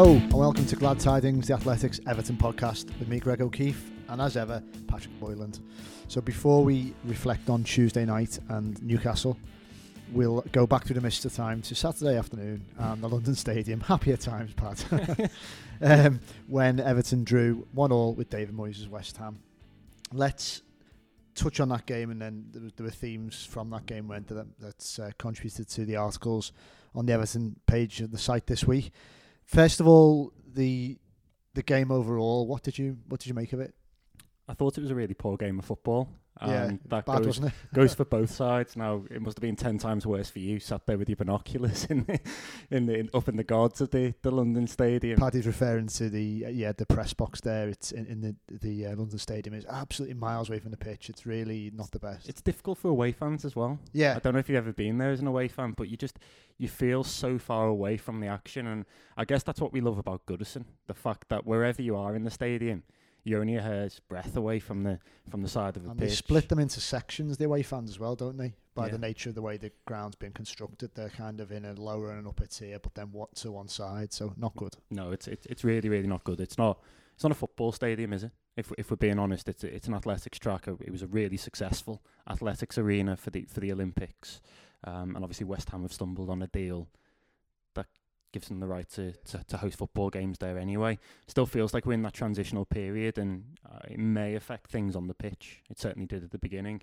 Hello 0.00 0.14
and 0.14 0.32
welcome 0.32 0.64
to 0.64 0.76
Glad 0.76 0.98
Tidings, 0.98 1.48
the 1.48 1.52
Athletic's 1.52 2.00
Everton 2.06 2.38
podcast 2.38 2.86
with 2.98 3.06
me, 3.06 3.20
Greg 3.20 3.42
O'Keeffe, 3.42 3.90
and 4.08 4.18
as 4.18 4.34
ever, 4.34 4.62
Patrick 4.86 5.20
Boyland. 5.20 5.60
So 6.08 6.22
before 6.22 6.64
we 6.64 6.94
reflect 7.04 7.50
on 7.50 7.64
Tuesday 7.64 8.06
night 8.06 8.38
and 8.48 8.82
Newcastle, 8.82 9.36
we'll 10.10 10.40
go 10.52 10.66
back 10.66 10.86
through 10.86 10.94
the 10.94 11.02
mist 11.02 11.26
of 11.26 11.34
time 11.34 11.60
to 11.60 11.74
Saturday 11.74 12.16
afternoon 12.16 12.64
and 12.78 13.02
the 13.02 13.10
London 13.10 13.34
Stadium. 13.34 13.80
Happier 13.80 14.16
times, 14.16 14.54
Pat. 14.54 15.30
um, 15.82 16.20
when 16.46 16.80
Everton 16.80 17.22
drew 17.22 17.68
one 17.72 17.92
all 17.92 18.14
with 18.14 18.30
David 18.30 18.56
Moyes' 18.56 18.88
West 18.88 19.18
Ham. 19.18 19.38
Let's 20.14 20.62
touch 21.34 21.60
on 21.60 21.68
that 21.68 21.84
game, 21.84 22.10
and 22.10 22.22
then 22.22 22.46
there, 22.52 22.70
there 22.74 22.84
were 22.84 22.90
themes 22.90 23.44
from 23.44 23.68
that 23.68 23.84
game 23.84 24.08
went 24.08 24.28
that 24.28 24.46
that's 24.58 24.98
uh, 24.98 25.10
contributed 25.18 25.68
to 25.68 25.84
the 25.84 25.96
articles 25.96 26.52
on 26.94 27.04
the 27.04 27.12
Everton 27.12 27.56
page 27.66 28.00
of 28.00 28.12
the 28.12 28.18
site 28.18 28.46
this 28.46 28.64
week. 28.64 28.92
First 29.50 29.80
of 29.80 29.88
all, 29.88 30.32
the 30.46 30.96
the 31.54 31.62
game 31.64 31.90
overall. 31.90 32.46
What 32.46 32.62
did 32.62 32.78
you 32.78 32.98
what 33.08 33.18
did 33.18 33.26
you 33.26 33.34
make 33.34 33.52
of 33.52 33.58
it? 33.58 33.74
I 34.46 34.54
thought 34.54 34.78
it 34.78 34.80
was 34.80 34.92
a 34.92 34.94
really 34.94 35.14
poor 35.14 35.36
game 35.36 35.58
of 35.58 35.64
football. 35.64 36.08
Yeah, 36.42 36.64
And 36.64 36.80
that 36.88 37.04
bad 37.04 37.18
goes, 37.18 37.26
wasn't 37.26 37.46
it? 37.48 37.52
goes 37.74 37.94
for 37.94 38.04
both 38.04 38.30
sides. 38.30 38.76
Now 38.76 39.04
it 39.10 39.20
must 39.20 39.36
have 39.36 39.42
been 39.42 39.56
ten 39.56 39.78
times 39.78 40.06
worse 40.06 40.30
for 40.30 40.38
you, 40.38 40.58
sat 40.58 40.86
there 40.86 40.96
with 40.96 41.08
your 41.08 41.16
binoculars 41.16 41.84
in 41.90 42.04
the, 42.04 42.20
in 42.70 42.86
the 42.86 42.98
in, 42.98 43.10
up 43.12 43.28
in 43.28 43.36
the 43.36 43.44
guards 43.44 43.80
of 43.80 43.90
the, 43.90 44.14
the 44.22 44.30
London 44.30 44.66
Stadium. 44.66 45.18
Paddy's 45.18 45.46
referring 45.46 45.88
to 45.88 46.08
the 46.08 46.46
uh, 46.46 46.48
yeah 46.48 46.72
the 46.72 46.86
press 46.86 47.12
box 47.12 47.40
there. 47.40 47.68
It's 47.68 47.92
in, 47.92 48.06
in 48.06 48.20
the 48.20 48.34
the 48.48 48.86
uh, 48.86 48.96
London 48.96 49.18
Stadium. 49.18 49.54
It's 49.54 49.66
absolutely 49.66 50.14
miles 50.14 50.48
away 50.48 50.60
from 50.60 50.70
the 50.70 50.76
pitch. 50.76 51.10
It's 51.10 51.26
really 51.26 51.70
not 51.74 51.90
the 51.90 51.98
best. 51.98 52.28
It's 52.28 52.40
difficult 52.42 52.78
for 52.78 52.88
away 52.88 53.12
fans 53.12 53.44
as 53.44 53.54
well. 53.54 53.78
yeah, 53.92 54.14
I 54.16 54.20
don't 54.20 54.32
know 54.32 54.40
if 54.40 54.48
you've 54.48 54.56
ever 54.56 54.72
been 54.72 54.98
there 54.98 55.10
as 55.10 55.20
an 55.20 55.26
away 55.26 55.48
fan, 55.48 55.74
but 55.76 55.88
you 55.88 55.96
just 55.96 56.18
you 56.56 56.68
feel 56.68 57.04
so 57.04 57.38
far 57.38 57.66
away 57.68 57.96
from 57.96 58.20
the 58.20 58.26
action, 58.26 58.66
and 58.66 58.86
I 59.16 59.24
guess 59.24 59.42
that's 59.42 59.60
what 59.60 59.72
we 59.72 59.80
love 59.80 59.98
about 59.98 60.24
Goodison: 60.26 60.64
the 60.86 60.94
fact 60.94 61.28
that 61.28 61.46
wherever 61.46 61.82
you 61.82 61.96
are 61.96 62.14
in 62.16 62.24
the 62.24 62.30
stadium, 62.30 62.82
you're 63.24 63.40
only 63.40 63.56
a 63.56 63.62
hair's 63.62 64.00
breadth 64.08 64.36
away 64.36 64.58
from 64.58 64.82
the 64.82 64.98
from 65.28 65.42
the 65.42 65.48
side 65.48 65.76
of 65.76 65.84
the 65.84 65.90
and 65.90 65.98
pitch. 65.98 66.08
they 66.08 66.14
split 66.14 66.48
them 66.48 66.58
into 66.58 66.80
sections. 66.80 67.36
The 67.36 67.44
away 67.44 67.62
fans 67.62 67.90
as 67.90 67.98
well, 67.98 68.16
don't 68.16 68.36
they? 68.36 68.54
By 68.74 68.86
Yeah. 68.86 68.92
the 68.92 68.98
nature 68.98 69.28
of 69.30 69.34
the 69.34 69.42
way 69.42 69.56
the 69.56 69.72
ground's 69.84 70.16
been 70.16 70.32
constructed, 70.32 70.92
they're 70.94 71.08
kind 71.10 71.40
of 71.40 71.50
in 71.52 71.64
a 71.64 71.74
lower 71.74 72.10
and 72.10 72.20
an 72.20 72.26
upper 72.26 72.46
tier, 72.46 72.78
but 72.78 72.94
then 72.94 73.12
what 73.12 73.34
to 73.36 73.52
one 73.52 73.68
side. 73.68 74.12
So 74.12 74.32
not 74.36 74.54
good. 74.56 74.76
No, 74.90 75.10
it's 75.12 75.26
it's 75.28 75.46
it's 75.46 75.64
really 75.64 75.88
really 75.88 76.06
not 76.08 76.24
good. 76.24 76.40
It's 76.40 76.56
not 76.58 76.80
it's 77.14 77.24
not 77.24 77.32
a 77.32 77.36
football 77.36 77.72
stadium, 77.72 78.12
is 78.12 78.24
it? 78.24 78.30
If 78.56 78.72
if 78.78 78.90
we're 78.90 78.96
being 78.96 79.18
honest, 79.18 79.48
it's 79.48 79.64
it's 79.64 79.86
an 79.88 79.94
athletics 79.94 80.38
track. 80.38 80.66
It 80.68 80.90
was 80.90 81.02
a 81.02 81.06
really 81.06 81.36
successful 81.36 82.02
athletics 82.28 82.78
arena 82.78 83.16
for 83.16 83.30
the 83.30 83.44
for 83.44 83.60
the 83.60 83.72
Olympics, 83.72 84.40
um, 84.84 85.14
and 85.14 85.24
obviously 85.24 85.46
West 85.46 85.70
Ham 85.70 85.82
have 85.82 85.92
stumbled 85.92 86.30
on 86.30 86.40
a 86.42 86.46
deal 86.46 86.88
gives 88.32 88.48
them 88.48 88.60
the 88.60 88.66
right 88.66 88.88
to, 88.90 89.12
to, 89.12 89.44
to 89.48 89.56
host 89.56 89.76
football 89.78 90.10
games 90.10 90.38
there 90.38 90.58
anyway. 90.58 90.98
Still 91.26 91.46
feels 91.46 91.74
like 91.74 91.86
we're 91.86 91.94
in 91.94 92.02
that 92.02 92.14
transitional 92.14 92.64
period, 92.64 93.18
and 93.18 93.44
uh, 93.70 93.78
it 93.88 93.98
may 93.98 94.34
affect 94.34 94.70
things 94.70 94.94
on 94.96 95.06
the 95.08 95.14
pitch. 95.14 95.60
It 95.70 95.78
certainly 95.78 96.06
did 96.06 96.22
at 96.24 96.30
the 96.30 96.38
beginning, 96.38 96.82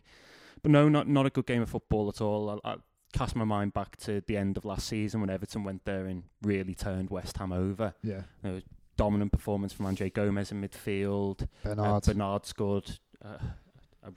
but 0.62 0.72
no, 0.72 0.90
not 0.90 1.08
not 1.08 1.26
a 1.26 1.30
good 1.30 1.46
game 1.46 1.62
of 1.62 1.70
football 1.70 2.10
at 2.10 2.22
all. 2.22 2.60
I, 2.64 2.72
I 2.72 2.76
cast 3.14 3.36
my 3.36 3.46
mind 3.46 3.74
back 3.74 3.96
to 3.98 4.22
the 4.28 4.36
end 4.38 4.58
of 4.58 4.66
last 4.66 4.88
season 4.88 5.22
when 5.22 5.30
Everton 5.30 5.64
went 5.64 5.86
there 5.86 6.06
and 6.06 6.24
really 6.44 6.76
turned 6.76 7.10
West 7.10 7.38
Ham 7.38 7.54
over 7.54 7.94
Yeah, 8.04 8.24
There 8.44 8.52
was 8.54 8.64
dominant 8.98 9.32
performance 9.32 9.72
from 9.72 9.86
Andre 9.86 10.10
Gomes 10.10 10.52
in 10.52 10.62
midfield. 10.62 11.44
Uh, 11.44 11.76
Bernard. 11.76 12.04
Bernard 12.04 12.46
scored 12.46 13.00
uh, 13.24 13.38
a, 14.04 14.08
a, 14.10 14.12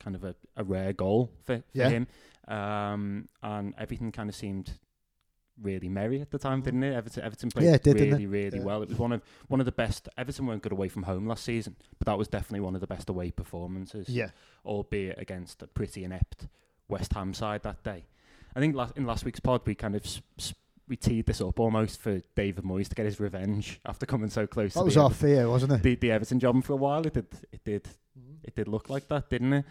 kind 0.00 0.16
of 0.16 0.24
a, 0.24 0.34
a 0.56 0.64
rare 0.64 0.94
goal 0.94 1.30
for, 1.44 1.56
for 1.58 1.62
Yeah. 1.74 1.90
him, 1.90 2.06
um, 2.48 3.28
and 3.42 3.74
everything 3.76 4.12
kind 4.12 4.30
of 4.30 4.34
seemed 4.34 4.72
really 5.60 5.88
merry 5.88 6.20
at 6.20 6.30
the 6.30 6.38
time, 6.38 6.60
didn't 6.60 6.82
it? 6.82 6.94
Everton, 6.94 7.22
Everton 7.24 7.50
played 7.50 7.66
Yeah, 7.66 7.78
did, 7.78 7.94
really, 7.98 8.26
really 8.26 8.58
Yeah. 8.58 8.64
well. 8.64 8.82
It 8.82 8.88
was 8.90 8.98
one 8.98 9.12
of 9.12 9.22
one 9.48 9.60
of 9.60 9.66
the 9.66 9.72
best. 9.72 10.08
Everton 10.18 10.46
weren't 10.46 10.62
good 10.62 10.72
away 10.72 10.88
from 10.88 11.04
home 11.04 11.26
last 11.26 11.44
season, 11.44 11.76
but 11.98 12.06
that 12.06 12.18
was 12.18 12.28
definitely 12.28 12.60
one 12.60 12.74
of 12.74 12.80
the 12.80 12.86
best 12.86 13.08
away 13.08 13.30
performances 13.30 14.08
yeah, 14.08 14.30
albeit 14.64 15.18
against 15.18 15.62
a 15.62 15.66
pretty 15.66 16.04
inept 16.04 16.48
West 16.88 17.12
Ham 17.14 17.32
side 17.34 17.62
that 17.62 17.82
day. 17.82 18.04
I 18.54 18.60
think 18.60 18.74
la- 18.74 18.90
in 18.96 19.06
last 19.06 19.24
week's 19.24 19.40
pod 19.40 19.62
we 19.66 19.74
kind 19.74 19.94
of 19.96 20.04
s- 20.04 20.20
s- 20.38 20.54
we 20.88 20.96
teed 20.96 21.26
this 21.26 21.40
up 21.40 21.58
almost 21.58 22.00
for 22.00 22.20
David 22.36 22.62
Moyes 22.64 22.88
to 22.88 22.94
get 22.94 23.06
his 23.06 23.18
revenge 23.18 23.80
after 23.86 24.06
coming 24.06 24.30
so 24.30 24.46
close 24.46 24.74
that 24.74 24.80
to 24.80 24.84
was 24.84 24.94
the, 24.94 25.00
our 25.00 25.06
Everton, 25.06 25.28
fear, 25.28 25.48
wasn't 25.48 25.72
it? 25.72 25.82
the, 25.82 25.94
the 25.96 26.10
Everton 26.12 26.38
job 26.38 26.54
and 26.54 26.64
for 26.64 26.74
a 26.74 26.76
while. 26.76 27.04
It 27.06 27.14
did 27.14 27.26
it 27.52 27.64
did 27.64 27.88
it 28.44 28.54
did 28.54 28.68
look 28.68 28.88
like 28.88 29.08
that, 29.08 29.28
didn't 29.30 29.52
it? 29.52 29.64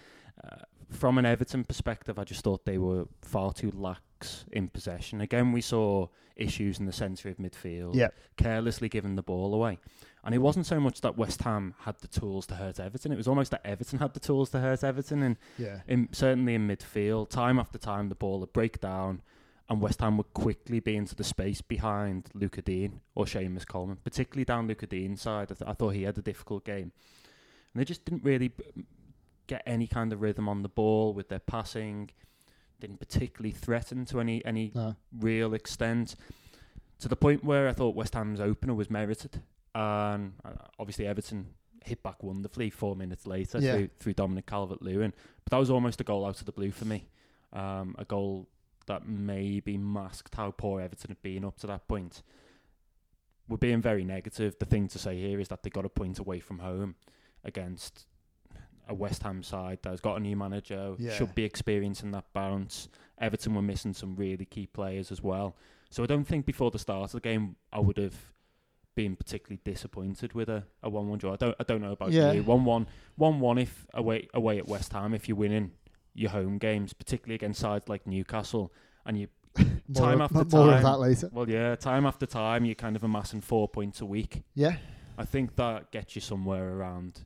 Uh, 0.43 0.57
from 0.89 1.17
an 1.17 1.25
Everton 1.25 1.63
perspective, 1.63 2.19
I 2.19 2.23
just 2.25 2.43
thought 2.43 2.65
they 2.65 2.77
were 2.77 3.05
far 3.21 3.53
too 3.53 3.71
lax 3.71 4.01
in 4.51 4.67
possession. 4.69 5.21
Again, 5.21 5.51
we 5.51 5.61
saw 5.61 6.07
issues 6.35 6.79
in 6.79 6.85
the 6.85 6.91
centre 6.93 7.29
of 7.29 7.37
midfield, 7.37 7.95
Yeah. 7.95 8.09
carelessly 8.37 8.89
giving 8.89 9.15
the 9.15 9.23
ball 9.23 9.53
away. 9.53 9.79
And 10.23 10.33
it 10.35 10.39
wasn't 10.39 10.65
so 10.65 10.79
much 10.79 11.01
that 11.01 11.17
West 11.17 11.43
Ham 11.43 11.75
had 11.79 11.99
the 11.99 12.07
tools 12.07 12.47
to 12.47 12.55
hurt 12.55 12.79
Everton; 12.79 13.11
it 13.11 13.15
was 13.17 13.27
almost 13.27 13.51
that 13.51 13.65
Everton 13.65 13.99
had 13.99 14.13
the 14.13 14.19
tools 14.19 14.49
to 14.51 14.59
hurt 14.59 14.83
Everton. 14.83 15.21
And 15.23 15.37
Yeah, 15.57 15.81
in, 15.87 16.09
certainly 16.11 16.55
in 16.55 16.67
midfield, 16.67 17.29
time 17.29 17.59
after 17.59 17.77
time, 17.77 18.09
the 18.09 18.15
ball 18.15 18.39
would 18.39 18.51
break 18.51 18.79
down, 18.81 19.21
and 19.69 19.79
West 19.81 20.01
Ham 20.01 20.17
would 20.17 20.33
quickly 20.33 20.79
be 20.79 20.95
into 20.95 21.13
the 21.15 21.23
space 21.23 21.61
behind 21.61 22.29
Lucas 22.33 22.63
Digne 22.63 23.01
or 23.13 23.25
Seamus 23.25 23.67
Coleman, 23.67 23.97
particularly 24.03 24.45
down 24.45 24.67
Lucas 24.67 24.89
Digne's 24.89 25.21
side. 25.21 25.51
I, 25.51 25.55
th- 25.55 25.69
I 25.69 25.73
thought 25.73 25.89
he 25.91 26.03
had 26.03 26.17
a 26.17 26.21
difficult 26.23 26.65
game, 26.65 26.91
and 27.73 27.79
they 27.81 27.85
just 27.85 28.03
didn't 28.03 28.23
really 28.23 28.47
b- 28.49 28.63
get 29.47 29.61
any 29.67 29.85
kind 29.85 30.11
of 30.11 30.21
rhythm 30.21 30.49
on 30.49 30.63
the 30.63 30.69
ball 30.69 31.13
with 31.13 31.29
their 31.29 31.39
passing. 31.39 32.09
Didn't 32.79 32.99
particularly 32.99 33.51
threaten 33.51 34.05
to 34.05 34.19
any 34.19 34.43
any 34.45 34.71
no. 34.75 34.95
real 35.17 35.53
extent, 35.53 36.15
to 36.99 37.07
the 37.07 37.15
point 37.15 37.43
where 37.43 37.67
I 37.67 37.73
thought 37.73 37.95
West 37.95 38.13
Ham's 38.15 38.39
opener 38.39 38.73
was 38.73 38.89
merited, 38.89 39.41
and 39.73 40.33
uh, 40.43 40.51
obviously 40.79 41.07
Everton 41.07 41.47
hit 41.83 42.01
back 42.03 42.21
wonderfully 42.23 42.69
four 42.69 42.95
minutes 42.95 43.27
later 43.27 43.59
Yeah. 43.59 43.73
through, 43.75 43.89
through 43.99 44.13
Dominic 44.13 44.47
Calvert-Lewin. 44.47 45.13
But 45.43 45.51
that 45.51 45.57
was 45.57 45.69
almost 45.69 46.01
a 46.01 46.03
goal 46.03 46.25
out 46.25 46.39
of 46.39 46.45
the 46.47 46.51
blue 46.51 46.71
for 46.71 46.85
me, 46.85 47.07
um, 47.53 47.95
a 47.99 48.05
goal 48.05 48.47
that 48.87 49.07
maybe 49.07 49.77
masked 49.77 50.33
how 50.35 50.49
poor 50.51 50.81
Everton 50.81 51.09
had 51.11 51.21
been 51.21 51.45
up 51.45 51.57
to 51.59 51.67
that 51.67 51.87
point. 51.87 52.23
We're 53.47 53.57
being 53.57 53.81
very 53.81 54.03
negative. 54.03 54.57
The 54.59 54.65
thing 54.65 54.87
to 54.89 54.99
say 54.99 55.19
here 55.19 55.39
is 55.39 55.47
that 55.49 55.61
they 55.61 55.69
got 55.69 55.85
a 55.85 55.89
point 55.89 56.17
away 56.17 56.39
from 56.39 56.59
home 56.59 56.95
against 57.43 58.05
a 58.87 58.93
West 58.93 59.23
Ham 59.23 59.41
side 59.43 59.79
that 59.83 59.89
has 59.89 60.01
got 60.01 60.17
a 60.17 60.19
new 60.19 60.35
manager, 60.35 60.95
Yeah. 60.99 61.13
should 61.13 61.33
be 61.35 61.43
experiencing 61.43 62.11
that 62.11 62.25
bounce. 62.33 62.87
Everton 63.19 63.55
were 63.55 63.61
missing 63.61 63.93
some 63.93 64.15
really 64.15 64.45
key 64.45 64.67
players 64.67 65.11
as 65.11 65.21
well. 65.23 65.55
So 65.89 66.03
I 66.03 66.05
don't 66.05 66.25
think 66.25 66.45
before 66.45 66.71
the 66.71 66.79
start 66.79 67.05
of 67.05 67.11
the 67.13 67.19
game 67.21 67.55
I 67.71 67.79
would 67.79 67.97
have 67.97 68.15
been 68.95 69.15
particularly 69.15 69.59
disappointed 69.63 70.33
with 70.33 70.49
a, 70.49 70.63
a 70.83 70.89
one 70.89 71.07
one 71.09 71.17
draw. 71.19 71.33
I 71.33 71.35
don't 71.37 71.55
I 71.59 71.63
don't 71.63 71.81
know 71.81 71.91
about 71.93 72.11
Yeah. 72.11 72.31
you. 72.33 72.43
One 72.43 72.63
one 72.65 72.87
one 73.15 73.39
one 73.39 73.57
if 73.57 73.85
away 73.93 74.27
away 74.33 74.57
at 74.57 74.67
West 74.67 74.93
Ham 74.93 75.13
if 75.13 75.27
you're 75.27 75.37
winning 75.37 75.71
your 76.13 76.31
home 76.31 76.57
games, 76.57 76.93
particularly 76.93 77.35
against 77.35 77.59
sides 77.59 77.89
like 77.89 78.05
Newcastle 78.07 78.73
and 79.05 79.17
you 79.19 79.27
Time 79.93 80.19
of, 80.19 80.35
after 80.35 80.57
more 80.57 80.67
of 80.67 80.73
time. 80.75 80.83
that 80.83 80.99
later. 80.99 81.29
well 81.31 81.49
yeah, 81.49 81.75
time 81.75 82.05
after 82.05 82.25
time 82.25 82.65
you're 82.65 82.75
kind 82.75 82.95
of 82.97 83.03
amassing 83.03 83.39
four 83.41 83.67
points 83.69 84.01
a 84.01 84.05
week. 84.05 84.43
Yeah, 84.53 84.77
I 85.17 85.23
think 85.25 85.55
that 85.55 85.91
gets 85.91 86.15
you 86.15 86.21
somewhere 86.21 86.73
around 86.75 87.23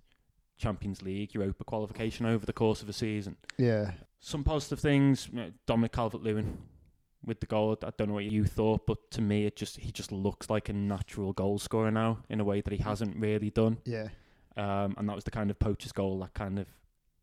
Champions 0.60 1.02
League, 1.02 1.34
Europa 1.34 1.64
qualification 1.64 2.26
over 2.28 2.46
the 2.46 2.54
course 2.54 2.84
of 2.84 2.90
a 2.90 2.94
season. 2.94 3.38
yeah. 3.58 3.92
Some 4.22 4.44
positive 4.44 4.82
things, 4.82 5.30
Dominic 5.66 5.94
Calvert-Lewin 5.94 6.58
with 7.24 7.40
the 7.40 7.46
goal. 7.46 7.78
I 7.82 7.92
don't 7.98 8.10
know 8.10 8.16
what 8.16 8.26
you 8.26 8.44
thought, 8.44 8.86
but 8.86 9.10
to 9.12 9.22
me, 9.22 9.46
it 9.46 9.56
just 9.56 9.78
he 9.78 9.92
just 9.94 10.12
looks 10.12 10.50
like 10.50 10.68
a 10.68 10.74
natural 10.74 11.32
goal 11.32 11.58
scorer 11.58 11.90
now 11.90 12.20
in 12.30 12.42
a 12.42 12.44
way 12.44 12.60
that 12.60 12.74
he 12.74 12.80
hasn't 12.84 13.16
really 13.16 13.50
done. 13.50 13.78
Yeah, 13.86 14.10
Um, 14.58 14.94
and 14.98 15.08
that 15.08 15.16
was 15.16 15.24
the 15.24 15.32
kind 15.32 15.50
of 15.50 15.58
poacher's 15.58 15.94
goal 15.94 16.20
that 16.20 16.34
kind 16.34 16.60
of 16.60 16.68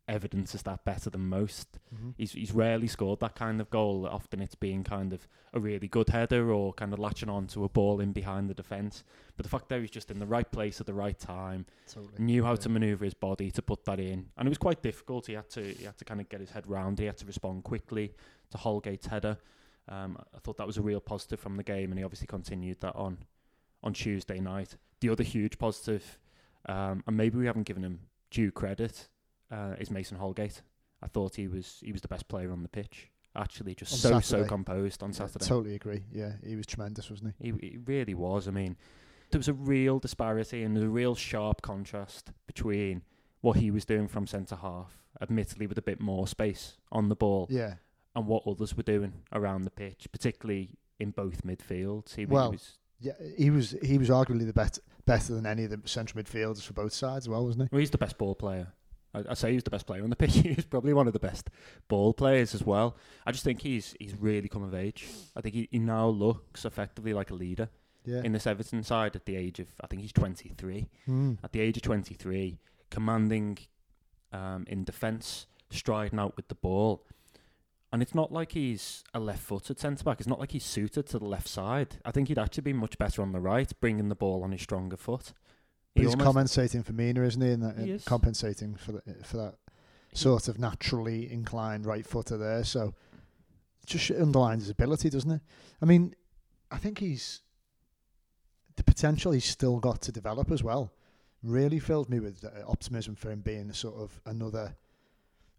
evidences 0.08 0.62
that 0.62 0.84
better 0.84 1.10
than 1.10 1.28
most. 1.28 1.78
Mhm. 1.94 2.14
He's 2.16 2.32
he's 2.32 2.52
rarely 2.52 2.86
scored 2.86 3.20
that 3.20 3.34
kind 3.34 3.60
of 3.60 3.70
goal. 3.70 4.06
Often 4.06 4.40
it's 4.40 4.54
being 4.54 4.84
kind 4.84 5.12
of 5.12 5.26
a 5.52 5.58
really 5.60 5.88
good 5.88 6.10
header 6.10 6.52
or 6.52 6.72
kind 6.74 6.92
of 6.92 6.98
latching 6.98 7.28
on 7.28 7.46
to 7.48 7.64
a 7.64 7.68
ball 7.68 8.00
in 8.00 8.12
behind 8.12 8.48
the 8.48 8.54
defence. 8.54 9.02
But 9.36 9.44
the 9.44 9.50
fact 9.50 9.68
that 9.68 9.80
he's 9.80 9.90
just 9.90 10.10
in 10.10 10.18
the 10.18 10.26
right 10.26 10.50
place 10.50 10.80
at 10.80 10.86
the 10.86 10.94
right 10.94 11.18
time, 11.18 11.66
totally. 11.88 12.22
knew 12.22 12.44
how 12.44 12.50
Yeah. 12.52 12.56
to 12.56 12.68
manoeuvre 12.68 13.04
his 13.04 13.14
body 13.14 13.50
to 13.50 13.62
put 13.62 13.84
that 13.86 13.98
in, 13.98 14.30
and 14.36 14.46
it 14.46 14.50
was 14.50 14.58
quite 14.58 14.82
difficult. 14.82 15.26
He 15.26 15.32
had 15.34 15.50
to 15.50 15.62
he 15.62 15.84
had 15.84 15.98
to 15.98 16.04
kind 16.04 16.20
of 16.20 16.28
get 16.28 16.40
his 16.40 16.50
head 16.50 16.66
round. 16.68 16.98
He 16.98 17.06
had 17.06 17.16
to 17.18 17.26
respond 17.26 17.64
quickly 17.64 18.14
to 18.50 18.58
Holgate's 18.58 19.06
header. 19.06 19.38
Um, 19.88 20.18
I 20.34 20.38
thought 20.38 20.56
that 20.56 20.66
was 20.66 20.76
a 20.78 20.82
real 20.82 21.00
positive 21.00 21.38
from 21.40 21.56
the 21.56 21.62
game, 21.64 21.90
and 21.90 21.98
he 21.98 22.04
obviously 22.04 22.26
continued 22.28 22.80
that 22.80 22.94
on 22.96 23.18
on 23.82 23.92
Tuesday 23.92 24.40
night. 24.40 24.76
The 25.00 25.10
other 25.10 25.22
huge 25.24 25.58
positive, 25.58 26.18
um, 26.66 27.02
and 27.06 27.16
maybe 27.16 27.38
we 27.38 27.46
haven't 27.46 27.64
given 27.64 27.84
him 27.84 28.00
due 28.30 28.50
credit, 28.50 29.08
uh, 29.50 29.74
is 29.78 29.90
Mason 29.90 30.16
Holgate. 30.18 30.62
I 31.02 31.08
thought 31.08 31.36
he 31.36 31.48
was 31.48 31.78
he 31.84 31.92
was 31.92 32.00
the 32.00 32.08
best 32.08 32.28
player 32.28 32.50
on 32.52 32.62
the 32.62 32.68
pitch. 32.68 33.10
Actually, 33.34 33.74
just 33.74 33.92
On 33.92 33.98
so 33.98 34.20
so 34.20 34.44
composed 34.44 35.02
on 35.02 35.10
Yeah, 35.10 35.16
Saturday. 35.16 35.44
totally 35.44 35.74
agree. 35.74 36.04
Yeah, 36.10 36.32
he 36.42 36.56
was 36.56 36.64
tremendous, 36.66 37.10
wasn't 37.10 37.34
he? 37.38 37.50
He, 37.60 37.68
he 37.72 37.78
really 37.84 38.14
was. 38.14 38.48
I 38.48 38.50
mean, 38.50 38.76
there 39.30 39.38
was 39.38 39.48
a 39.48 39.52
real 39.52 39.98
disparity 39.98 40.62
and 40.62 40.76
a 40.78 40.88
real 40.88 41.14
sharp 41.14 41.60
contrast 41.60 42.32
between 42.46 43.02
what 43.42 43.58
he 43.58 43.70
was 43.70 43.84
doing 43.84 44.08
from 44.08 44.26
centre 44.26 44.56
half, 44.56 45.04
admittedly 45.20 45.66
with 45.66 45.76
a 45.76 45.82
bit 45.82 46.00
more 46.00 46.26
space 46.26 46.78
on 46.90 47.10
the 47.10 47.14
ball, 47.14 47.46
Yeah, 47.50 47.74
and 48.14 48.26
what 48.26 48.44
others 48.46 48.74
were 48.74 48.82
doing 48.82 49.12
around 49.32 49.62
the 49.64 49.70
pitch, 49.70 50.08
particularly 50.10 50.70
in 50.98 51.10
both 51.10 51.42
midfields. 51.44 52.14
He, 52.14 52.24
Well, 52.24 52.52
he 52.52 52.54
was 52.56 52.78
Yeah, 53.00 53.12
he 53.36 53.50
was 53.50 53.76
he 53.82 53.98
was 53.98 54.08
arguably 54.08 54.46
the 54.46 54.54
best 54.54 54.80
better 55.04 55.34
than 55.34 55.44
any 55.44 55.64
of 55.64 55.70
the 55.70 55.86
central 55.86 56.22
midfielders 56.24 56.62
for 56.62 56.72
both 56.72 56.94
sides, 56.94 57.26
as 57.26 57.28
well, 57.28 57.44
wasn't 57.44 57.64
he? 57.64 57.68
Well, 57.70 57.80
he's 57.80 57.90
the 57.90 57.98
best 57.98 58.16
ball 58.16 58.34
player. 58.34 58.72
I, 59.16 59.30
I 59.30 59.34
say 59.34 59.52
he's 59.52 59.64
the 59.64 59.70
best 59.70 59.86
player 59.86 60.04
on 60.04 60.10
the 60.10 60.16
pitch. 60.24 60.34
he's 60.34 60.64
probably 60.64 60.92
one 60.92 61.06
of 61.06 61.12
the 61.12 61.18
best 61.18 61.50
ball 61.88 62.12
players 62.12 62.54
as 62.54 62.62
well. 62.62 62.96
I 63.26 63.32
just 63.32 63.44
think 63.44 63.62
he's 63.62 63.94
he's 63.98 64.14
really 64.18 64.48
come 64.48 64.62
of 64.62 64.74
age. 64.74 65.06
I 65.34 65.40
think 65.40 65.54
he, 65.54 65.68
he 65.70 65.78
now 65.78 66.06
looks 66.08 66.64
effectively 66.64 67.12
like 67.14 67.30
a 67.30 67.34
leader 67.34 67.68
Yeah. 68.04 68.22
in 68.22 68.32
this 68.32 68.46
Everton 68.46 68.82
side 68.82 69.16
at 69.16 69.24
the 69.24 69.36
age 69.36 69.58
of 69.60 69.68
I 69.82 69.86
think 69.86 70.02
he's 70.02 70.12
23. 70.12 70.86
Mm. 71.08 71.38
At 71.42 71.52
the 71.52 71.60
age 71.60 71.76
of 71.76 71.82
23, 71.82 72.58
commanding 72.90 73.58
um, 74.32 74.64
in 74.68 74.84
defence, 74.84 75.46
striding 75.70 76.18
out 76.18 76.36
with 76.36 76.48
the 76.48 76.54
ball. 76.54 77.04
And 77.92 78.02
it's 78.02 78.14
not 78.14 78.32
like 78.32 78.52
he's 78.52 79.04
a 79.14 79.20
left-footed 79.20 79.78
centre 79.78 80.02
back. 80.04 80.18
It's 80.20 80.28
not 80.28 80.40
like 80.40 80.50
he's 80.50 80.64
suited 80.64 81.06
to 81.06 81.18
the 81.20 81.24
left 81.24 81.48
side. 81.48 81.96
I 82.04 82.10
think 82.10 82.28
he'd 82.28 82.38
actually 82.38 82.62
be 82.64 82.72
much 82.72 82.98
better 82.98 83.22
on 83.22 83.30
the 83.32 83.40
right, 83.40 83.72
bringing 83.80 84.08
the 84.08 84.16
ball 84.16 84.42
on 84.42 84.50
his 84.52 84.60
stronger 84.62 84.96
foot. 84.96 85.32
But 85.96 86.02
He 86.02 86.06
he's 86.08 86.14
almost- 86.14 86.24
compensating 86.26 86.82
for 86.82 86.92
Mina, 86.92 87.22
isn't 87.22 87.40
he? 87.40 87.50
And 87.50 87.62
that, 87.62 87.78
He 87.78 87.90
is. 87.92 88.04
compensating 88.04 88.74
for 88.74 88.92
the, 88.92 89.02
for 89.24 89.36
that 89.38 89.54
sort 90.12 90.48
of 90.48 90.58
naturally 90.58 91.30
inclined 91.32 91.86
right 91.86 92.06
footer 92.06 92.36
there. 92.36 92.64
So 92.64 92.94
it 93.82 93.86
just 93.86 94.10
underlines 94.10 94.64
his 94.64 94.70
ability, 94.70 95.10
doesn't 95.10 95.30
it? 95.30 95.40
I 95.80 95.84
mean, 95.86 96.14
I 96.70 96.76
think 96.78 96.98
he's 96.98 97.42
the 98.76 98.84
potential 98.84 99.32
he's 99.32 99.44
still 99.46 99.78
got 99.80 100.02
to 100.02 100.12
develop 100.12 100.50
as 100.50 100.62
well. 100.62 100.92
Really 101.42 101.78
fills 101.78 102.08
me 102.08 102.20
with 102.20 102.44
uh, 102.44 102.50
optimism 102.68 103.14
for 103.14 103.30
him 103.30 103.40
being 103.40 103.70
a 103.70 103.74
sort 103.74 103.94
of 103.96 104.20
another 104.26 104.74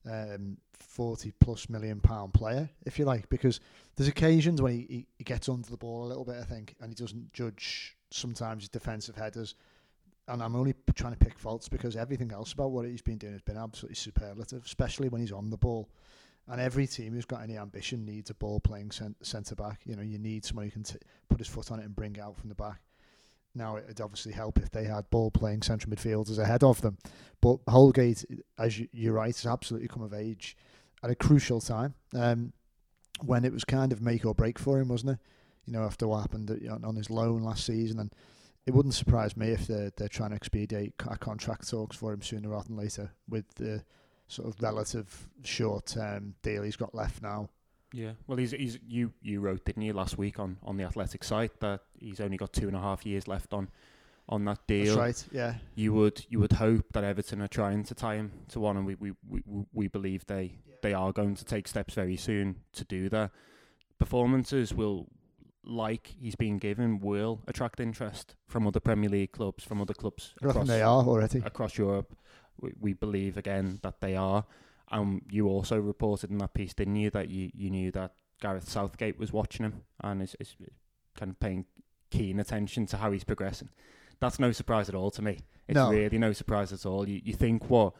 um, 0.09 0.57
forty 0.73 1.31
plus 1.39 1.69
million 1.69 1.99
pound 1.99 2.33
player, 2.33 2.69
if 2.85 2.97
you 2.99 3.05
like, 3.05 3.29
because 3.29 3.59
there's 3.95 4.07
occasions 4.07 4.61
when 4.61 4.73
he, 4.73 4.85
he, 4.89 5.07
he 5.17 5.23
gets 5.23 5.49
under 5.49 5.69
the 5.69 5.77
ball 5.77 6.05
a 6.05 6.07
little 6.07 6.25
bit, 6.25 6.35
I 6.39 6.43
think, 6.43 6.75
and 6.79 6.89
he 6.89 6.95
doesn't 6.95 7.33
judge 7.33 7.95
sometimes 8.11 8.63
his 8.63 8.69
defensive 8.69 9.15
headers 9.15 9.55
and 10.27 10.44
I'm 10.44 10.56
only 10.56 10.74
trying 10.95 11.13
to 11.13 11.19
pick 11.19 11.39
faults 11.39 11.69
because 11.69 11.95
everything 11.95 12.31
else 12.31 12.53
about 12.53 12.71
what 12.71 12.85
he's 12.85 13.01
been 13.01 13.18
doing 13.18 13.33
has 13.33 13.41
been 13.41 13.57
absolutely 13.57 13.95
superlative, 13.95 14.63
especially 14.65 15.09
when 15.09 15.21
he's 15.21 15.31
on 15.31 15.50
the 15.50 15.57
ball. 15.57 15.89
And 16.50 16.62
every 16.62 16.88
team 16.88 17.13
who's 17.13 17.25
got 17.25 17.41
any 17.41 17.57
ambition 17.57 18.06
needs 18.06 18.29
a 18.29 18.33
ball 18.33 18.59
playing 18.59 18.91
cent- 18.91 19.25
centre 19.25 19.56
back. 19.56 19.81
You 19.85 19.95
know, 19.95 20.01
you 20.01 20.18
need 20.18 20.45
someone 20.45 20.65
who 20.65 20.71
can 20.71 20.83
t- 20.83 20.95
put 21.29 21.39
his 21.39 21.47
foot 21.47 21.71
on 21.71 21.79
it 21.79 21.85
and 21.85 21.95
bring 21.95 22.15
it 22.15 22.21
out 22.21 22.38
from 22.38 22.50
the 22.50 22.56
back. 22.56 22.79
Now, 23.53 23.77
it'd 23.77 24.00
obviously 24.00 24.33
help 24.33 24.57
if 24.59 24.69
they 24.71 24.85
had 24.85 25.09
ball 25.09 25.31
playing 25.31 25.63
central 25.63 25.94
midfielders 25.94 26.38
ahead 26.38 26.63
of 26.63 26.81
them. 26.81 26.97
But 27.41 27.59
Holgate, 27.68 28.23
as 28.57 28.80
you, 28.80 28.88
you're 28.94 29.13
right, 29.13 29.35
has 29.35 29.45
absolutely 29.45 29.88
come 29.88 30.03
of 30.03 30.13
age 30.13 30.56
at 31.03 31.09
a 31.09 31.15
crucial 31.15 31.59
time 31.59 31.95
um, 32.15 32.53
when 33.25 33.44
it 33.44 33.51
was 33.51 33.63
kind 33.65 33.91
of 33.91 34.01
make 34.01 34.25
or 34.25 34.35
break 34.35 34.59
for 34.59 34.80
him, 34.80 34.89
wasn't 34.89 35.13
it? 35.13 35.19
You 35.65 35.73
know, 35.73 35.83
after 35.83 36.07
what 36.07 36.21
happened 36.21 36.50
on 36.83 36.95
his 36.95 37.09
loan 37.09 37.41
last 37.41 37.65
season. 37.65 38.00
And 38.00 38.13
it 38.67 38.73
wouldn't 38.73 38.93
surprise 38.93 39.35
me 39.37 39.47
if 39.47 39.65
they're, 39.65 39.91
they're 39.95 40.09
trying 40.09 40.31
to 40.31 40.35
expedite 40.35 40.93
co- 40.97 41.15
contract 41.15 41.69
talks 41.69 41.95
for 41.95 42.13
him 42.13 42.21
sooner 42.21 42.49
rather 42.49 42.67
than 42.67 42.77
later 42.77 43.09
with 43.29 43.45
the 43.55 43.81
sort 44.27 44.47
of 44.47 44.61
relative 44.61 45.29
short 45.43 45.87
term 45.87 46.35
deal 46.43 46.63
he's 46.63 46.75
got 46.75 46.93
left 46.93 47.23
now. 47.23 47.49
Yeah, 47.93 48.11
well, 48.27 48.37
he's 48.37 48.51
he's 48.51 48.77
you 48.85 49.13
you 49.21 49.39
wrote 49.39 49.63
didn't 49.63 49.83
you 49.83 49.93
last 49.93 50.17
week 50.17 50.39
on 50.39 50.57
on 50.61 50.75
the 50.75 50.83
athletic 50.83 51.23
site 51.23 51.57
that 51.61 51.79
he's 51.97 52.19
only 52.19 52.35
got 52.35 52.51
two 52.51 52.67
and 52.67 52.75
a 52.75 52.81
half 52.81 53.05
years 53.05 53.27
left 53.29 53.53
on 53.53 53.69
on 54.27 54.43
that 54.43 54.59
deal. 54.67 54.97
That's 54.97 55.23
right, 55.23 55.33
yeah. 55.33 55.55
You 55.75 55.93
would 55.93 56.25
you 56.27 56.39
would 56.39 56.51
hope 56.51 56.91
that 56.91 57.05
Everton 57.05 57.41
are 57.41 57.47
trying 57.47 57.85
to 57.85 57.95
tie 57.95 58.15
him 58.15 58.33
to 58.49 58.59
one, 58.59 58.75
and 58.75 58.85
we 58.85 58.95
we, 58.95 59.13
we, 59.27 59.41
we 59.71 59.87
believe 59.87 60.25
they 60.25 60.57
they 60.81 60.93
are 60.93 61.13
going 61.13 61.35
to 61.35 61.45
take 61.45 61.67
steps 61.67 61.93
very 61.93 62.17
soon 62.17 62.57
to 62.73 62.83
do 62.83 63.07
that. 63.09 63.31
Performances 63.97 64.73
will, 64.73 65.07
like 65.67 66.15
he's 66.19 66.35
been 66.35 66.57
given, 66.57 66.99
will 66.99 67.41
attract 67.47 67.79
interest 67.79 68.35
from 68.47 68.65
other 68.65 68.79
Premier 68.79 69.09
League 69.09 69.31
clubs, 69.33 69.63
from 69.63 69.81
other 69.81 69.93
clubs 69.93 70.33
across 70.41 70.67
they 70.67 70.81
are 70.81 71.03
already. 71.03 71.39
across 71.45 71.77
Europe. 71.77 72.15
We, 72.59 72.73
we 72.79 72.93
believe 72.93 73.37
again 73.37 73.79
that 73.83 73.99
they 74.01 74.15
are. 74.15 74.45
Um, 74.89 75.21
you 75.29 75.47
also 75.47 75.77
reported 75.77 76.31
in 76.31 76.37
that 76.39 76.53
piece, 76.53 76.73
didn't 76.73 76.95
you, 76.95 77.09
that 77.11 77.29
you, 77.29 77.51
you 77.53 77.69
knew 77.69 77.91
that 77.91 78.13
Gareth 78.41 78.69
Southgate 78.69 79.19
was 79.19 79.33
watching 79.33 79.65
him 79.65 79.83
and 80.01 80.21
is, 80.21 80.35
is 80.39 80.55
kind 81.17 81.31
of 81.31 81.39
paying 81.39 81.65
keen 82.09 82.39
attention 82.39 82.85
to 82.87 82.97
how 82.97 83.11
he's 83.11 83.25
progressing. 83.25 83.69
That's 84.19 84.39
no 84.39 84.51
surprise 84.53 84.87
at 84.89 84.95
all 84.95 85.11
to 85.11 85.21
me. 85.21 85.39
It's 85.67 85.75
No. 85.75 85.91
really 85.91 86.17
no 86.17 86.31
surprise 86.31 86.71
at 86.71 86.85
all. 86.85 87.07
You, 87.07 87.19
you 87.23 87.33
think 87.33 87.69
what 87.69 87.93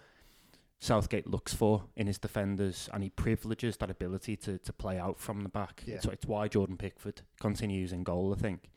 Southgate 0.80 1.26
looks 1.28 1.54
for 1.54 1.84
in 1.96 2.06
his 2.08 2.20
defenders, 2.20 2.88
and 2.94 3.04
he 3.04 3.10
privileges 3.10 3.78
that 3.78 3.90
ability 3.90 4.36
to, 4.38 4.58
to 4.60 4.72
play 4.74 5.00
out 5.00 5.20
from 5.20 5.42
the 5.42 5.50
back. 5.50 5.84
Yeah. 5.86 5.96
It's, 5.96 6.06
it's 6.06 6.26
why 6.26 6.48
Jordan 6.48 6.78
Pickford 6.78 7.22
continues 7.40 7.92
in 7.92 8.04
goal, 8.04 8.34
I 8.38 8.40
think. 8.40 8.70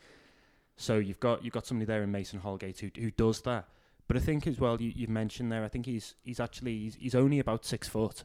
So 0.76 0.96
you've 0.98 1.20
got 1.20 1.44
you've 1.44 1.52
got 1.52 1.66
somebody 1.66 1.84
there 1.86 2.02
in 2.02 2.10
Mason 2.10 2.40
Holgate 2.40 2.78
who 2.80 2.90
who 2.98 3.10
does 3.10 3.42
that. 3.42 3.68
But 4.08 4.16
I 4.16 4.20
think 4.20 4.46
as 4.46 4.58
well, 4.58 4.80
you, 4.80 4.90
you've 4.94 5.10
mentioned 5.10 5.52
there. 5.52 5.62
I 5.62 5.68
think 5.68 5.84
he's 5.86 6.14
he's 6.22 6.40
actually 6.40 6.78
he's, 6.78 6.94
he's 6.94 7.14
only 7.14 7.38
about 7.38 7.64
six 7.66 7.86
foot, 7.86 8.24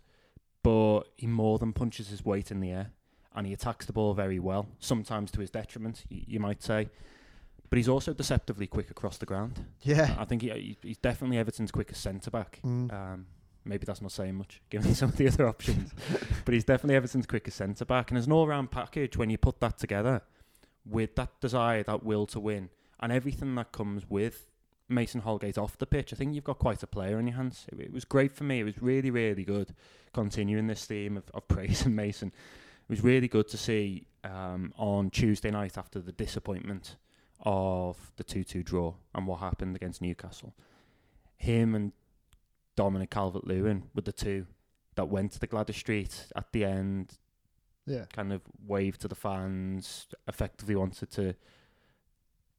but 0.63 1.01
he 1.17 1.27
more 1.27 1.59
than 1.59 1.73
punches 1.73 2.07
his 2.07 2.23
weight 2.23 2.51
in 2.51 2.61
the 2.61 2.71
air, 2.71 2.91
and 3.35 3.45
he 3.45 3.51
attacks 3.51 3.85
the 3.85 3.93
ball 3.93 4.13
very 4.13 4.39
well. 4.39 4.67
Sometimes 4.79 5.31
to 5.31 5.41
his 5.41 5.49
detriment, 5.51 6.05
you, 6.09 6.21
you 6.27 6.39
might 6.39 6.63
say. 6.63 6.89
But 7.69 7.77
he's 7.77 7.89
also 7.89 8.13
deceptively 8.13 8.67
quick 8.67 8.89
across 8.89 9.17
the 9.17 9.25
ground. 9.25 9.65
Yeah. 9.81 10.15
I 10.19 10.23
think 10.25 10.43
he, 10.43 10.49
he- 10.49 10.77
he's 10.81 10.97
definitely 10.99 11.39
Everton's 11.39 11.71
quickest 11.71 12.01
centre 12.01 12.29
back. 12.31 12.59
Mm. 12.63 12.93
Um, 12.93 13.25
maybe 13.65 13.85
that's 13.85 14.01
not 14.01 14.11
saying 14.11 14.35
much, 14.35 14.61
given 14.69 14.95
some 14.95 15.09
of 15.09 15.17
the 15.17 15.27
other 15.27 15.47
options. 15.47 15.91
but 16.45 16.53
he's 16.53 16.63
definitely 16.63 16.95
Everton's 16.95 17.25
quickest 17.25 17.57
centre 17.57 17.85
back. 17.85 18.11
And 18.11 18.17
as 18.17 18.27
an 18.27 18.31
all 18.31 18.47
round 18.47 18.71
package, 18.71 19.17
when 19.17 19.29
you 19.29 19.37
put 19.37 19.59
that 19.59 19.77
together 19.77 20.21
with 20.85 21.15
that 21.15 21.39
desire, 21.41 21.83
that 21.83 22.03
will 22.03 22.25
to 22.27 22.39
win, 22.39 22.69
and 22.99 23.11
everything 23.11 23.55
that 23.55 23.71
comes 23.71 24.09
with 24.09 24.47
Mason 24.87 25.21
Holgate 25.21 25.57
off 25.57 25.77
the 25.77 25.87
pitch, 25.87 26.13
I 26.13 26.15
think 26.15 26.35
you've 26.35 26.43
got 26.43 26.59
quite 26.59 26.83
a 26.83 26.87
player 26.87 27.19
in 27.19 27.27
your 27.27 27.35
hands. 27.35 27.65
It, 27.71 27.79
it 27.79 27.93
was 27.93 28.05
great 28.05 28.31
for 28.31 28.43
me. 28.43 28.59
It 28.59 28.63
was 28.63 28.81
really, 28.81 29.09
really 29.09 29.43
good 29.43 29.73
continuing 30.13 30.67
this 30.67 30.85
theme 30.85 31.17
of, 31.17 31.23
of 31.33 31.47
praising 31.47 31.95
Mason. 31.95 32.29
It 32.29 32.89
was 32.89 33.03
really 33.03 33.27
good 33.27 33.47
to 33.49 33.57
see 33.57 34.05
um, 34.23 34.73
on 34.77 35.09
Tuesday 35.09 35.49
night 35.49 35.77
after 35.77 35.99
the 35.99 36.11
disappointment 36.11 36.97
of 37.41 38.11
the 38.17 38.23
2 38.23 38.43
2 38.43 38.63
draw 38.63 38.93
and 39.13 39.27
what 39.27 39.39
happened 39.39 39.75
against 39.75 40.01
Newcastle. 40.01 40.53
Him 41.37 41.75
and 41.75 41.91
Dominic 42.75 43.09
Calvert 43.09 43.45
Lewin 43.47 43.83
were 43.95 44.01
the 44.01 44.11
two 44.11 44.45
that 44.95 45.09
went 45.09 45.31
to 45.33 45.39
the 45.39 45.47
Gwladys 45.47 45.75
Street 45.75 46.27
at 46.35 46.51
the 46.51 46.63
end, 46.65 47.17
Yeah. 47.85 48.05
kind 48.13 48.31
of 48.33 48.41
waved 48.65 49.01
to 49.01 49.07
the 49.07 49.15
fans, 49.15 50.07
effectively 50.27 50.75
wanted 50.75 51.11
to 51.11 51.35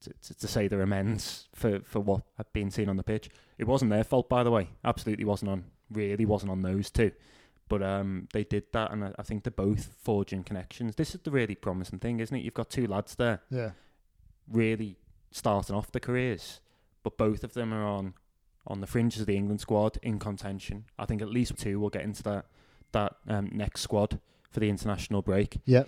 to, 0.03 0.13
to, 0.13 0.35
to 0.35 0.47
say 0.47 0.69
their 0.69 0.83
amends 0.83 1.49
for, 1.55 1.81
for 1.81 2.01
what 2.01 2.23
had 2.37 2.53
been 2.53 2.71
seen 2.71 2.89
on 2.91 2.97
the 2.99 3.03
pitch. 3.03 3.31
It 3.57 3.67
wasn't 3.67 3.91
their 3.91 4.05
fault, 4.05 4.29
by 4.29 4.43
the 4.45 4.51
way. 4.51 4.69
Absolutely 4.85 5.25
wasn't 5.25 5.51
on. 5.51 5.65
Really 5.91 6.27
wasn't 6.27 6.53
on 6.53 6.61
those 6.63 6.91
two. 6.91 7.13
But 7.69 7.83
um, 7.83 8.29
they 8.35 8.45
did 8.45 8.65
that, 8.75 8.93
and 8.93 9.03
I, 9.07 9.13
I 9.19 9.23
think 9.23 9.43
they're 9.43 9.51
both 9.51 9.89
forging 10.03 10.45
connections. 10.45 10.97
This 10.97 11.15
is 11.15 11.23
the 11.23 11.31
really 11.31 11.55
promising 11.55 11.99
thing, 11.99 12.21
isn't 12.21 12.37
it? 12.37 12.45
You've 12.45 12.55
got 12.55 12.69
two 12.71 12.87
lads 12.87 13.15
there 13.15 13.41
Yeah. 13.51 13.71
really 14.53 14.99
starting 15.31 15.75
off 15.75 15.91
their 15.91 16.01
careers, 16.01 16.61
but 17.03 17.17
both 17.17 17.43
of 17.43 17.55
them 17.55 17.73
are 17.73 17.85
on 17.85 18.15
on 18.67 18.81
the 18.81 18.87
fringes 18.87 19.21
of 19.21 19.27
the 19.27 19.37
England 19.37 19.61
squad 19.61 19.99
in 20.03 20.19
contention. 20.19 20.85
I 20.99 21.07
think 21.07 21.23
at 21.23 21.29
least 21.29 21.57
two 21.59 21.79
will 21.81 21.91
get 21.91 22.03
into 22.03 22.23
that 22.25 22.47
that 22.93 23.17
um, 23.29 23.51
next 23.53 23.81
squad 23.83 24.19
for 24.51 24.61
the 24.61 24.69
international 24.69 25.21
break, 25.23 25.59
Yeah. 25.67 25.85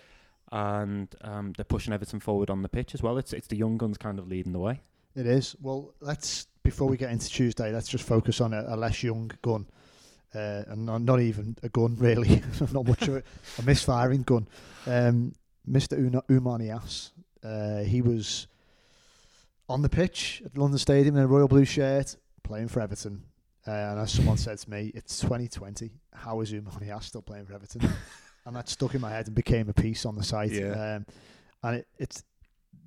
and 0.53 1.09
um, 1.23 1.53
they're 1.57 1.65
pushing 1.65 1.93
Everton 1.93 2.21
forward 2.21 2.51
on 2.51 2.63
the 2.63 2.69
pitch 2.69 2.95
as 2.95 3.03
well. 3.03 3.19
It's 3.19 3.33
it's 3.33 3.47
the 3.49 3.57
young 3.57 3.79
guns 3.79 3.97
kind 3.99 4.19
of 4.19 4.29
leading 4.29 4.53
the 4.53 4.59
way. 4.59 4.81
It 5.15 5.27
is. 5.27 5.57
Well, 5.61 5.95
let's 6.01 6.47
before 6.63 6.87
we 6.89 6.97
get 6.97 7.11
into 7.11 7.29
Tuesday, 7.29 7.73
let's 7.73 7.89
just 7.89 8.05
focus 8.05 8.41
on 8.41 8.53
a, 8.53 8.65
a 8.69 8.77
less 8.77 9.03
young 9.03 9.31
gun, 9.43 9.67
uh, 10.35 10.65
and 10.69 10.85
not, 10.87 11.01
not 11.03 11.21
even 11.21 11.57
a 11.63 11.69
gun 11.71 11.97
really, 11.99 12.43
not 12.73 12.87
much 12.87 13.09
of 13.09 13.17
it, 13.17 13.27
a 13.59 13.63
misfiring 13.63 14.23
gun. 14.23 14.47
Um, 14.87 15.33
Mr. 15.69 15.99
Una, 15.99 16.21
Oumar 16.29 16.61
Niasse, 16.61 17.11
uh, 17.43 17.85
he 17.85 18.03
was 18.03 18.47
on 19.69 19.83
the 19.83 19.89
pitch 19.89 20.43
at 20.45 20.57
London 20.59 20.79
Stadium 20.79 21.17
in 21.17 21.23
a 21.23 21.27
royal 21.27 21.49
blue 21.49 21.65
shirt, 21.65 22.17
playing 22.49 22.69
for 22.69 22.81
Everton. 22.81 23.23
Uh, 23.67 23.71
and 23.71 24.01
as 24.01 24.11
someone 24.11 24.39
said 24.39 24.59
to 24.59 24.71
me, 24.71 24.91
it's 24.95 25.21
2020. 25.21 25.91
How 26.15 26.41
is 26.41 26.53
Oumar 26.53 26.83
Niasse 26.83 27.05
still 27.05 27.23
playing 27.23 27.45
for 27.45 27.55
Everton? 27.55 27.83
and 28.47 28.57
that 28.57 28.69
stuck 28.69 28.95
in 28.95 29.01
my 29.01 29.11
head 29.11 29.27
and 29.27 29.37
became 29.37 29.69
a 29.69 29.75
piece 29.75 30.07
on 30.07 30.17
the 30.17 30.23
site. 30.23 30.53
Yeah. 30.53 30.97
Um, 30.97 31.07
and 31.63 31.77
it, 31.77 31.89
it's 31.99 32.25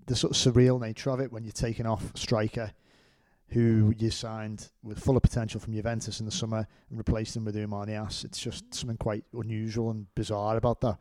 the 0.08 0.16
sort 0.16 0.36
of 0.36 0.54
surreal 0.54 0.82
nature 0.82 1.12
of 1.12 1.20
it 1.20 1.32
when 1.32 1.44
you're 1.44 1.52
taking 1.52 1.86
off 1.86 2.12
striker 2.16 2.72
who 3.50 3.94
you 3.98 4.10
signed 4.10 4.70
with 4.82 4.98
full 4.98 5.18
of 5.18 5.22
potential 5.22 5.60
from 5.60 5.74
Juventus 5.74 6.20
in 6.20 6.26
the 6.26 6.32
summer 6.32 6.66
and 6.90 6.98
replaced 6.98 7.36
him 7.36 7.46
with 7.46 7.56
Oumar 7.56 7.86
Niasse. 7.86 8.24
It's 8.26 8.40
just 8.40 8.74
something 8.74 8.98
quite 8.98 9.24
unusual 9.34 9.92
and 9.92 10.08
bizarre 10.16 10.58
about 10.58 10.82
that. 10.82 10.98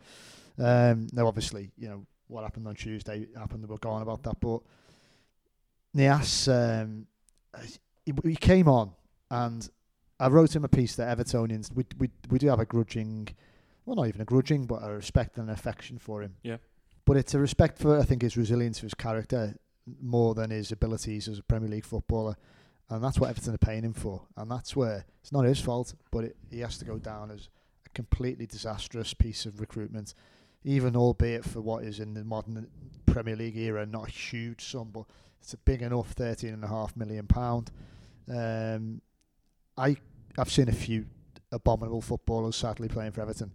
Um, 0.58 1.06
now, 1.12 1.26
obviously, 1.26 1.70
you 1.78 1.88
know 1.88 2.04
what 2.26 2.42
happened 2.42 2.66
on 2.66 2.74
Tuesday 2.74 3.28
happened. 3.36 3.66
We're 3.68 3.76
going 3.76 4.02
about 4.02 4.24
that, 4.24 4.40
but 4.40 4.60
Niasse, 5.96 6.82
um, 6.82 7.06
he, 8.06 8.12
he 8.24 8.36
came 8.36 8.68
on, 8.68 8.92
and 9.30 9.68
I 10.18 10.28
wrote 10.28 10.54
him 10.54 10.64
a 10.64 10.68
piece 10.68 10.96
that 10.96 11.16
Evertonians 11.16 11.72
we 11.74 11.84
we 11.98 12.10
we 12.28 12.38
do 12.38 12.48
have 12.48 12.60
a 12.60 12.66
grudging, 12.66 13.28
well, 13.84 13.96
not 13.96 14.08
even 14.08 14.20
a 14.20 14.24
grudging, 14.24 14.66
but 14.66 14.82
a 14.82 14.90
respect 14.92 15.38
and 15.38 15.48
an 15.48 15.54
affection 15.54 15.98
for 15.98 16.22
him. 16.22 16.36
Yeah. 16.42 16.56
But 17.04 17.16
it's 17.16 17.34
a 17.34 17.38
respect 17.38 17.78
for 17.78 17.98
I 17.98 18.02
think 18.02 18.22
his 18.22 18.36
resilience, 18.36 18.80
his 18.80 18.94
character, 18.94 19.56
more 20.00 20.34
than 20.34 20.50
his 20.50 20.72
abilities 20.72 21.28
as 21.28 21.38
a 21.38 21.42
Premier 21.42 21.68
League 21.68 21.86
footballer, 21.86 22.36
and 22.88 23.02
that's 23.02 23.18
what 23.18 23.30
Everton 23.30 23.54
are 23.54 23.58
paying 23.58 23.84
him 23.84 23.94
for. 23.94 24.26
And 24.36 24.50
that's 24.50 24.76
where 24.76 25.04
it's 25.20 25.32
not 25.32 25.44
his 25.44 25.60
fault, 25.60 25.94
but 26.10 26.24
it, 26.24 26.36
he 26.50 26.60
has 26.60 26.78
to 26.78 26.84
go 26.84 26.98
down 26.98 27.30
as 27.30 27.48
a 27.86 27.90
completely 27.90 28.46
disastrous 28.46 29.14
piece 29.14 29.46
of 29.46 29.60
recruitment, 29.60 30.14
even 30.64 30.96
albeit 30.96 31.44
for 31.44 31.60
what 31.60 31.84
is 31.84 32.00
in 32.00 32.14
the 32.14 32.24
modern 32.24 32.68
Premier 33.06 33.36
League 33.36 33.56
era 33.56 33.86
not 33.86 34.08
a 34.08 34.10
huge 34.10 34.64
sum, 34.64 34.90
but 34.92 35.04
it's 35.40 35.54
a 35.54 35.58
big 35.58 35.82
enough 35.82 36.12
thirteen 36.12 36.54
and 36.54 36.64
a 36.64 36.68
half 36.68 36.96
million 36.96 37.26
pound. 37.26 37.70
Um, 38.28 39.00
I 39.76 39.96
I've 40.38 40.50
seen 40.50 40.68
a 40.68 40.72
few 40.72 41.06
abominable 41.50 42.00
footballers 42.00 42.56
sadly 42.56 42.88
playing 42.88 43.12
for 43.12 43.22
Everton, 43.22 43.52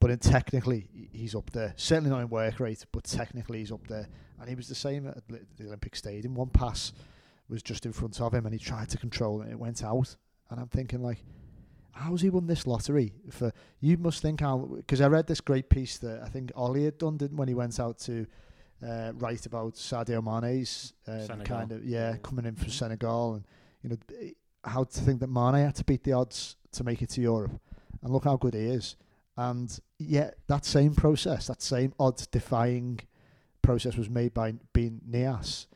but 0.00 0.10
in 0.10 0.18
technically 0.18 0.88
he's 1.12 1.34
up 1.34 1.50
there. 1.50 1.74
Certainly 1.76 2.10
not 2.10 2.20
in 2.20 2.28
work 2.28 2.60
rate, 2.60 2.84
but 2.92 3.04
technically 3.04 3.58
he's 3.58 3.72
up 3.72 3.86
there. 3.88 4.08
And 4.38 4.48
he 4.48 4.54
was 4.54 4.68
the 4.68 4.74
same 4.74 5.06
at 5.06 5.26
the 5.28 5.66
Olympic 5.66 5.96
Stadium. 5.96 6.34
One 6.34 6.48
pass 6.48 6.92
was 7.48 7.62
just 7.62 7.86
in 7.86 7.92
front 7.92 8.20
of 8.20 8.34
him, 8.34 8.44
and 8.46 8.54
he 8.54 8.58
tried 8.58 8.88
to 8.90 8.98
control 8.98 9.40
it. 9.40 9.44
and 9.44 9.52
It 9.52 9.58
went 9.58 9.82
out, 9.82 10.16
and 10.50 10.60
I'm 10.60 10.68
thinking 10.68 11.02
like, 11.02 11.24
how's 11.96 12.20
he 12.20 12.30
won 12.30 12.46
this 12.46 12.66
lottery? 12.66 13.12
For 13.30 13.52
you 13.80 13.96
must 13.96 14.22
think 14.22 14.40
how 14.40 14.58
because 14.58 15.00
I 15.00 15.08
read 15.08 15.26
this 15.26 15.40
great 15.40 15.68
piece 15.68 15.98
that 15.98 16.22
I 16.22 16.28
think 16.28 16.52
Ollie 16.54 16.84
had 16.84 16.98
done 16.98 17.16
didn't 17.16 17.36
when 17.36 17.48
he 17.48 17.54
went 17.54 17.80
out 17.80 17.98
to 18.00 18.26
uh, 18.86 19.12
write 19.14 19.46
about 19.46 19.74
Sadio 19.74 20.22
Mane's 20.22 20.92
um, 21.06 21.40
kind 21.42 21.72
of 21.72 21.84
yeah 21.84 22.16
coming 22.22 22.44
in 22.44 22.54
from 22.54 22.70
Senegal 22.70 23.34
and 23.34 23.44
you 23.82 23.90
know 23.90 24.30
how 24.64 24.84
to 24.84 25.00
think 25.00 25.20
that 25.20 25.28
Mane 25.28 25.64
had 25.64 25.76
to 25.76 25.84
beat 25.84 26.04
the 26.04 26.12
odds 26.12 26.56
to 26.72 26.84
make 26.84 27.00
it 27.00 27.10
to 27.10 27.20
Europe, 27.20 27.60
and 28.02 28.12
look 28.12 28.24
how 28.24 28.36
good 28.36 28.54
he 28.54 28.60
is. 28.60 28.96
And 29.36 29.78
yet 29.98 30.38
that 30.48 30.64
same 30.64 30.94
process, 30.94 31.46
that 31.46 31.62
same 31.62 31.92
odds 32.00 32.26
defying 32.26 33.00
process 33.62 33.96
was 33.96 34.10
made 34.10 34.34
by 34.34 34.54
being 34.72 35.00
Niasse, 35.08 35.66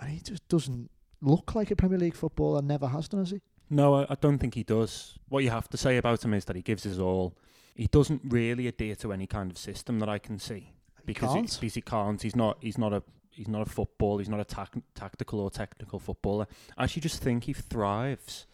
and 0.00 0.10
he 0.10 0.20
just 0.20 0.46
doesn't 0.48 0.90
look 1.20 1.54
like 1.54 1.70
a 1.70 1.76
Premier 1.76 1.98
League 1.98 2.14
footballer. 2.14 2.62
Never 2.62 2.86
has 2.86 3.08
done, 3.08 3.20
has 3.20 3.30
he? 3.30 3.40
No, 3.70 4.06
I, 4.08 4.14
don't 4.20 4.38
think 4.38 4.54
he 4.54 4.62
does. 4.62 5.18
What 5.28 5.44
you 5.44 5.50
have 5.50 5.68
to 5.68 5.76
say 5.76 5.96
about 5.96 6.24
him 6.24 6.34
is 6.34 6.44
that 6.46 6.56
he 6.56 6.62
gives 6.62 6.84
his 6.84 6.98
all. 6.98 7.34
He 7.74 7.86
doesn't 7.86 8.22
really 8.24 8.66
adhere 8.66 8.96
to 8.96 9.12
any 9.12 9.26
kind 9.26 9.50
of 9.50 9.58
system 9.58 10.00
that 10.00 10.08
I 10.08 10.18
can 10.18 10.38
see 10.38 10.72
because 11.04 11.32
can't. 11.32 11.50
He, 11.50 11.56
because 11.60 11.74
he 11.74 11.80
can't. 11.82 12.20
He's 12.20 12.36
not. 12.36 12.58
He's 12.60 12.78
not 12.78 12.92
a. 12.92 13.02
He's 13.30 13.48
not 13.48 13.62
a 13.62 13.70
football. 13.70 14.18
He's 14.18 14.28
not 14.28 14.40
a 14.40 14.44
tac- 14.44 14.82
tactical 14.94 15.40
or 15.40 15.50
technical 15.50 16.00
footballer. 16.00 16.46
I 16.76 16.84
actually 16.84 17.02
just 17.02 17.22
think 17.22 17.44
he 17.44 17.52
thrives 17.52 18.46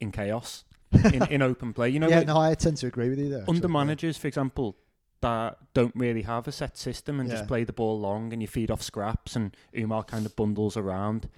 in 0.00 0.12
chaos, 0.12 0.64
in, 0.92 1.22
in 1.30 1.42
open 1.42 1.72
play. 1.72 1.88
You 1.88 1.98
know, 1.98 2.08
yeah, 2.08 2.20
no, 2.20 2.38
I 2.38 2.54
tend 2.54 2.76
to 2.78 2.86
agree 2.86 3.08
with 3.08 3.18
you 3.18 3.28
there. 3.28 3.40
under 3.40 3.52
actually, 3.54 3.68
yeah. 3.72 3.78
managers, 3.78 4.16
for 4.16 4.28
example, 4.28 4.76
that 5.20 5.58
don't 5.74 5.94
really 5.96 6.22
have 6.22 6.48
a 6.48 6.52
set 6.52 6.78
system 6.78 7.20
and 7.20 7.28
Yeah. 7.28 7.36
just 7.36 7.48
play 7.48 7.64
the 7.64 7.72
ball 7.72 7.98
long 7.98 8.32
and 8.32 8.40
you 8.40 8.48
feed 8.48 8.70
off 8.70 8.82
scraps 8.82 9.36
and 9.36 9.56
Oumar 9.74 10.06
kind 10.06 10.26
of 10.26 10.36
bundles 10.36 10.76
around. 10.76 11.28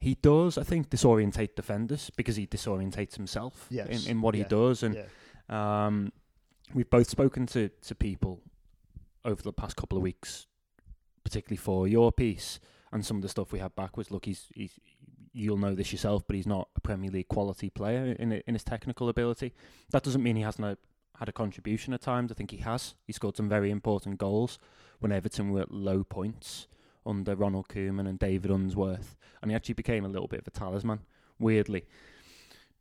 He 0.00 0.14
does, 0.14 0.56
I 0.56 0.62
think, 0.62 0.90
disorientate 0.90 1.56
defenders 1.56 2.10
because 2.16 2.36
he 2.36 2.46
disorientates 2.46 3.16
himself 3.16 3.66
Yes. 3.70 4.04
in, 4.06 4.12
in 4.12 4.20
what 4.20 4.34
he 4.34 4.44
does. 4.44 4.82
And 4.82 4.94
Yeah. 4.94 5.86
um, 5.86 6.12
we've 6.72 6.88
both 6.90 7.08
spoken 7.08 7.46
to, 7.46 7.68
to 7.82 7.94
people 7.94 8.40
over 9.24 9.42
the 9.42 9.52
past 9.52 9.76
couple 9.76 9.98
of 9.98 10.02
weeks, 10.02 10.46
particularly 11.24 11.56
for 11.56 11.88
your 11.88 12.12
piece, 12.12 12.60
and 12.92 13.04
some 13.04 13.16
of 13.16 13.22
the 13.22 13.28
stuff 13.28 13.52
we 13.52 13.58
had 13.58 13.74
backwards. 13.74 14.10
look, 14.10 14.24
he's, 14.26 14.46
he's 14.54 14.78
you'll 15.32 15.58
know 15.58 15.74
this 15.74 15.92
yourself, 15.92 16.24
but 16.26 16.36
he's 16.36 16.46
not 16.46 16.68
a 16.76 16.80
Premier 16.80 17.10
League 17.10 17.28
quality 17.28 17.68
player 17.68 18.12
in 18.18 18.32
in 18.32 18.54
his 18.54 18.64
technical 18.64 19.08
ability. 19.08 19.52
That 19.90 20.02
doesn't 20.02 20.22
mean 20.22 20.36
he 20.36 20.42
hasn't 20.42 20.64
a, 20.66 20.78
had 21.18 21.28
a 21.28 21.32
contribution 21.32 21.92
at 21.92 22.00
times. 22.00 22.30
I 22.32 22.34
think 22.34 22.50
he 22.50 22.58
has. 22.58 22.94
He 23.04 23.12
scored 23.12 23.36
some 23.36 23.48
very 23.48 23.70
important 23.70 24.18
goals 24.18 24.58
when 25.00 25.12
Everton 25.12 25.50
were 25.50 25.60
at 25.62 25.70
low 25.70 26.02
points 26.02 26.66
under 27.06 27.34
Ronald 27.34 27.68
Koeman 27.68 28.08
and 28.08 28.18
David 28.18 28.50
Unsworth, 28.50 29.16
and 29.42 29.50
he 29.50 29.54
actually 29.54 29.74
became 29.74 30.04
a 30.04 30.08
little 30.08 30.28
bit 30.28 30.40
of 30.40 30.46
a 30.46 30.50
talisman, 30.50 31.00
weirdly. 31.38 31.84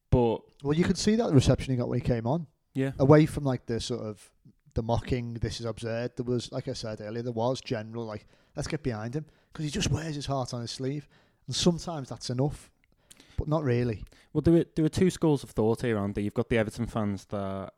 But 0.10 0.42
Well, 0.64 0.74
you 0.74 0.84
could 0.84 0.98
see 0.98 1.16
that 1.16 1.28
the 1.28 1.34
reception 1.34 1.72
he 1.72 1.78
got 1.78 1.90
when 1.90 2.00
he 2.00 2.06
came 2.06 2.26
on. 2.28 2.48
yeah, 2.74 2.92
Away 3.00 3.26
from 3.26 3.44
like 3.44 3.66
the 3.66 3.80
sort 3.80 4.02
of 4.02 4.30
the 4.74 4.84
mocking, 4.84 5.34
this 5.36 5.60
is 5.60 5.66
absurd. 5.66 6.12
There 6.16 6.26
was, 6.26 6.52
like 6.52 6.68
I 6.68 6.74
said 6.74 7.02
earlier, 7.02 7.24
there 7.24 7.32
was 7.34 7.60
general 7.62 8.06
like, 8.06 8.26
let's 8.56 8.68
get 8.68 8.84
behind 8.84 9.16
him 9.16 9.26
because 9.52 9.66
he 9.66 9.72
just 9.72 9.90
wears 9.90 10.16
his 10.16 10.26
heart 10.28 10.54
on 10.54 10.62
his 10.62 10.72
sleeve, 10.72 11.08
and 11.48 11.56
sometimes 11.56 12.10
that's 12.10 12.30
enough, 12.30 12.70
but 13.38 13.48
not 13.48 13.64
really. 13.64 14.04
Well, 14.34 14.42
there 14.42 14.56
are, 14.56 14.66
there 14.76 14.86
are 14.86 14.90
two 14.90 15.10
schools 15.10 15.44
of 15.44 15.50
thought 15.50 15.82
here, 15.82 15.98
Andy. 15.98 16.24
You've 16.24 16.34
got 16.36 16.50
the 16.50 16.58
Everton 16.58 16.86
fans 16.86 17.26
that 17.26 17.72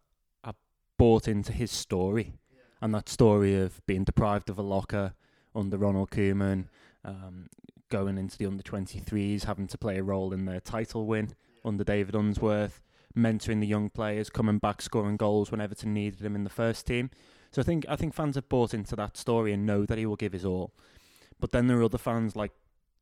are 0.43 0.53
bought 0.97 1.27
into 1.27 1.53
his 1.53 1.71
story, 1.71 2.33
and 2.81 2.93
that 2.93 3.07
story 3.09 3.55
of 3.59 3.85
being 3.85 4.03
deprived 4.03 4.49
of 4.49 4.59
a 4.59 4.61
locker 4.63 5.13
under 5.55 5.77
Ronald 5.77 6.11
Koeman, 6.11 6.65
um, 7.03 7.49
going 7.89 8.17
into 8.17 8.37
the 8.37 8.45
under 8.45 8.63
23s, 8.63 9.45
having 9.45 9.67
to 9.67 9.77
play 9.77 9.97
a 9.97 10.03
role 10.03 10.33
in 10.33 10.45
their 10.45 10.59
title 10.59 11.05
win 11.05 11.33
under 11.65 11.83
David 11.83 12.15
Unsworth, 12.15 12.81
mentoring 13.17 13.59
the 13.59 13.67
young 13.67 13.89
players, 13.89 14.29
coming 14.29 14.59
back, 14.59 14.81
scoring 14.81 15.17
goals 15.17 15.51
when 15.51 15.61
Everton 15.61 15.93
needed 15.93 16.21
him 16.21 16.35
in 16.35 16.43
the 16.43 16.49
first 16.49 16.85
team. 16.85 17.09
So 17.51 17.61
I 17.61 17.65
think 17.65 17.85
I 17.89 17.95
think 17.95 18.13
fans 18.13 18.35
have 18.35 18.47
bought 18.47 18.73
into 18.73 18.95
that 18.95 19.17
story 19.17 19.53
and 19.53 19.65
know 19.65 19.85
that 19.85 19.97
he 19.97 20.05
will 20.05 20.15
give 20.15 20.33
his 20.33 20.45
all. 20.45 20.73
But 21.39 21.51
then 21.51 21.67
there 21.67 21.79
are 21.79 21.83
other 21.83 21.97
fans 21.97 22.35
like 22.35 22.51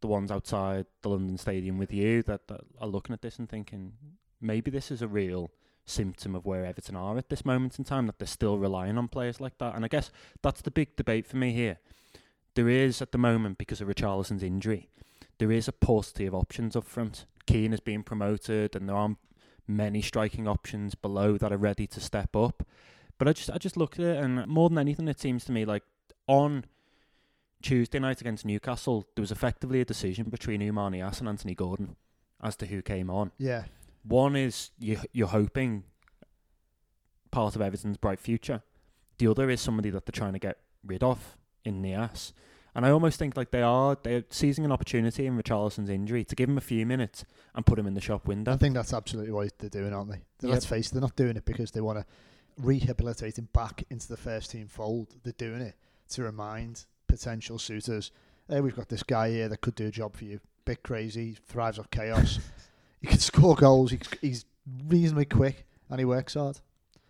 the 0.01 0.07
ones 0.07 0.31
outside 0.31 0.85
the 1.01 1.09
London 1.09 1.37
Stadium 1.37 1.77
with 1.77 1.91
you 1.91 2.23
that, 2.23 2.47
that 2.47 2.61
are 2.79 2.87
looking 2.87 3.13
at 3.13 3.21
this 3.21 3.39
and 3.39 3.49
thinking 3.49 3.93
maybe 4.39 4.69
this 4.69 4.91
is 4.91 5.01
a 5.01 5.07
real 5.07 5.51
symptom 5.85 6.35
of 6.35 6.45
where 6.45 6.65
Everton 6.65 6.95
are 6.95 7.17
at 7.17 7.29
this 7.29 7.45
moment 7.45 7.79
in 7.79 7.85
time 7.85 8.05
that 8.05 8.19
they're 8.19 8.27
still 8.27 8.57
relying 8.57 8.97
on 8.97 9.07
players 9.07 9.41
like 9.41 9.57
that. 9.57 9.75
And 9.75 9.83
I 9.83 9.87
guess 9.87 10.11
that's 10.41 10.61
the 10.61 10.71
big 10.71 10.95
debate 10.95 11.25
for 11.25 11.37
me 11.37 11.51
here. 11.51 11.79
There 12.57 12.69
is 12.69 13.03
at 13.03 13.11
the 13.11 13.19
moment 13.19 13.59
because 13.59 13.81
of 13.81 13.87
Richarlison's 13.87 14.41
injury, 14.41 14.89
there 15.37 15.51
is 15.51 15.67
a 15.67 15.71
paucity 15.71 16.25
of 16.25 16.33
options 16.33 16.75
up 16.75 16.85
front. 16.85 17.27
Kean 17.45 17.71
is 17.71 17.79
being 17.79 18.01
promoted, 18.01 18.75
and 18.75 18.89
there 18.89 18.95
aren't 18.95 19.19
many 19.67 20.01
striking 20.01 20.47
options 20.47 20.95
below 20.95 21.37
that 21.37 21.53
are 21.53 21.57
ready 21.57 21.85
to 21.85 21.99
step 21.99 22.35
up. 22.35 22.65
But 23.19 23.27
I 23.27 23.33
just 23.33 23.51
I 23.51 23.59
just 23.59 23.77
look 23.77 23.99
at 23.99 24.05
it, 24.05 24.17
and 24.17 24.47
more 24.47 24.69
than 24.69 24.79
anything, 24.79 25.07
it 25.07 25.19
seems 25.19 25.45
to 25.45 25.51
me 25.51 25.65
like 25.65 25.83
on 26.25 26.65
Tuesday 27.61 27.99
night 27.99 28.21
against 28.21 28.43
Newcastle, 28.43 29.05
there 29.15 29.21
was 29.21 29.31
effectively 29.31 29.79
a 29.79 29.85
decision 29.85 30.31
between 30.31 30.61
Oumar 30.61 31.19
and 31.19 31.27
Anthony 31.27 31.53
Gordon 31.53 31.95
as 32.41 32.55
to 32.55 32.65
who 32.65 32.81
came 32.81 33.11
on. 33.11 33.33
Yeah, 33.37 33.65
One 34.01 34.35
is 34.35 34.71
you, 34.79 34.97
you're 35.13 35.27
hoping 35.27 35.83
part 37.29 37.55
of 37.55 37.61
Everton's 37.61 37.97
bright 37.97 38.19
future. 38.19 38.63
The 39.19 39.27
other 39.27 39.47
is 39.47 39.61
somebody 39.61 39.91
that 39.91 40.07
they're 40.07 40.11
trying 40.11 40.33
to 40.33 40.39
get 40.39 40.57
rid 40.83 41.03
of 41.03 41.37
in 41.67 41.81
the 41.81 41.93
ass. 41.93 42.33
And 42.73 42.85
I 42.85 42.91
almost 42.91 43.17
think 43.17 43.35
like 43.35 43.51
they 43.51 43.63
are 43.63 43.97
they're 44.03 44.23
seizing 44.29 44.63
an 44.63 44.71
opportunity 44.71 45.25
in 45.25 45.35
Richarlison's 45.35 45.89
injury 45.89 46.23
to 46.25 46.35
give 46.35 46.47
him 46.47 46.57
a 46.57 46.61
few 46.61 46.85
minutes 46.85 47.25
and 47.55 47.65
put 47.65 47.79
him 47.79 47.87
in 47.87 47.95
the 47.95 48.01
shop 48.01 48.27
window. 48.27 48.53
I 48.53 48.57
think 48.57 48.75
that's 48.75 48.93
absolutely 48.93 49.31
what 49.31 49.57
they're 49.57 49.69
doing, 49.69 49.93
aren't 49.93 50.11
they? 50.11 50.21
Yep. 50.41 50.51
Let's 50.51 50.65
face 50.65 50.87
it, 50.87 50.93
they're 50.93 51.01
not 51.01 51.15
doing 51.15 51.37
it 51.37 51.45
because 51.45 51.71
they 51.71 51.81
want 51.81 51.97
to 51.97 52.05
rehabilitate 52.57 53.39
him 53.39 53.49
back 53.51 53.83
into 53.89 54.07
the 54.07 54.17
first 54.17 54.51
team 54.51 54.67
fold. 54.67 55.15
They're 55.23 55.33
doing 55.33 55.61
it 55.61 55.75
to 56.09 56.23
remind 56.23 56.85
potential 57.07 57.57
suitors, 57.57 58.11
hey, 58.47 58.61
we've 58.61 58.75
got 58.75 58.89
this 58.89 59.03
guy 59.03 59.31
here 59.31 59.49
that 59.49 59.61
could 59.61 59.75
do 59.75 59.87
a 59.87 59.91
job 59.91 60.15
for 60.15 60.25
you. 60.25 60.39
Bit 60.65 60.83
crazy, 60.83 61.35
thrives 61.47 61.79
off 61.79 61.89
chaos. 61.89 62.39
he 63.01 63.07
can 63.07 63.19
score 63.19 63.55
goals. 63.55 63.91
He's, 63.91 64.07
he's 64.21 64.45
reasonably 64.87 65.25
quick 65.25 65.65
and 65.89 65.99
he 65.99 66.05
works 66.05 66.35
hard. 66.35 66.59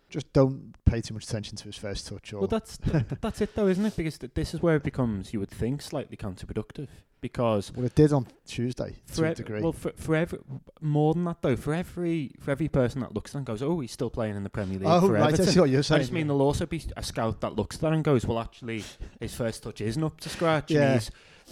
Just 0.08 0.32
don't 0.32 0.74
pay 0.86 1.02
too 1.02 1.12
much 1.14 1.24
attention 1.24 1.56
to 1.58 1.64
his 1.64 1.76
first 1.76 2.06
touch. 2.06 2.32
Or 2.32 2.40
Well, 2.40 2.48
that's 2.48 2.78
that's 3.20 3.40
it 3.40 3.54
though, 3.54 3.66
isn't 3.66 3.84
it? 3.84 3.96
Because 3.96 4.18
th- 4.18 4.32
this 4.34 4.54
is 4.54 4.62
where 4.62 4.76
it 4.76 4.82
becomes, 4.82 5.32
you 5.32 5.40
would 5.40 5.50
think, 5.50 5.82
slightly 5.82 6.16
counterproductive. 6.16 6.88
Because 7.20 7.72
well, 7.74 7.84
it 7.84 7.96
did 7.96 8.12
on 8.12 8.28
Tuesday 8.46 8.94
to 9.14 9.34
degree. 9.34 9.60
well, 9.60 9.72
for, 9.72 9.90
for 9.96 10.14
every 10.14 10.38
more 10.80 11.14
than 11.14 11.24
that 11.24 11.42
though, 11.42 11.56
for 11.56 11.74
every 11.74 12.30
for 12.38 12.52
every 12.52 12.68
person 12.68 13.00
that 13.00 13.12
looks 13.12 13.32
at 13.32 13.38
and 13.38 13.46
goes, 13.46 13.60
"Oh, 13.60 13.80
he's 13.80 13.90
still 13.90 14.08
playing 14.08 14.36
in 14.36 14.44
the 14.44 14.50
Premier 14.50 14.78
League." 14.78 14.86
oh, 14.86 15.08
right, 15.08 15.38
I 15.38 15.44
see 15.44 15.58
what 15.58 15.68
you're 15.68 15.80
I 15.80 15.82
saying. 15.82 16.00
just 16.02 16.12
mean 16.12 16.28
there'll 16.28 16.42
also 16.42 16.64
be 16.64 16.80
a 16.96 17.02
scout 17.02 17.40
that 17.40 17.56
looks 17.56 17.76
at 17.76 17.82
that 17.82 17.92
and 17.92 18.04
goes, 18.04 18.24
"Well, 18.24 18.38
actually, 18.38 18.84
his 19.18 19.34
first 19.34 19.64
touch 19.64 19.80
isn't 19.80 20.02
up 20.02 20.20
to 20.20 20.28
scratch." 20.28 20.70
Yeah. 20.70 21.00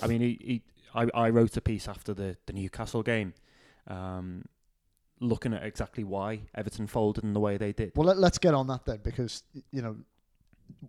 I 0.01 0.07
mean, 0.07 0.21
he, 0.21 0.39
he 0.41 0.63
I, 0.95 1.09
I 1.15 1.31
wrote 1.31 1.57
a 1.57 1.61
piece 1.61 1.89
after 1.89 2.15
the 2.15 2.37
the 2.47 2.53
Newcastle 2.53 3.03
game, 3.03 3.35
um, 3.89 4.45
looking 5.21 5.55
at 5.55 5.63
exactly 5.63 6.05
why 6.05 6.41
Everton 6.55 6.87
folded 6.87 7.25
in 7.25 7.33
the 7.33 7.41
way 7.41 7.57
they 7.57 7.73
did. 7.73 7.93
Well, 7.95 8.07
let, 8.07 8.19
let's 8.19 8.39
get 8.39 8.55
on 8.55 8.67
that 8.69 8.85
then 8.85 9.01
because, 9.03 9.43
you 9.71 9.83
know, 9.83 9.97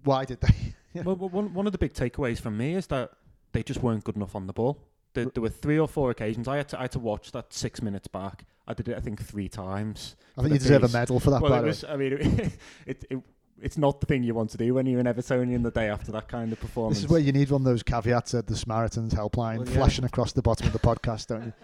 why 0.03 0.25
did 0.25 0.41
they? 0.41 1.01
well, 1.03 1.15
one 1.15 1.53
one 1.53 1.65
of 1.65 1.71
the 1.71 1.77
big 1.77 1.93
takeaways 1.93 2.39
from 2.39 2.57
me 2.57 2.75
is 2.75 2.87
that 2.87 3.11
they 3.53 3.63
just 3.63 3.81
weren't 3.81 4.03
good 4.03 4.15
enough 4.15 4.35
on 4.35 4.47
the 4.47 4.53
ball. 4.53 4.79
There, 5.13 5.25
there 5.25 5.41
were 5.41 5.49
three 5.49 5.79
or 5.79 5.87
four 5.87 6.11
occasions 6.11 6.47
I 6.47 6.57
had 6.57 6.69
to 6.69 6.79
I 6.79 6.83
had 6.83 6.91
to 6.91 6.99
watch 6.99 7.31
that 7.31 7.53
six 7.53 7.81
minutes 7.81 8.07
back. 8.07 8.45
I 8.67 8.73
did 8.73 8.89
it 8.89 8.97
I 8.97 8.99
think 8.99 9.23
three 9.23 9.47
times. 9.47 10.15
I 10.37 10.41
think 10.41 10.53
you 10.53 10.59
deserve 10.59 10.83
a 10.83 10.89
medal 10.89 11.19
for 11.19 11.31
that, 11.31 11.41
well, 11.41 11.53
it 11.53 11.63
was. 11.63 11.83
I 11.83 11.95
mean, 11.95 12.13
it, 12.13 12.21
it, 12.85 13.05
it 13.09 13.19
it's 13.61 13.77
not 13.77 13.99
the 13.99 14.05
thing 14.05 14.23
you 14.23 14.33
want 14.35 14.51
to 14.51 14.57
do 14.57 14.73
when 14.73 14.85
you're 14.85 14.99
an 14.99 15.07
Evertonian 15.07 15.63
the 15.63 15.71
day 15.71 15.89
after 15.89 16.11
that 16.11 16.27
kind 16.27 16.51
of 16.51 16.59
performance. 16.59 16.97
This 16.97 17.05
is 17.05 17.09
where 17.09 17.19
you 17.19 17.31
need 17.31 17.49
one 17.49 17.61
of 17.61 17.65
those 17.65 17.83
caveats 17.83 18.33
at 18.35 18.45
the 18.47 18.55
Samaritans 18.55 19.13
helpline 19.13 19.57
Well, 19.59 19.67
yeah. 19.67 19.73
flashing 19.73 20.05
across 20.05 20.33
the 20.33 20.41
bottom 20.41 20.67
of 20.67 20.73
the 20.73 20.79
podcast, 20.79 21.27
don't 21.27 21.45
you? 21.45 21.53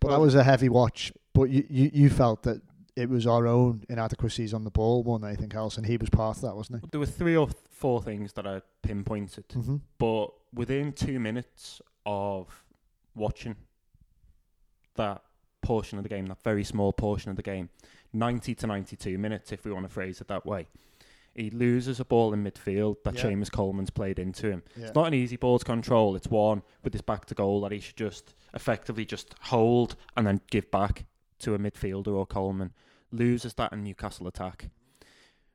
But 0.00 0.08
Well- 0.08 0.18
that 0.18 0.24
was 0.24 0.34
a 0.34 0.42
heavy 0.42 0.68
watch. 0.68 1.12
But 1.34 1.44
you, 1.50 1.64
you, 1.68 1.90
you 1.92 2.10
felt 2.10 2.42
that 2.42 2.60
it 2.94 3.08
was 3.08 3.26
our 3.26 3.46
own 3.46 3.84
inadequacies 3.88 4.52
on 4.52 4.64
the 4.64 4.70
ball 4.70 5.02
more 5.04 5.18
than 5.18 5.28
anything 5.30 5.52
else, 5.54 5.76
and 5.78 5.86
he 5.86 5.96
was 5.96 6.10
part 6.10 6.36
of 6.36 6.42
that, 6.42 6.54
wasn't 6.54 6.82
he? 6.82 6.88
There 6.90 7.00
were 7.00 7.06
three 7.06 7.36
or 7.36 7.48
four 7.70 8.02
things 8.02 8.34
that 8.34 8.46
I 8.46 8.60
pinpointed? 8.82 9.48
Mm-hmm. 9.48 9.76
but 9.98 10.28
within 10.54 10.92
two 10.92 11.18
minutes 11.18 11.80
of 12.04 12.64
watching 13.14 13.56
that 14.96 15.22
portion 15.62 15.98
of 15.98 16.02
the 16.02 16.08
game, 16.08 16.26
that 16.26 16.42
very 16.42 16.64
small 16.64 16.92
portion 16.92 17.30
of 17.30 17.36
the 17.36 17.42
game, 17.42 17.70
90 18.12 18.54
to 18.56 18.66
92 18.66 19.16
minutes, 19.16 19.52
if 19.52 19.64
we 19.64 19.72
want 19.72 19.86
to 19.86 19.92
phrase 19.92 20.20
it 20.20 20.28
that 20.28 20.44
way. 20.44 20.66
He 21.34 21.48
loses 21.48 21.98
a 21.98 22.04
ball 22.04 22.34
in 22.34 22.44
midfield 22.44 22.96
that 23.04 23.14
Yeah. 23.14 23.22
Seamus 23.30 23.50
Coleman's 23.50 23.88
played 23.88 24.18
into 24.18 24.50
him. 24.50 24.62
Yeah. 24.76 24.86
It's 24.86 24.94
not 24.94 25.06
an 25.06 25.14
easy 25.14 25.36
ball 25.36 25.58
to 25.58 25.64
control. 25.64 26.14
It's 26.14 26.28
one 26.28 26.62
with 26.84 26.92
his 26.92 27.00
back 27.00 27.24
to 27.26 27.34
goal 27.34 27.62
that 27.62 27.72
he 27.72 27.80
should 27.80 27.96
just 27.96 28.34
effectively 28.52 29.06
just 29.06 29.34
hold 29.40 29.96
and 30.14 30.26
then 30.26 30.42
give 30.50 30.70
back 30.70 31.06
to 31.42 31.54
a 31.54 31.58
midfielder 31.58 32.08
or 32.08 32.26
Coleman. 32.26 32.72
Loses 33.10 33.54
that 33.54 33.72
in 33.72 33.84
Newcastle 33.84 34.26
attack. 34.26 34.70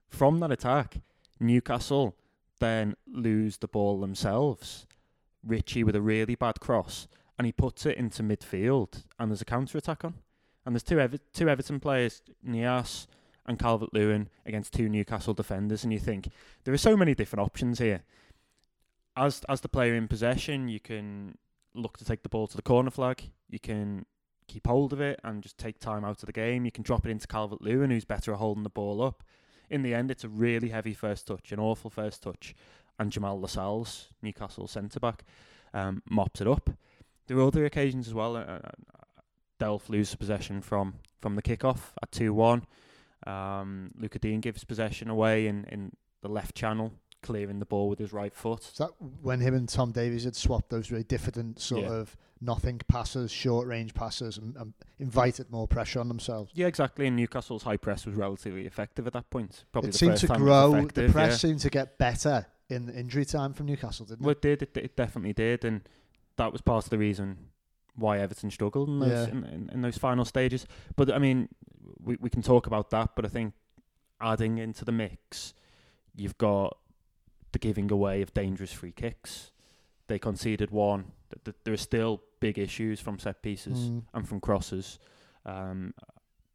From 0.07 0.39
that 0.39 0.51
attack, 0.51 1.01
Newcastle 1.39 2.15
then 2.59 2.95
lose 3.05 3.57
the 3.57 3.67
ball 3.67 3.99
themselves. 3.99 4.85
Ritchie 5.43 5.83
with 5.83 5.95
a 5.95 6.01
really 6.01 6.35
bad 6.35 6.59
cross, 6.59 7.07
and 7.37 7.45
he 7.45 7.51
puts 7.51 7.85
it 7.85 7.97
into 7.97 8.23
midfield, 8.23 9.03
and 9.19 9.31
there's 9.31 9.41
a 9.41 9.45
counter 9.45 9.77
attack 9.77 10.03
on. 10.03 10.15
And 10.65 10.75
there's 10.75 10.83
two 10.83 10.99
Ever- 10.99 11.19
two 11.33 11.49
Everton 11.49 11.79
players, 11.79 12.21
Niasse 12.45 13.07
and 13.45 13.57
Calvert 13.57 13.93
Lewin, 13.93 14.29
against 14.45 14.73
two 14.73 14.89
Newcastle 14.89 15.33
defenders, 15.33 15.83
and 15.83 15.93
you 15.93 15.99
think 15.99 16.29
there 16.63 16.73
are 16.73 16.77
so 16.77 16.97
many 16.97 17.15
different 17.15 17.45
options 17.45 17.79
here. 17.79 18.03
As 19.15 19.43
as 19.47 19.61
the 19.61 19.69
player 19.69 19.95
in 19.95 20.07
possession, 20.07 20.67
you 20.67 20.79
can 20.79 21.37
look 21.73 21.97
to 21.97 22.05
take 22.05 22.23
the 22.23 22.29
ball 22.29 22.47
to 22.47 22.55
the 22.55 22.61
corner 22.61 22.91
flag. 22.91 23.31
You 23.49 23.59
can 23.59 24.05
keep 24.47 24.67
hold 24.67 24.93
of 24.93 25.01
it 25.01 25.19
and 25.23 25.43
just 25.43 25.57
take 25.57 25.79
time 25.79 26.03
out 26.05 26.21
of 26.23 26.25
the 26.27 26.31
game. 26.33 26.65
You 26.65 26.71
can 26.71 26.83
drop 26.83 27.05
it 27.05 27.11
into 27.11 27.27
Calvert 27.27 27.61
Lewin, 27.61 27.89
who's 27.91 28.05
better 28.05 28.31
at 28.33 28.39
holding 28.39 28.63
the 28.63 28.69
ball 28.69 29.01
up. 29.01 29.23
In 29.69 29.81
the 29.83 29.93
end, 29.93 30.09
it's 30.11 30.23
a 30.23 30.29
really 30.29 30.69
heavy 30.69 30.93
first 30.93 31.27
touch, 31.27 31.51
an 31.51 31.59
awful 31.59 31.89
first 31.89 32.23
touch, 32.23 32.55
and 32.99 33.11
Jamal 33.11 33.39
Lascelles, 33.39 34.09
Newcastle 34.21 34.67
centre 34.67 34.99
back, 34.99 35.23
um, 35.73 36.01
mops 36.09 36.39
it 36.41 36.47
up. 36.47 36.69
There 37.27 37.37
are 37.37 37.47
other 37.47 37.65
occasions 37.65 38.07
as 38.07 38.13
well. 38.13 38.37
Uh, 38.37 38.39
uh, 38.39 38.59
Delph 39.59 39.89
loses 39.89 40.15
possession 40.15 40.61
from 40.61 40.95
from 41.19 41.35
the 41.35 41.41
kickoff 41.41 41.91
at 42.01 42.11
two 42.11 42.33
one. 42.33 42.63
Um, 43.25 43.91
Lucas 43.99 44.19
Digne 44.21 44.39
gives 44.39 44.63
possession 44.63 45.09
away 45.09 45.47
in, 45.47 45.65
in 45.65 45.91
the 46.21 46.29
left 46.29 46.55
channel, 46.55 46.93
clearing 47.23 47.59
the 47.59 47.65
ball 47.65 47.89
with 47.89 47.99
his 47.99 48.13
right 48.13 48.33
foot. 48.33 48.63
So 48.63 48.85
that 48.85 48.91
when 49.21 49.39
him 49.41 49.53
and 49.55 49.67
Tom 49.67 49.91
Davies 49.91 50.23
had 50.23 50.35
swapped 50.35 50.69
those 50.69 50.91
really 50.91 51.03
diffident 51.03 51.59
sort 51.59 51.81
Yeah. 51.83 51.91
of 51.93 52.15
nothing 52.41 52.79
passes, 52.87 53.31
short 53.31 53.67
range 53.67 53.93
passes, 53.93 54.37
and, 54.37 54.55
and 54.55 54.73
invited 54.99 55.49
more 55.51 55.67
pressure 55.67 55.99
on 55.99 56.07
themselves. 56.07 56.51
Yeah, 56.53 56.67
exactly. 56.67 57.07
And 57.07 57.15
Newcastle's 57.15 57.63
high 57.63 57.77
press 57.77 58.05
was 58.05 58.15
relatively 58.15 58.65
effective 58.65 59.07
at 59.07 59.13
that 59.13 59.29
point. 59.29 59.65
Probably 59.71 59.89
it 59.89 59.93
the 59.93 59.97
seemed 59.97 60.17
to 60.17 60.27
grow. 60.27 60.85
The 60.93 61.09
press 61.09 61.31
yeah. 61.31 61.49
seemed 61.49 61.59
to 61.61 61.69
get 61.69 61.97
better 61.97 62.45
in 62.69 62.85
the 62.85 62.93
injury 62.93 63.25
time 63.25 63.53
from 63.53 63.65
Newcastle, 63.67 64.05
didn't 64.05 64.21
Well, 64.21 64.31
it? 64.31 64.45
it 64.45 64.59
did. 64.59 64.61
It, 64.63 64.77
it 64.77 64.95
definitely 64.95 65.33
did, 65.33 65.65
and 65.65 65.87
that 66.37 66.51
was 66.51 66.61
part 66.61 66.83
of 66.83 66.89
the 66.89 66.97
reason 66.97 67.37
why 67.95 68.19
Everton 68.19 68.51
struggled 68.51 68.89
in 68.89 68.99
those 68.99 69.27
Yeah. 69.27 69.31
in, 69.31 69.43
in, 69.45 69.69
in 69.73 69.81
those 69.81 69.97
final 69.97 70.25
stages. 70.25 70.67
But 70.95 71.11
I 71.11 71.17
mean, 71.19 71.49
we 71.99 72.17
we 72.19 72.29
can 72.29 72.41
talk 72.41 72.67
about 72.67 72.89
that. 72.91 73.15
But 73.15 73.25
I 73.25 73.29
think 73.29 73.53
adding 74.21 74.57
into 74.57 74.85
the 74.85 74.91
mix, 74.91 75.53
you've 76.15 76.37
got 76.37 76.77
the 77.53 77.59
giving 77.59 77.91
away 77.91 78.21
of 78.21 78.33
dangerous 78.33 78.71
free 78.71 78.91
kicks. 78.91 79.51
They 80.07 80.19
conceded 80.19 80.71
one. 80.71 81.11
Th- 81.47 81.55
th- 81.55 81.63
There 81.63 81.73
are 81.73 81.77
still 81.77 82.21
big 82.39 82.57
issues 82.57 82.99
from 82.99 83.19
set 83.19 83.41
pieces 83.41 83.89
Mm. 83.89 84.03
and 84.13 84.27
from 84.27 84.39
crosses. 84.39 84.99
Um, 85.45 85.93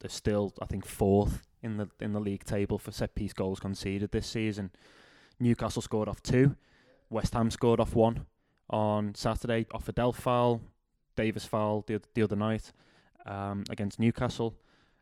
they're 0.00 0.10
still, 0.10 0.52
I 0.60 0.66
think, 0.66 0.84
fourth 0.86 1.46
in 1.62 1.76
the 1.76 1.88
in 2.00 2.12
the 2.12 2.20
league 2.20 2.44
table 2.44 2.78
for 2.78 2.92
set 2.92 3.14
piece 3.14 3.32
goals 3.32 3.60
conceded 3.60 4.10
this 4.10 4.26
season. 4.26 4.70
Newcastle 5.38 5.82
scored 5.82 6.08
off 6.08 6.22
two. 6.22 6.56
West 7.10 7.34
Ham 7.34 7.50
scored 7.50 7.80
off 7.80 7.94
one 7.94 8.26
on 8.70 9.14
Saturday 9.14 9.66
off 9.72 9.88
a 9.88 9.92
Delph 9.92 10.16
foul, 10.16 10.60
Davies 11.16 11.44
foul 11.44 11.82
the, 11.86 12.00
the 12.14 12.22
other 12.22 12.36
night 12.36 12.72
um, 13.26 13.64
against 13.70 13.98
Newcastle. 14.00 14.54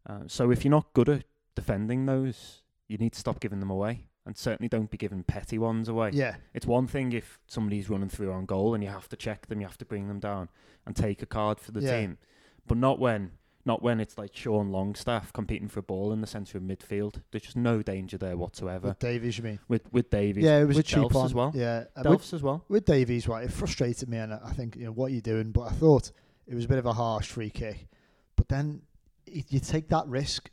Uh, 0.06 0.20
so 0.26 0.50
if 0.50 0.64
you're 0.64 0.70
not 0.70 0.92
good 0.92 1.08
at 1.08 1.24
defending 1.54 2.06
those, 2.06 2.62
you 2.88 2.98
need 2.98 3.12
to 3.12 3.18
stop 3.18 3.38
giving 3.40 3.60
them 3.60 3.70
away. 3.70 4.06
And 4.26 4.36
certainly 4.36 4.68
don't 4.68 4.90
be 4.90 4.98
giving 4.98 5.22
petty 5.22 5.58
ones 5.58 5.88
away. 5.88 6.10
Yeah, 6.12 6.36
It's 6.52 6.66
one 6.66 6.86
thing 6.86 7.12
if 7.12 7.38
somebody's 7.46 7.88
running 7.88 8.10
through 8.10 8.30
on 8.32 8.44
goal 8.44 8.74
and 8.74 8.84
you 8.84 8.90
have 8.90 9.08
to 9.08 9.16
check 9.16 9.46
them, 9.46 9.60
you 9.60 9.66
have 9.66 9.78
to 9.78 9.84
bring 9.86 10.08
them 10.08 10.20
down 10.20 10.50
and 10.86 10.94
take 10.94 11.22
a 11.22 11.26
card 11.26 11.58
for 11.58 11.72
the 11.72 11.80
Yeah. 11.80 12.00
team. 12.00 12.18
But 12.66 12.76
not 12.78 12.98
when 12.98 13.32
not 13.66 13.82
when 13.82 14.00
it's 14.00 14.16
like 14.16 14.34
Sean 14.34 14.70
Longstaff 14.72 15.34
competing 15.34 15.68
for 15.68 15.80
a 15.80 15.82
ball 15.82 16.12
in 16.14 16.22
the 16.22 16.26
centre 16.26 16.56
of 16.56 16.64
midfield. 16.64 17.22
There's 17.30 17.42
just 17.42 17.56
no 17.58 17.82
danger 17.82 18.16
there 18.16 18.34
whatsoever. 18.36 18.88
with 18.88 18.98
Davies, 18.98 19.36
you 19.36 19.44
mean? 19.44 19.58
With 19.68 19.82
with 19.92 20.08
Davies. 20.10 20.44
Yeah, 20.44 20.60
it 20.60 20.64
was 20.64 20.76
with 20.78 20.86
a 20.86 20.88
cheap 20.88 20.98
Delphs 21.04 21.14
one 21.14 21.26
as 21.26 21.34
well. 21.34 21.52
Yeah, 21.54 21.84
and 21.94 22.08
with, 22.08 22.20
Delphs 22.20 22.32
as 22.32 22.42
well. 22.42 22.64
with 22.68 22.84
Davies, 22.86 23.28
right, 23.28 23.44
it 23.44 23.52
frustrated 23.52 24.08
me, 24.08 24.16
and 24.18 24.32
I 24.32 24.52
think 24.52 24.76
you 24.76 24.84
know 24.86 24.92
what 24.92 25.12
you're 25.12 25.20
doing. 25.20 25.52
But 25.52 25.62
I 25.62 25.70
thought 25.72 26.10
it 26.46 26.54
was 26.54 26.64
a 26.64 26.68
bit 26.68 26.78
of 26.78 26.86
a 26.86 26.94
harsh 26.94 27.28
free 27.28 27.50
kick. 27.50 27.86
But 28.36 28.48
then 28.48 28.82
you 29.26 29.60
take 29.60 29.88
that 29.88 30.06
risk 30.08 30.50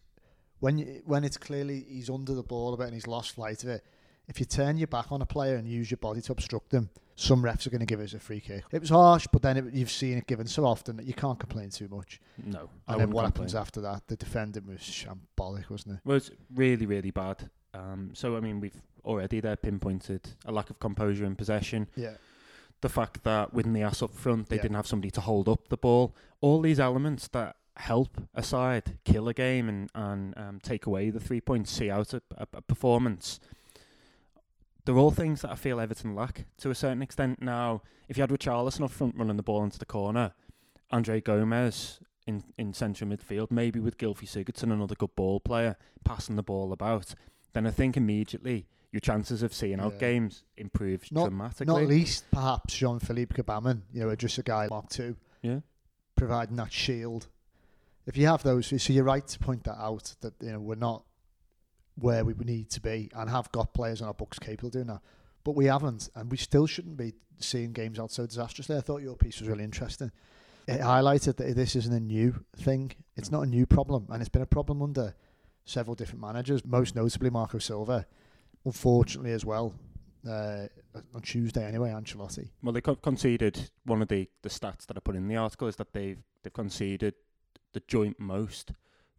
when 0.59 0.77
you, 0.77 1.01
when 1.05 1.23
it's 1.23 1.37
clearly 1.37 1.85
he's 1.87 2.09
under 2.09 2.33
the 2.33 2.43
ball 2.43 2.73
a 2.73 2.77
bit 2.77 2.85
and 2.85 2.93
he's 2.93 3.07
lost 3.07 3.31
flight 3.35 3.63
of 3.63 3.69
it. 3.69 3.83
If 4.27 4.39
you 4.41 4.45
turn 4.45 4.77
your 4.77 4.87
back 4.87 5.11
on 5.11 5.21
a 5.21 5.25
player 5.25 5.55
and 5.55 5.65
use 5.67 5.89
your 5.89 5.97
body 5.99 6.19
to 6.21 6.33
obstruct 6.33 6.69
them, 6.71 6.89
some 7.15 7.41
refs 7.41 7.65
are 7.65 7.69
going 7.69 7.79
to 7.79 7.85
give 7.85 8.01
us 8.01 8.13
a 8.13 8.19
free 8.19 8.41
kick. 8.41 8.63
It 8.73 8.81
was 8.81 8.89
harsh, 8.89 9.25
but 9.31 9.41
then 9.41 9.55
it, 9.55 9.73
you've 9.73 9.89
seen 9.89 10.17
it 10.17 10.27
given 10.27 10.47
so 10.47 10.65
often 10.65 10.97
that 10.97 11.05
you 11.05 11.13
can't 11.13 11.39
complain 11.39 11.69
too 11.69 11.87
much. 11.87 12.19
No. 12.45 12.69
I 12.87 12.91
And 12.93 13.01
then 13.01 13.09
what 13.11 13.23
complain. 13.23 13.45
happens 13.47 13.55
after 13.55 13.79
that? 13.81 14.05
The 14.07 14.17
defending 14.17 14.67
was 14.67 14.79
shambolic, 14.79 15.69
wasn't 15.69 15.95
it? 15.95 15.99
Well, 16.03 16.17
it's 16.17 16.29
really, 16.53 16.85
really 16.85 17.11
bad. 17.11 17.49
Um, 17.73 18.11
so, 18.13 18.35
I 18.35 18.41
mean, 18.41 18.59
we've 18.59 18.75
already 19.05 19.39
there 19.39 19.55
pinpointed 19.55 20.27
a 20.45 20.51
lack 20.51 20.69
of 20.69 20.79
composure 20.79 21.23
in 21.25 21.35
possession. 21.37 21.87
Yeah. 21.95 22.15
The 22.81 22.89
fact 22.89 23.23
that 23.23 23.53
with 23.53 23.71
the 23.73 23.81
ass 23.81 24.01
up 24.03 24.13
front, 24.13 24.49
they 24.49 24.57
Yeah. 24.57 24.63
didn't 24.63 24.75
have 24.75 24.87
somebody 24.87 25.11
to 25.11 25.21
hold 25.21 25.47
up 25.47 25.69
the 25.69 25.77
ball. 25.77 26.13
All 26.41 26.59
these 26.61 26.79
elements 26.81 27.29
that 27.29 27.55
help 27.77 28.21
a 28.33 28.43
side 28.43 28.97
kill 29.05 29.27
a 29.27 29.33
game 29.33 29.69
and, 29.69 29.89
and 29.95 30.33
um, 30.37 30.59
take 30.61 30.85
away 30.85 31.09
the 31.09 31.19
three 31.19 31.41
points, 31.41 31.71
see 31.71 31.89
out 31.89 32.13
a, 32.13 32.21
a, 32.37 32.47
a 32.53 32.61
performance. 32.61 33.39
They're 34.85 34.97
all 34.97 35.11
things 35.11 35.41
that 35.41 35.51
I 35.51 35.55
feel 35.55 35.79
Everton 35.79 36.15
lack 36.15 36.45
to 36.59 36.69
a 36.69 36.75
certain 36.75 37.01
extent. 37.01 37.41
Now, 37.41 37.81
if 38.07 38.17
you 38.17 38.21
had 38.21 38.29
Richarlison 38.29 38.83
up 38.85 38.91
front 38.91 39.15
running 39.17 39.35
the 39.37 39.43
ball 39.43 39.63
into 39.63 39.79
the 39.79 39.85
corner, 39.85 40.33
Andre 40.91 41.19
Gomes 41.19 41.99
in, 42.25 42.43
in 42.57 42.73
central 42.73 43.09
midfield, 43.09 43.51
maybe 43.51 43.79
with 43.81 43.97
Gylfi 43.97 44.25
Sigurdsson, 44.27 44.71
another 44.71 44.95
good 44.95 45.13
ball 45.15 45.39
player, 45.41 45.75
passing 46.05 46.37
the 46.37 46.43
ball 46.43 46.71
about, 46.71 47.13
then 47.53 47.67
I 47.67 47.71
think 47.71 47.97
immediately 47.97 48.65
your 48.93 49.01
chances 49.01 49.43
of 49.43 49.53
seeing 49.53 49.81
out 49.81 49.99
games 49.99 50.45
improves 50.55 51.11
Not- 51.11 51.27
dramatically. 51.27 51.65
Not 51.65 51.83
least, 51.89 52.23
perhaps, 52.31 52.73
Jean 52.75 52.99
Philippe 52.99 53.35
Gbamin, 53.35 53.81
you 53.91 54.05
know, 54.05 54.15
just 54.15 54.37
a 54.37 54.43
guy 54.43 54.67
Mark 54.69 54.87
two, 54.89 55.17
Yeah. 55.41 55.59
providing 56.15 56.55
that 56.55 56.71
shield. 56.71 57.27
If 58.07 58.15
you 58.15 58.25
have 58.27 58.41
those, 58.41 58.67
so 58.81 58.93
you're 58.93 59.03
right 59.03 59.27
to 59.27 59.39
point 59.39 59.65
that 59.65 59.77
out 59.77 60.15
that 60.21 60.33
you 60.41 60.53
know 60.53 60.59
we're 60.61 60.75
not 60.75 61.03
where 61.95 62.23
we 62.23 62.33
need 62.33 62.69
to 62.69 62.81
be 62.81 63.11
and 63.13 63.29
have 63.29 63.51
got 63.51 63.73
players 63.73 64.01
on 64.01 64.07
our 64.07 64.13
books 64.13 64.39
capable 64.39 64.67
of 64.67 64.73
doing 64.73 64.87
that, 64.87 65.01
but 65.43 65.55
we 65.55 65.65
haven't, 65.65 66.09
and 66.15 66.31
we 66.31 66.37
still 66.37 66.65
shouldn't 66.65 66.95
be 66.95 67.13
seeing 67.39 67.73
games 67.73 67.99
out 67.99 68.11
so 68.11 68.25
disastrously. 68.25 68.77
I 68.77 68.81
thought 68.81 69.01
your 69.01 69.17
piece 69.17 69.41
was 69.41 69.49
really 69.49 69.65
interesting. 69.65 70.11
It 70.67 70.79
highlighted 70.79 71.35
that 71.35 71.55
this 71.55 71.75
isn't 71.75 71.93
a 71.93 71.99
new 71.99 72.43
thing; 72.55 72.93
it's 73.17 73.29
not 73.29 73.41
a 73.41 73.45
new 73.45 73.65
problem, 73.65 74.07
and 74.09 74.21
it's 74.21 74.29
been 74.29 74.41
a 74.41 74.47
problem 74.47 74.81
under 74.81 75.13
several 75.65 75.95
different 75.95 76.21
managers, 76.21 76.65
most 76.65 76.95
notably 76.95 77.29
Marco 77.29 77.59
Silva. 77.59 78.05
Unfortunately, 78.63 79.33
as 79.33 79.45
well, 79.45 79.73
uh, 80.29 80.67
on 81.13 81.21
Tuesday 81.21 81.65
anyway, 81.65 81.89
Ancelotti. 81.89 82.49
Well, 82.63 82.73
they 82.73 82.81
co- 82.81 82.95
conceded 82.95 83.69
one 83.85 84.01
of 84.01 84.07
the, 84.07 84.29
the 84.41 84.49
stats 84.49 84.85
that 84.87 84.97
I 84.97 84.99
put 84.99 85.15
in 85.15 85.27
the 85.27 85.35
article 85.35 85.67
is 85.67 85.75
that 85.75 85.93
they've 85.93 86.19
they've 86.43 86.53
conceded 86.53 87.13
the 87.77 87.83
joint 87.87 88.19
most 88.19 88.71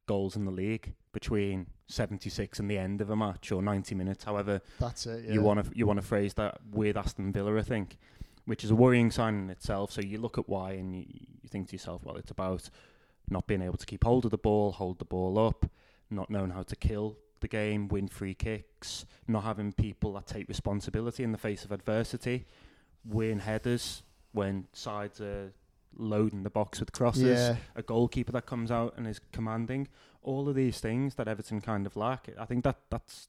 goals 0.07 0.35
in 0.35 0.45
the 0.45 0.51
league 0.51 0.95
between 1.13 1.69
76 1.87 2.59
and 2.59 2.69
the 2.69 2.77
end 2.77 3.01
of 3.01 3.09
a 3.09 3.15
match 3.15 3.53
or 3.53 3.63
90 3.63 3.95
minutes, 3.95 4.25
however 4.25 4.61
That's 4.81 5.07
it. 5.07 5.27
Yeah. 5.27 5.35
you 5.35 5.43
want 5.43 5.65
to 5.65 5.71
you 5.79 5.87
want 5.87 6.01
to 6.01 6.05
phrase 6.05 6.35
that 6.35 6.59
with 6.73 6.97
Aston 6.97 7.33
Villa, 7.33 7.57
I 7.57 7.63
think, 7.63 7.99
which 8.47 8.65
is 8.65 8.73
a 8.73 8.75
worrying 8.75 9.13
sign 9.13 9.35
in 9.37 9.49
itself. 9.49 9.93
So 9.93 10.01
you 10.01 10.19
look 10.19 10.39
at 10.39 10.49
why 10.49 10.73
and 10.73 10.93
you, 10.93 11.05
you 11.43 11.49
think 11.49 11.69
to 11.69 11.75
yourself, 11.75 12.03
well, 12.03 12.17
it's 12.17 12.33
about 12.33 12.69
not 13.31 13.47
being 13.47 13.63
able 13.63 13.77
to 13.77 13.87
keep 13.87 14.03
hold 14.03 14.25
of 14.25 14.33
the 14.33 14.39
ball, 14.39 14.73
hold 14.73 14.99
the 14.99 15.05
ball 15.05 15.39
up, 15.39 15.71
not 16.11 16.31
knowing 16.31 16.51
how 16.51 16.65
to 16.65 16.75
kill 16.75 17.17
the 17.39 17.47
game, 17.49 17.87
win 17.87 18.09
free 18.09 18.35
kicks, 18.35 19.07
not 19.29 19.45
having 19.45 19.73
people 19.73 20.15
that 20.15 20.27
take 20.27 20.49
responsibility 20.49 21.23
in 21.23 21.31
the 21.31 21.39
face 21.39 21.65
of 21.65 21.71
adversity, 21.71 22.45
win 23.05 23.39
headers 23.39 24.03
when 24.33 24.67
sides 24.73 25.21
are 25.21 25.53
loading 25.97 26.43
the 26.43 26.51
box 26.51 26.81
with 26.81 26.93
crosses 26.93 27.23
Yeah. 27.39 27.57
a 27.77 27.83
goalkeeper 27.83 28.33
that 28.33 28.47
comes 28.47 28.71
out 28.71 28.95
and 28.97 29.07
is 29.07 29.21
commanding. 29.33 29.89
All 30.23 30.49
of 30.49 30.55
these 30.55 30.81
things 30.81 31.15
that 31.17 31.29
Everton 31.29 31.61
kind 31.61 31.87
of 31.87 31.97
lack. 31.97 32.29
I 32.39 32.45
think 32.45 32.65
that 32.65 32.77
that's 32.91 33.29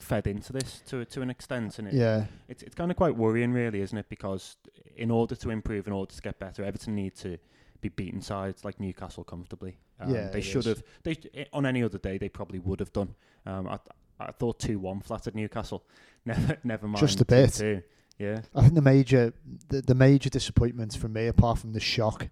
fed 0.00 0.26
into 0.26 0.52
this 0.52 0.82
to 0.86 1.04
to 1.04 1.22
an 1.22 1.30
extent, 1.30 1.78
and 1.78 1.88
it, 1.88 1.94
Yeah. 1.94 2.26
it's 2.48 2.62
it's 2.62 2.74
kind 2.74 2.90
of 2.90 2.96
quite 2.96 3.16
worrying, 3.16 3.52
really, 3.52 3.80
isn't 3.80 3.96
it? 3.96 4.08
Because 4.08 4.56
in 4.96 5.10
order 5.10 5.34
to 5.36 5.50
improve, 5.50 5.86
in 5.86 5.92
order 5.92 6.12
to 6.14 6.20
get 6.22 6.38
better, 6.38 6.64
Everton 6.64 6.94
need 6.94 7.14
to 7.16 7.38
be 7.80 7.88
beaten 7.90 8.20
sides 8.20 8.64
like 8.64 8.80
Newcastle 8.80 9.24
comfortably. 9.24 9.78
Um, 10.00 10.12
Yeah, 10.12 10.28
they 10.28 10.40
should 10.40 10.64
have. 10.66 10.82
They 11.04 11.16
on 11.52 11.64
any 11.66 11.82
other 11.82 11.98
day 11.98 12.18
they 12.18 12.28
probably 12.28 12.58
would 12.58 12.80
have 12.80 12.92
done. 12.92 13.14
Um, 13.46 13.68
I 13.68 13.78
I 14.18 14.32
thought 14.32 14.58
two 14.58 14.78
one 14.78 15.00
flattered 15.00 15.34
Newcastle. 15.34 15.84
Never 16.24 16.56
never 16.64 16.86
mind 16.88 16.98
Just 17.00 17.20
a 17.20 17.24
bit. 17.24 17.50
2-2. 17.50 17.82
Yeah. 18.18 18.42
I 18.54 18.62
think 18.62 18.74
the 18.74 18.82
major 18.82 19.32
the, 19.68 19.82
the 19.82 19.94
major 19.94 20.30
disappointment 20.30 20.96
for 20.96 21.08
me, 21.08 21.26
apart 21.26 21.58
from 21.58 21.72
the 21.72 21.80
shock, 21.80 22.28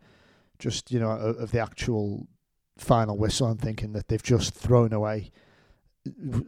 just 0.59 0.91
you 0.93 1.01
know 1.01 1.11
of, 1.11 1.37
of 1.39 1.51
the 1.51 1.61
actual 1.61 2.27
final 2.79 3.17
whistle, 3.19 3.49
I'm 3.49 3.59
thinking 3.59 3.93
that 3.93 4.09
they've 4.09 4.23
just 4.23 4.55
thrown 4.55 4.93
away 4.93 5.31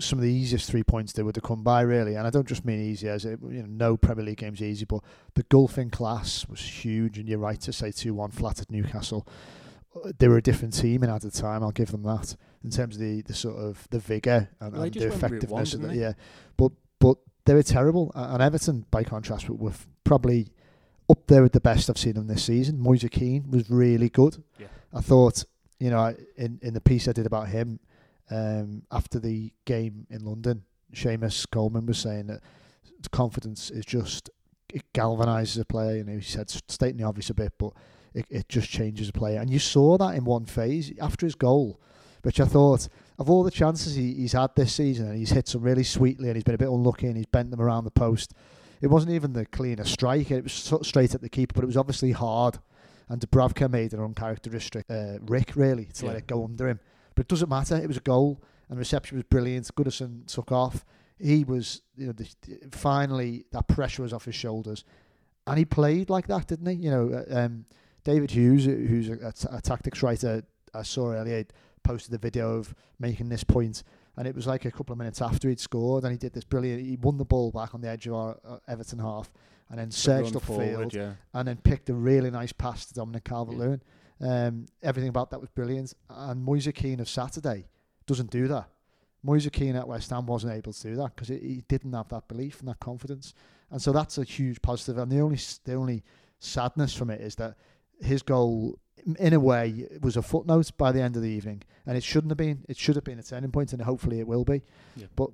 some 0.00 0.18
of 0.18 0.22
the 0.24 0.32
easiest 0.32 0.68
three 0.68 0.82
points 0.82 1.12
they 1.12 1.22
would 1.22 1.36
have 1.36 1.44
come 1.44 1.62
by, 1.62 1.82
really. 1.82 2.16
And 2.16 2.26
I 2.26 2.30
don't 2.30 2.48
just 2.48 2.64
mean 2.64 2.80
easy 2.80 3.08
as 3.08 3.24
it, 3.24 3.38
you 3.42 3.62
know, 3.62 3.68
no 3.68 3.96
Premier 3.96 4.24
League 4.24 4.38
games 4.38 4.60
easy, 4.60 4.84
but 4.84 5.00
the 5.34 5.44
gulf 5.44 5.78
in 5.78 5.90
class 5.90 6.48
was 6.48 6.60
huge. 6.60 7.18
And 7.18 7.28
you're 7.28 7.38
right 7.38 7.60
to 7.60 7.72
say 7.72 7.92
two 7.92 8.14
one 8.14 8.32
flat 8.32 8.60
at 8.60 8.70
Newcastle. 8.70 9.28
Uh, 9.94 10.10
They 10.18 10.26
were 10.26 10.38
a 10.38 10.42
different 10.42 10.74
team 10.74 11.04
in 11.04 11.10
at 11.10 11.22
the 11.22 11.30
time. 11.30 11.62
I'll 11.62 11.70
give 11.70 11.92
them 11.92 12.02
that 12.02 12.34
in 12.64 12.70
terms 12.70 12.96
of 12.96 13.00
the, 13.00 13.22
the 13.22 13.34
sort 13.34 13.56
of 13.56 13.86
the 13.90 14.00
vigor 14.00 14.48
and, 14.60 14.72
Well, 14.72 14.82
and 14.82 14.92
the 14.92 15.06
effectiveness. 15.06 15.74
of 15.74 15.82
the, 15.82 15.94
yeah, 15.94 16.12
but 16.56 16.72
but 16.98 17.18
they 17.46 17.54
were 17.54 17.62
terrible. 17.62 18.12
And 18.14 18.42
Everton, 18.42 18.86
by 18.90 19.04
contrast, 19.04 19.48
were, 19.48 19.56
were 19.56 19.72
probably 20.04 20.48
up 21.10 21.26
there 21.26 21.42
with 21.42 21.52
the 21.52 21.60
best 21.60 21.90
I've 21.90 21.98
seen 21.98 22.14
them 22.14 22.26
this 22.26 22.44
season. 22.44 22.78
Moise 22.78 23.06
Kean 23.10 23.50
was 23.50 23.70
really 23.70 24.08
good. 24.08 24.42
Yeah. 24.58 24.68
I 24.92 25.00
thought, 25.00 25.44
you 25.78 25.90
know, 25.90 26.14
in 26.36 26.58
in 26.62 26.74
the 26.74 26.80
piece 26.80 27.08
I 27.08 27.12
did 27.12 27.26
about 27.26 27.48
him 27.48 27.80
um, 28.30 28.82
after 28.90 29.18
the 29.18 29.52
game 29.64 30.06
in 30.10 30.24
London, 30.24 30.62
Seamus 30.94 31.46
Coleman 31.50 31.86
was 31.86 31.98
saying 31.98 32.28
that 32.28 32.40
confidence 33.10 33.70
is 33.70 33.84
just 33.84 34.30
it 34.72 34.82
galvanizes 34.92 35.60
a 35.60 35.64
player. 35.64 35.96
You 35.96 36.04
know, 36.04 36.14
he 36.14 36.22
said 36.22 36.50
stating 36.50 36.96
the 36.96 37.04
obvious 37.04 37.30
a 37.30 37.34
bit, 37.34 37.52
but 37.58 37.72
it, 38.14 38.26
it 38.30 38.48
just 38.48 38.68
changes 38.68 39.08
a 39.08 39.12
player. 39.12 39.40
And 39.40 39.50
you 39.50 39.58
saw 39.58 39.98
that 39.98 40.14
in 40.14 40.24
one 40.24 40.46
phase 40.46 40.92
after 41.00 41.26
his 41.26 41.34
goal, 41.34 41.80
which 42.22 42.40
I 42.40 42.44
thought 42.44 42.88
of 43.18 43.30
all 43.30 43.42
the 43.42 43.50
chances 43.50 43.94
he, 43.94 44.14
he's 44.14 44.32
had 44.32 44.50
this 44.56 44.72
season, 44.72 45.06
and 45.08 45.16
he's 45.16 45.30
hit 45.30 45.48
some 45.48 45.62
really 45.62 45.84
sweetly, 45.84 46.28
and 46.28 46.36
he's 46.36 46.44
been 46.44 46.54
a 46.54 46.58
bit 46.58 46.68
unlucky, 46.68 47.06
and 47.06 47.16
he's 47.16 47.26
bent 47.26 47.50
them 47.50 47.60
around 47.60 47.84
the 47.84 47.90
post. 47.90 48.32
It 48.80 48.88
wasn't 48.88 49.12
even 49.12 49.32
the 49.32 49.46
cleanest 49.46 49.92
strike; 49.92 50.30
it 50.30 50.42
was 50.42 50.72
straight 50.82 51.14
at 51.14 51.20
the 51.20 51.28
keeper, 51.28 51.54
but 51.54 51.64
it 51.64 51.68
was 51.68 51.76
obviously 51.76 52.12
hard. 52.12 52.58
And 53.08 53.20
Dubravka 53.20 53.70
made 53.70 53.92
an 53.92 54.00
uncharacteristic 54.00 54.86
uh, 54.88 55.18
Rick 55.20 55.52
really 55.56 55.84
to 55.94 56.06
let 56.06 56.16
it 56.16 56.26
go 56.26 56.42
under 56.42 56.68
him. 56.68 56.80
But 57.14 57.26
it 57.26 57.28
doesn't 57.28 57.50
matter. 57.50 57.76
It 57.76 57.86
was 57.86 57.98
a 57.98 58.00
goal, 58.00 58.42
and 58.68 58.78
reception 58.78 59.16
was 59.18 59.24
brilliant. 59.24 59.68
Goodison 59.74 60.26
took 60.26 60.50
off. 60.50 60.84
He 61.18 61.44
was, 61.44 61.82
you 61.96 62.06
know, 62.06 62.12
the, 62.12 62.26
finally 62.72 63.44
that 63.52 63.68
pressure 63.68 64.02
was 64.02 64.12
off 64.12 64.24
his 64.24 64.34
shoulders, 64.34 64.84
and 65.46 65.58
he 65.58 65.64
played 65.64 66.10
like 66.10 66.26
that, 66.26 66.48
didn't 66.48 66.66
he? 66.66 66.84
You 66.84 66.90
know, 66.90 67.24
uh, 67.30 67.38
um, 67.38 67.66
David 68.04 68.30
Hughes, 68.30 68.64
who's 68.64 69.08
a, 69.08 69.28
a, 69.28 69.32
t- 69.32 69.48
a 69.50 69.60
tactics 69.60 70.02
writer, 70.02 70.42
I 70.74 70.82
saw 70.82 71.12
earlier, 71.12 71.44
posted 71.84 72.12
the 72.12 72.18
video 72.18 72.56
of 72.56 72.74
making 72.98 73.28
this 73.28 73.44
point, 73.44 73.84
and 74.16 74.26
it 74.26 74.34
was 74.34 74.46
like 74.46 74.64
a 74.64 74.70
couple 74.70 74.92
of 74.92 74.98
minutes 74.98 75.22
after 75.22 75.48
he'd 75.48 75.60
scored, 75.60 76.04
and 76.04 76.12
he 76.12 76.18
did 76.18 76.32
this 76.32 76.44
brilliant. 76.44 76.82
He 76.82 76.96
won 76.96 77.18
the 77.18 77.24
ball 77.24 77.52
back 77.52 77.74
on 77.74 77.80
the 77.80 77.88
edge 77.88 78.06
of 78.06 78.14
our 78.14 78.36
uh, 78.44 78.58
Everton 78.66 78.98
half, 78.98 79.30
and 79.70 79.78
then 79.78 79.90
surged 79.90 80.34
upfield 80.34 80.92
yeah. 80.92 81.12
and 81.32 81.48
then 81.48 81.56
picked 81.56 81.88
a 81.90 81.94
really 81.94 82.30
nice 82.30 82.52
pass 82.52 82.86
to 82.86 82.94
Dominic 82.94 83.24
Calvert-Lewin. 83.24 83.82
Um, 84.20 84.66
everything 84.82 85.08
about 85.08 85.30
that 85.30 85.40
was 85.40 85.50
brilliant. 85.50 85.94
And 86.08 86.44
Moise 86.44 86.68
Kean 86.74 87.00
of 87.00 87.08
Saturday 87.08 87.66
doesn't 88.06 88.30
do 88.30 88.46
that. 88.48 88.68
Moise 89.22 89.48
Kean 89.50 89.74
at 89.76 89.88
West 89.88 90.10
Ham 90.10 90.26
wasn't 90.26 90.52
able 90.52 90.72
to 90.72 90.82
do 90.82 90.96
that 90.96 91.14
because 91.14 91.28
he 91.28 91.64
didn't 91.66 91.92
have 91.94 92.08
that 92.10 92.28
belief 92.28 92.60
and 92.60 92.68
that 92.68 92.80
confidence. 92.80 93.34
And 93.70 93.80
so 93.80 93.90
that's 93.90 94.18
a 94.18 94.24
huge 94.24 94.60
positive. 94.60 94.98
And 94.98 95.10
the 95.10 95.20
only 95.20 95.38
the 95.64 95.74
only 95.74 96.04
sadness 96.38 96.94
from 96.94 97.10
it 97.10 97.20
is 97.20 97.34
that 97.36 97.56
his 98.00 98.22
goal, 98.22 98.78
in 99.18 99.32
a 99.32 99.40
way, 99.40 99.86
it 99.90 100.02
was 100.02 100.16
a 100.16 100.22
footnote 100.22 100.70
by 100.76 100.92
the 100.92 101.00
end 101.02 101.16
of 101.16 101.22
the 101.22 101.28
evening, 101.28 101.62
and 101.86 101.96
it 101.96 102.04
shouldn't 102.04 102.30
have 102.30 102.38
been. 102.38 102.64
It 102.68 102.76
should 102.76 102.96
have 102.96 103.04
been 103.04 103.18
a 103.18 103.22
turning 103.22 103.50
point, 103.50 103.72
and 103.72 103.82
hopefully 103.82 104.20
it 104.20 104.26
will 104.26 104.44
be. 104.44 104.62
Yeah. 104.96 105.06
But 105.14 105.30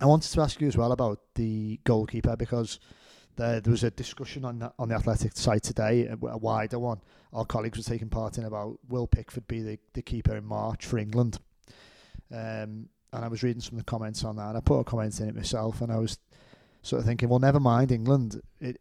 I 0.00 0.06
wanted 0.06 0.32
to 0.32 0.40
ask 0.40 0.60
you 0.60 0.68
as 0.68 0.76
well 0.76 0.92
about 0.92 1.20
the 1.34 1.80
goalkeeper 1.84 2.36
because 2.36 2.80
there, 3.36 3.60
there 3.60 3.70
was 3.70 3.84
a 3.84 3.90
discussion 3.90 4.44
on 4.44 4.58
the, 4.58 4.72
on 4.78 4.88
the 4.88 4.94
Athletic 4.94 5.36
site 5.36 5.62
today, 5.62 6.06
a, 6.06 6.26
a 6.26 6.38
wider 6.38 6.78
one. 6.78 7.00
Our 7.32 7.44
colleagues 7.44 7.78
were 7.78 7.84
taking 7.84 8.08
part 8.08 8.38
in 8.38 8.44
about 8.44 8.78
will 8.88 9.06
Pickford 9.06 9.46
be 9.46 9.62
the, 9.62 9.78
the 9.92 10.02
keeper 10.02 10.36
in 10.36 10.44
March 10.44 10.86
for 10.86 10.98
England? 10.98 11.38
Um, 12.32 12.88
and 13.12 13.24
I 13.24 13.28
was 13.28 13.42
reading 13.42 13.60
some 13.60 13.78
of 13.78 13.84
the 13.84 13.90
comments 13.90 14.24
on 14.24 14.36
that, 14.36 14.48
and 14.48 14.56
I 14.56 14.60
put 14.60 14.78
a 14.78 14.84
comment 14.84 15.18
in 15.20 15.28
it 15.28 15.34
myself, 15.34 15.80
and 15.80 15.92
I 15.92 15.96
was 15.96 16.18
sort 16.82 17.00
of 17.00 17.06
thinking, 17.06 17.28
well, 17.28 17.38
never 17.38 17.60
mind 17.60 17.92
England. 17.92 18.40
It, 18.60 18.80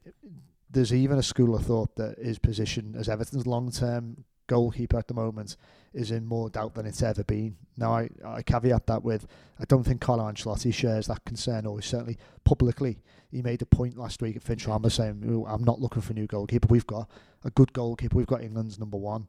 there's 0.70 0.94
even 0.94 1.18
a 1.18 1.24
school 1.24 1.56
of 1.56 1.66
thought 1.66 1.96
that 1.96 2.18
his 2.20 2.40
position 2.40 2.96
as 2.98 3.10
Everton's 3.10 3.48
long-term 3.48 4.24
goalkeeper 4.48 4.98
at 4.98 5.08
the 5.08 5.14
moment 5.14 5.56
is 5.94 6.12
in 6.12 6.26
more 6.26 6.50
doubt 6.50 6.76
than 6.76 6.86
it's 6.86 7.02
ever 7.02 7.24
been. 7.24 7.56
Now, 7.78 7.94
I, 7.94 8.10
I 8.26 8.42
caveat 8.42 8.88
that 8.88 9.04
with 9.04 9.28
I 9.60 9.66
don't 9.66 9.84
think 9.84 10.02
Carlo 10.02 10.24
Ancelotti 10.24 10.74
shares 10.74 11.08
that 11.08 11.24
concern, 11.26 11.66
or 11.66 11.82
certainly 11.82 12.18
publicly. 12.44 13.00
He 13.32 13.42
made 13.42 13.62
a 13.62 13.66
point 13.66 13.98
last 13.98 14.22
week 14.22 14.36
at 14.36 14.44
Finch 14.44 14.66
Farm 14.66 14.88
saying, 14.90 15.24
"Oh, 15.28 15.46
I'm 15.46 15.64
not 15.64 15.80
looking 15.80 16.02
for 16.02 16.14
a 16.14 16.16
new 16.16 16.28
goalkeeper. 16.28 16.68
We've 16.70 16.88
got 16.88 17.10
a 17.44 17.52
good 17.52 17.74
goalkeeper. 17.74 18.18
We've 18.18 18.28
got 18.28 18.42
England's 18.42 18.80
number 18.80 18.98
one. 18.98 19.28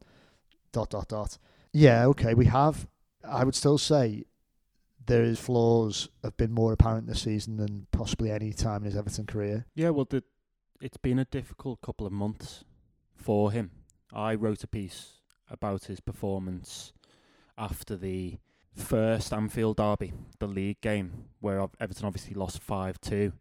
Dot, 0.72 0.90
dot, 0.90 1.08
dot. 1.08 1.38
Yeah, 1.72 2.06
okay, 2.06 2.34
we 2.34 2.46
have. 2.46 2.88
I 3.28 3.44
would 3.44 3.54
still 3.54 3.78
say 3.78 4.24
there 5.06 5.22
is 5.22 5.38
flaws 5.38 6.08
have 6.22 6.36
been 6.36 6.52
more 6.52 6.72
apparent 6.72 7.06
this 7.06 7.22
season 7.22 7.56
than 7.56 7.86
possibly 7.92 8.30
any 8.30 8.52
time 8.52 8.82
in 8.82 8.84
his 8.84 8.96
Everton 8.96 9.26
career. 9.26 9.66
Yeah, 9.74 9.90
well, 9.90 10.06
the, 10.08 10.22
it's 10.80 10.96
been 10.96 11.18
a 11.18 11.24
difficult 11.24 11.80
couple 11.80 12.06
of 12.06 12.12
months 12.12 12.64
for 13.14 13.52
him. 13.52 13.70
I 14.12 14.34
wrote 14.34 14.64
a 14.64 14.66
piece 14.66 15.18
about 15.48 15.84
his 15.84 16.00
performance 16.00 16.92
after 17.58 17.96
the 17.96 18.38
first 18.74 19.32
Anfield 19.32 19.76
derby, 19.76 20.12
the 20.38 20.46
league 20.46 20.80
game, 20.80 21.24
where 21.40 21.66
Everton 21.80 22.06
obviously 22.06 22.34
lost 22.34 22.62
5 22.62 23.00
2. 23.00 23.32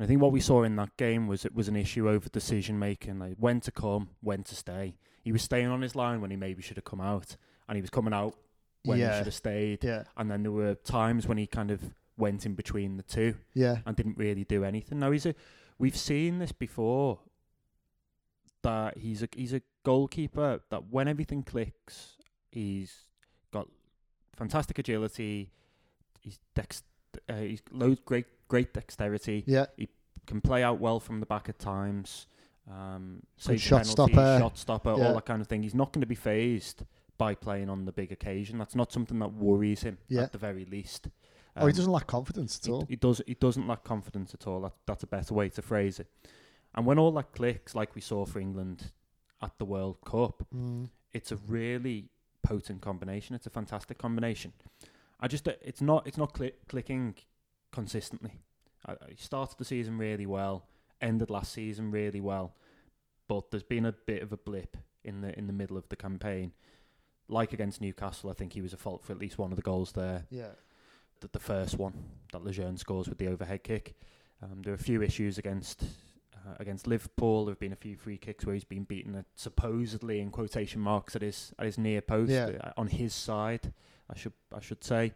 I 0.00 0.06
think 0.06 0.20
what 0.20 0.32
we 0.32 0.40
saw 0.40 0.64
in 0.64 0.76
that 0.76 0.96
game 0.96 1.28
was 1.28 1.44
it 1.44 1.54
was 1.54 1.68
an 1.68 1.76
issue 1.76 2.08
over 2.08 2.28
decision 2.28 2.78
making, 2.78 3.18
like 3.20 3.36
when 3.38 3.60
to 3.60 3.70
come, 3.70 4.10
when 4.20 4.42
to 4.44 4.54
stay. 4.54 4.96
He 5.22 5.32
was 5.32 5.42
staying 5.42 5.68
on 5.68 5.82
his 5.82 5.94
line 5.94 6.20
when 6.20 6.30
he 6.30 6.36
maybe 6.36 6.62
should 6.62 6.76
have 6.76 6.84
come 6.84 7.00
out, 7.00 7.36
and 7.68 7.76
he 7.76 7.80
was 7.80 7.90
coming 7.90 8.12
out 8.12 8.34
when 8.84 8.98
he 8.98 9.04
should 9.04 9.26
have 9.26 9.34
stayed. 9.34 9.84
Yeah, 9.84 10.04
And 10.16 10.30
then 10.30 10.42
there 10.42 10.52
were 10.52 10.74
times 10.74 11.26
when 11.26 11.38
he 11.38 11.46
kind 11.46 11.70
of 11.70 11.80
went 12.16 12.44
in 12.44 12.54
between 12.54 12.96
the 12.96 13.02
two 13.02 13.36
yeah, 13.54 13.78
and 13.86 13.96
didn't 13.96 14.18
really 14.18 14.44
do 14.44 14.64
anything. 14.64 14.98
Now 14.98 15.12
he's 15.12 15.26
a 15.26 15.34
we've 15.78 15.96
seen 15.96 16.38
this 16.38 16.52
before 16.52 17.18
that 18.62 18.98
he's 18.98 19.22
a 19.22 19.28
he's 19.34 19.52
a 19.52 19.60
goalkeeper 19.84 20.60
that 20.70 20.88
when 20.90 21.08
everything 21.08 21.42
clicks, 21.42 22.16
he's 22.50 23.04
got 23.52 23.68
fantastic 24.36 24.78
agility. 24.78 25.50
He's 26.20 26.38
dex 26.54 26.82
uh, 27.28 27.34
he's 27.36 27.62
loads 27.70 28.00
great 28.04 28.26
great 28.48 28.72
dexterity. 28.72 29.44
yeah. 29.46 29.66
He 29.76 29.88
can 30.26 30.40
play 30.40 30.62
out 30.62 30.80
well 30.80 31.00
from 31.00 31.20
the 31.20 31.26
back 31.26 31.48
at 31.48 31.58
times. 31.58 32.26
Um, 32.70 33.20
Good 33.36 33.42
saves 33.42 33.62
shot 33.62 33.68
penalties, 33.82 33.90
stopper. 33.92 34.38
shot 34.40 34.58
stopper, 34.58 34.94
Yeah. 34.96 35.08
all 35.08 35.14
that 35.14 35.26
kind 35.26 35.42
of 35.42 35.48
thing. 35.48 35.62
He's 35.62 35.74
not 35.74 35.92
going 35.92 36.00
to 36.00 36.06
be 36.06 36.14
phased 36.14 36.82
by 37.18 37.34
playing 37.34 37.68
on 37.68 37.84
the 37.84 37.92
big 37.92 38.10
occasion. 38.10 38.56
That's 38.58 38.74
not 38.74 38.90
something 38.90 39.18
that 39.18 39.34
worries 39.34 39.82
him 39.82 39.98
Yeah. 40.08 40.22
at 40.22 40.32
the 40.32 40.38
very 40.38 40.64
least. 40.64 41.08
Oh, 41.56 41.66
he 41.66 41.70
Um, 41.72 41.76
doesn't 41.76 41.92
lack 41.92 42.06
confidence 42.06 42.58
at 42.58 42.66
he, 42.66 42.72
all. 42.72 42.86
he 42.88 42.96
does. 42.96 43.20
He 43.26 43.34
doesn't 43.34 43.66
lack 43.66 43.84
confidence 43.84 44.34
at 44.34 44.46
all. 44.46 44.60
That, 44.62 44.72
that's 44.86 45.02
a 45.02 45.06
better 45.06 45.34
way 45.34 45.48
to 45.50 45.62
phrase 45.62 45.98
it. 46.00 46.08
And 46.74 46.86
when 46.86 46.98
all 46.98 47.12
that 47.12 47.32
clicks, 47.32 47.74
like 47.74 47.94
we 47.94 48.00
saw 48.00 48.24
for 48.26 48.40
England 48.40 48.92
at 49.40 49.56
the 49.58 49.64
World 49.64 49.98
Cup, 50.04 50.44
Mm. 50.54 50.90
it's 51.12 51.30
a 51.32 51.36
really 51.36 52.08
potent 52.42 52.80
combination. 52.82 53.34
It's 53.36 53.46
a 53.46 53.50
fantastic 53.50 53.98
combination. 53.98 54.52
I 55.20 55.28
just, 55.28 55.46
it's 55.46 55.80
not, 55.80 56.06
it's 56.06 56.18
not 56.18 56.32
cli- 56.34 56.52
clicking 56.68 57.14
consistently. 57.70 58.40
I, 58.86 58.92
I 58.92 58.96
started 59.16 59.56
the 59.58 59.64
season 59.64 59.96
really 59.98 60.26
well, 60.26 60.66
ended 61.00 61.30
last 61.30 61.52
season 61.52 61.90
really 61.90 62.20
well, 62.20 62.54
but 63.28 63.50
there's 63.50 63.62
been 63.62 63.86
a 63.86 63.92
bit 63.92 64.22
of 64.22 64.32
a 64.32 64.36
blip 64.36 64.76
in 65.04 65.20
the 65.20 65.36
in 65.38 65.46
the 65.46 65.52
middle 65.52 65.76
of 65.76 65.88
the 65.88 65.96
campaign. 65.96 66.52
Like 67.28 67.52
against 67.54 67.80
Newcastle, 67.80 68.28
I 68.30 68.34
think 68.34 68.52
he 68.52 68.60
was 68.60 68.72
a 68.74 68.76
fault 68.76 69.02
for 69.04 69.12
at 69.12 69.18
least 69.18 69.38
one 69.38 69.50
of 69.50 69.56
the 69.56 69.62
goals 69.62 69.92
there 69.92 70.26
Yeah, 70.30 70.50
the, 71.20 71.28
the 71.32 71.38
first 71.38 71.78
one 71.78 71.94
that 72.32 72.44
Lejeune 72.44 72.76
scores 72.76 73.08
with 73.08 73.18
the 73.18 73.28
overhead 73.28 73.62
kick. 73.62 73.94
Um, 74.42 74.62
there 74.62 74.72
are 74.72 74.76
a 74.76 74.78
few 74.78 75.02
issues 75.02 75.38
against 75.38 75.84
uh, 76.34 76.54
against 76.58 76.86
Liverpool. 76.86 77.44
There 77.46 77.52
have 77.52 77.58
been 77.60 77.72
a 77.72 77.76
few 77.76 77.96
free 77.96 78.18
kicks 78.18 78.44
where 78.44 78.54
he's 78.54 78.64
been 78.64 78.84
beaten 78.84 79.14
at 79.14 79.24
supposedly 79.34 80.20
in 80.20 80.30
quotation 80.30 80.80
marks 80.80 81.16
at 81.16 81.22
his 81.22 81.52
at 81.58 81.66
his 81.66 81.78
near 81.78 82.00
post 82.02 82.30
Yeah. 82.32 82.50
uh, 82.62 82.72
on 82.76 82.88
his 82.88 83.14
side. 83.14 83.72
I 84.10 84.16
should 84.16 84.32
I 84.54 84.60
should 84.60 84.84
say. 84.84 85.12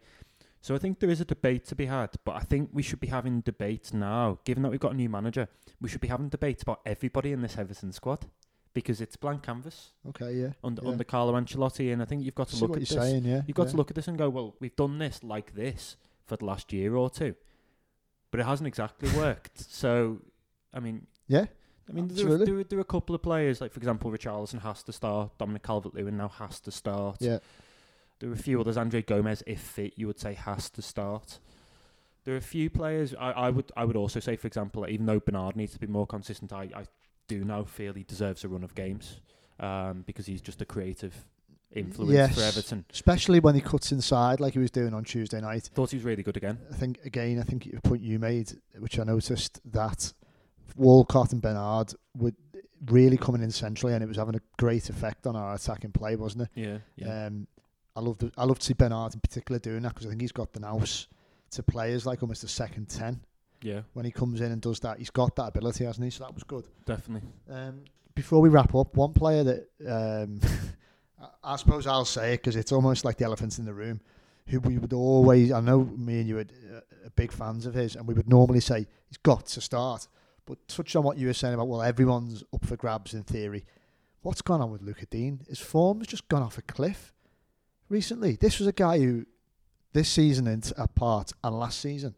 So 0.61 0.75
I 0.75 0.77
think 0.77 0.99
there 0.99 1.09
is 1.09 1.21
a 1.21 1.25
debate 1.25 1.63
to 1.67 1.75
be 1.75 1.85
had, 1.85 2.09
but 2.25 2.35
I 2.35 2.41
think 2.41 2.71
we 2.73 2.83
should 2.83 2.99
be 2.99 3.07
having 3.07 3.39
debates 3.41 3.93
now. 3.93 4.39
Given 4.43 4.61
that 4.63 4.69
we've 4.69 4.79
got 4.79 4.91
a 4.91 4.95
new 4.95 5.07
manager, 5.07 5.47
we 5.79 5.87
should 5.87 6.01
be 6.01 6.09
having 6.09 6.27
debates 6.27 6.63
about 6.63 6.81
everybody 6.85 7.31
in 7.31 7.41
this 7.41 7.57
Everton 7.57 7.93
squad 7.93 8.25
because 8.73 9.01
it's 9.01 9.15
blank 9.15 9.43
canvas 9.43 9.91
okay, 10.09 10.33
yeah. 10.33 10.49
under 10.63 10.81
Yeah. 10.83 10.89
under 10.91 11.03
Carlo 11.03 11.33
Ancelotti, 11.33 11.91
and 11.91 12.01
I 12.01 12.05
think 12.05 12.23
you've 12.23 12.35
got 12.35 12.49
to 12.49 12.55
See 12.55 12.61
look 12.61 12.75
at 12.75 12.79
this. 12.81 12.89
saying, 12.89 13.25
yeah. 13.25 13.41
You've 13.47 13.55
got 13.55 13.65
yeah. 13.67 13.71
to 13.71 13.77
look 13.77 13.89
at 13.91 13.95
this 13.95 14.07
and 14.07 14.17
go, 14.17 14.29
well, 14.29 14.55
we've 14.59 14.75
done 14.75 14.97
this 14.99 15.23
like 15.23 15.53
this 15.55 15.97
for 16.25 16.35
the 16.37 16.45
last 16.45 16.71
year 16.71 16.95
or 16.95 17.09
two, 17.09 17.35
but 18.31 18.39
it 18.39 18.45
hasn't 18.45 18.67
exactly 18.67 19.09
worked. 19.17 19.59
So, 19.71 20.19
I 20.73 20.79
mean, 20.79 21.07
Yeah, 21.27 21.45
I 21.89 21.91
mean, 21.91 22.07
there 22.09 22.27
are, 22.27 22.37
there, 22.37 22.57
are, 22.59 22.63
there 22.63 22.77
are 22.79 22.81
a 22.81 22.85
couple 22.85 23.15
of 23.15 23.23
players, 23.23 23.59
like 23.61 23.73
for 23.73 23.79
example, 23.79 24.11
Richarlison 24.11 24.61
has 24.61 24.83
to 24.83 24.93
start. 24.93 25.37
Dominic 25.39 25.63
Calvert-Lewin 25.63 26.15
now 26.17 26.27
has 26.29 26.59
to 26.61 26.71
start. 26.71 27.17
yeah. 27.19 27.39
There 28.19 28.29
are 28.29 28.33
a 28.33 28.37
few 28.37 28.59
others. 28.59 28.75
Andre 28.75 29.01
Gomes, 29.01 29.41
if 29.47 29.61
fit, 29.61 29.93
you 29.95 30.05
would 30.07 30.19
say 30.19 30.33
has 30.33 30.69
to 30.71 30.81
start. 30.81 31.39
there 32.25 32.33
are 32.33 32.37
a 32.37 32.41
few 32.41 32.69
players 32.69 33.15
I, 33.15 33.31
I 33.31 33.49
would 33.49 33.71
I 33.77 33.85
would 33.85 33.95
also 33.95 34.19
say, 34.19 34.35
for 34.35 34.45
example, 34.45 34.85
even 34.89 35.05
though 35.05 35.21
Bernard 35.21 35.55
needs 35.55 35.71
to 35.71 35.79
be 35.79 35.87
more 35.87 36.05
consistent, 36.05 36.51
I, 36.51 36.63
I 36.75 36.83
do 37.29 37.45
now 37.45 37.63
feel 37.63 37.93
he 37.93 38.03
deserves 38.03 38.43
a 38.43 38.49
run 38.49 38.63
of 38.65 38.75
games 38.75 39.21
um, 39.61 40.03
because 40.05 40.25
he's 40.25 40.41
just 40.41 40.61
a 40.61 40.65
creative 40.65 41.15
influence 41.71 42.11
Yes. 42.13 42.35
for 42.35 42.41
Everton. 42.41 42.83
Especially 42.91 43.39
when 43.39 43.55
he 43.55 43.61
cuts 43.61 43.91
inside 43.91 44.39
like 44.39 44.53
he 44.53 44.59
was 44.59 44.71
doing 44.71 44.93
on 44.93 45.03
Tuesday 45.05 45.39
night. 45.39 45.69
Thought 45.73 45.91
he 45.91 45.97
was 45.97 46.03
really 46.03 46.23
good 46.23 46.35
again. 46.37 46.57
I 46.71 46.75
think 46.75 46.99
again, 47.05 47.39
I 47.39 47.43
think 47.43 47.69
the 47.71 47.79
point 47.81 48.01
you 48.01 48.19
made, 48.19 48.51
which 48.79 48.99
I 48.99 49.03
noticed 49.03 49.61
that 49.71 50.11
Walcott 50.75 51.31
and 51.31 51.41
Bernard 51.41 51.93
were 52.17 52.33
really 52.87 53.17
coming 53.17 53.41
in 53.43 53.51
centrally, 53.51 53.93
and 53.93 54.03
it 54.03 54.07
was 54.07 54.17
having 54.17 54.35
a 54.35 54.41
great 54.57 54.89
effect 54.89 55.27
on 55.27 55.35
our 55.35 55.53
attacking 55.55 55.91
play, 55.91 56.15
wasn't 56.15 56.43
it? 56.43 56.49
Yeah, 56.55 56.77
yeah. 56.95 57.25
Um, 57.27 57.47
I 57.95 58.01
love 58.01 58.17
I 58.37 58.45
love 58.45 58.59
to 58.59 58.65
see 58.65 58.73
Bernard 58.73 59.13
in 59.13 59.19
particular 59.19 59.59
doing 59.59 59.81
that 59.83 59.89
because 59.93 60.05
I 60.05 60.09
think 60.09 60.21
he's 60.21 60.31
got 60.31 60.53
the 60.53 60.59
nous 60.61 61.07
to 61.51 61.63
play 61.63 61.93
as 61.93 62.05
like 62.05 62.21
almost 62.23 62.43
a 62.43 62.47
second 62.47 62.87
ten 62.89 63.21
yeah, 63.61 63.81
when 63.93 64.05
he 64.05 64.11
comes 64.11 64.41
in 64.41 64.51
and 64.51 64.61
does 64.61 64.79
that. 64.81 64.97
He's 64.99 65.09
got 65.09 65.35
that 65.35 65.49
ability, 65.49 65.85
hasn't 65.85 66.03
he? 66.03 66.09
So 66.09 66.23
that 66.23 66.33
was 66.33 66.43
good. 66.43 66.65
definitely. 66.85 67.27
Um, 67.49 67.81
before 68.15 68.41
we 68.41 68.49
wrap 68.49 68.75
up, 68.75 68.95
one 68.95 69.13
player 69.13 69.43
that 69.43 69.69
um, 69.87 70.41
I, 71.21 71.53
I 71.53 71.55
suppose 71.55 71.87
I'll 71.87 72.05
say 72.05 72.33
it 72.33 72.37
because 72.37 72.55
it's 72.55 72.71
almost 72.71 73.05
like 73.05 73.17
the 73.17 73.25
elephant 73.25 73.59
in 73.59 73.65
the 73.65 73.73
room, 73.73 74.01
who 74.47 74.59
we 74.59 74.77
would 74.77 74.93
always. 74.93 75.51
I 75.51 75.61
know 75.61 75.83
me 75.83 76.19
and 76.19 76.27
you 76.27 76.37
are 76.39 76.41
uh, 76.41 77.09
big 77.15 77.31
fans 77.31 77.65
of 77.65 77.73
his, 77.73 77.95
and 77.95 78.07
we 78.07 78.13
would 78.13 78.29
normally 78.29 78.59
say 78.59 78.87
he's 79.07 79.17
got 79.17 79.45
to 79.47 79.61
start. 79.61 80.07
But 80.45 80.67
touch 80.67 80.95
on 80.95 81.03
what 81.03 81.17
you 81.17 81.27
were 81.27 81.33
saying 81.33 81.53
about 81.53 81.67
well, 81.67 81.81
everyone's 81.81 82.43
up 82.53 82.65
for 82.65 82.75
grabs 82.75 83.13
in 83.13 83.23
theory. 83.23 83.65
What's 84.21 84.41
gone 84.41 84.61
on 84.61 84.71
with 84.71 84.81
Lucas 84.81 85.05
Digne? 85.09 85.39
His 85.47 85.59
form's 85.59 86.07
just 86.07 86.27
gone 86.27 86.41
off 86.41 86.57
a 86.57 86.61
cliff 86.61 87.13
recently. 87.87 88.35
This 88.35 88.59
was 88.59 88.67
a 88.67 88.73
guy 88.73 88.99
who, 88.99 89.25
this 89.93 90.09
season 90.09 90.47
and 90.47 90.71
apart 90.77 91.31
and 91.43 91.57
last 91.57 91.79
season, 91.79 92.15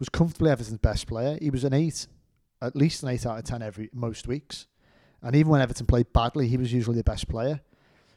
was 0.00 0.08
comfortably 0.08 0.50
Everton's 0.50 0.78
best 0.78 1.06
player. 1.06 1.38
He 1.40 1.50
was 1.50 1.62
an 1.62 1.72
eight, 1.72 2.08
at 2.60 2.74
least 2.74 3.04
an 3.04 3.10
eight 3.10 3.24
out 3.24 3.38
of 3.38 3.44
ten 3.44 3.62
every 3.62 3.88
most 3.92 4.26
weeks. 4.26 4.66
And 5.22 5.36
even 5.36 5.52
when 5.52 5.60
Everton 5.60 5.86
played 5.86 6.12
badly, 6.12 6.48
he 6.48 6.56
was 6.56 6.72
usually 6.72 6.96
the 6.96 7.04
best 7.04 7.28
player. 7.28 7.60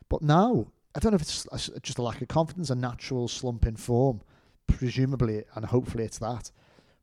But 0.10 0.22
now, 0.22 0.67
I 0.96 1.00
don't 1.00 1.12
know 1.12 1.17
if 1.17 1.22
it's 1.22 1.69
just 1.82 1.98
a 1.98 2.02
lack 2.02 2.22
of 2.22 2.28
confidence, 2.30 2.69
a 2.69 2.76
natural 2.76 3.28
slump 3.28 3.65
in 3.65 3.76
form, 3.76 4.22
presumably, 4.67 5.43
and 5.54 5.65
hopefully 5.65 6.06
it's 6.06 6.19
that. 6.19 6.52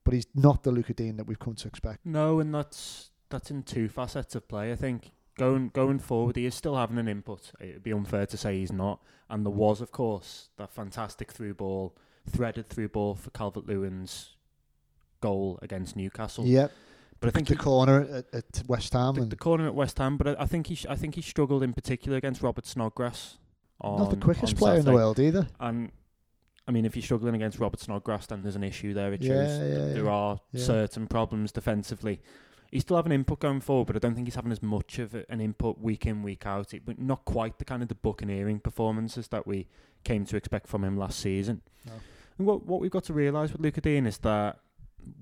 But 0.02 0.14
he's 0.14 0.26
not 0.34 0.62
the 0.62 0.70
Lucas 0.70 0.96
Digne 0.96 1.16
that 1.18 1.26
we've 1.26 1.38
come 1.38 1.54
to 1.54 1.68
expect. 1.68 2.06
No, 2.06 2.40
and 2.40 2.54
that's 2.54 3.10
that's 3.28 3.50
in 3.50 3.62
two 3.62 3.88
facets 3.88 4.34
of 4.34 4.48
play. 4.48 4.72
I 4.72 4.76
think 4.76 5.12
going 5.36 5.68
going 5.68 5.98
forward, 5.98 6.36
he 6.36 6.46
is 6.46 6.54
still 6.54 6.76
having 6.76 6.98
an 6.98 7.08
input. 7.08 7.52
It'd 7.60 7.82
be 7.82 7.92
unfair 7.92 8.26
to 8.26 8.36
say 8.36 8.58
he's 8.58 8.72
not. 8.72 9.02
And 9.28 9.44
there 9.44 9.52
was, 9.52 9.80
of 9.80 9.92
course, 9.92 10.48
that 10.56 10.72
fantastic 10.72 11.32
through 11.32 11.54
ball, 11.54 11.96
threaded 12.28 12.68
through 12.68 12.88
ball 12.88 13.14
for 13.14 13.30
Calvert 13.30 13.66
Lewin's 13.66 14.36
goal 15.20 15.58
against 15.62 15.96
Newcastle. 15.96 16.46
Yep. 16.46 16.72
but 17.20 17.28
I 17.28 17.30
think 17.30 17.48
the 17.48 17.54
he- 17.54 17.58
corner 17.60 18.02
at, 18.02 18.34
at 18.34 18.62
West 18.66 18.92
Ham. 18.92 19.14
the, 19.14 19.22
and 19.22 19.30
the 19.30 19.36
corner 19.36 19.66
at 19.66 19.74
West 19.74 19.98
Ham. 19.98 20.16
But 20.16 20.28
I, 20.28 20.42
I 20.42 20.46
think 20.46 20.66
he 20.68 20.74
sh- 20.74 20.86
I 20.88 20.96
think 20.96 21.14
he 21.14 21.22
struggled 21.22 21.62
in 21.62 21.72
particular 21.72 22.16
against 22.18 22.42
Robert 22.42 22.66
Snodgrass. 22.66 23.38
On, 23.82 23.98
not 23.98 24.10
the 24.10 24.16
quickest 24.16 24.56
player 24.56 24.78
in 24.78 24.84
the 24.84 24.92
world 24.92 25.18
either. 25.18 25.46
And 25.58 25.90
I 26.68 26.72
mean, 26.72 26.84
if 26.84 26.94
you're 26.94 27.02
struggling 27.02 27.34
against 27.34 27.58
Robert 27.58 27.80
Snodgrass, 27.80 28.26
then 28.26 28.42
there's 28.42 28.56
an 28.56 28.62
issue 28.64 28.92
there. 28.94 29.12
It 29.12 29.22
Yeah, 29.22 29.28
shows 29.46 29.58
yeah, 29.58 29.78
there 29.94 30.04
yeah. 30.04 30.10
are 30.10 30.40
certain 30.54 31.06
problems 31.06 31.50
defensively. 31.52 32.20
He's 32.70 32.82
still 32.82 32.96
having 32.96 33.10
input 33.10 33.40
going 33.40 33.60
forward, 33.60 33.86
but 33.88 33.96
I 33.96 33.98
don't 33.98 34.14
think 34.14 34.28
he's 34.28 34.36
having 34.36 34.52
as 34.52 34.62
much 34.62 35.00
of 35.00 35.14
an 35.28 35.40
input 35.40 35.80
week 35.80 36.06
in, 36.06 36.22
week 36.22 36.46
out. 36.46 36.72
It, 36.72 36.82
but 36.86 37.00
not 37.00 37.24
quite 37.24 37.58
the 37.58 37.64
kind 37.64 37.82
of 37.82 37.88
the 37.88 37.96
buccaneering 37.96 38.60
performances 38.60 39.26
that 39.28 39.44
we 39.46 39.66
came 40.04 40.24
to 40.26 40.36
expect 40.36 40.68
from 40.68 40.84
him 40.84 40.96
last 40.96 41.18
season. 41.18 41.62
No. 41.86 41.92
And 42.38 42.46
what 42.46 42.66
what 42.66 42.80
we've 42.80 42.90
got 42.90 43.04
to 43.04 43.12
realise 43.12 43.50
with 43.52 43.60
Lucas 43.60 43.82
Digne 43.82 44.06
is 44.06 44.18
that 44.18 44.60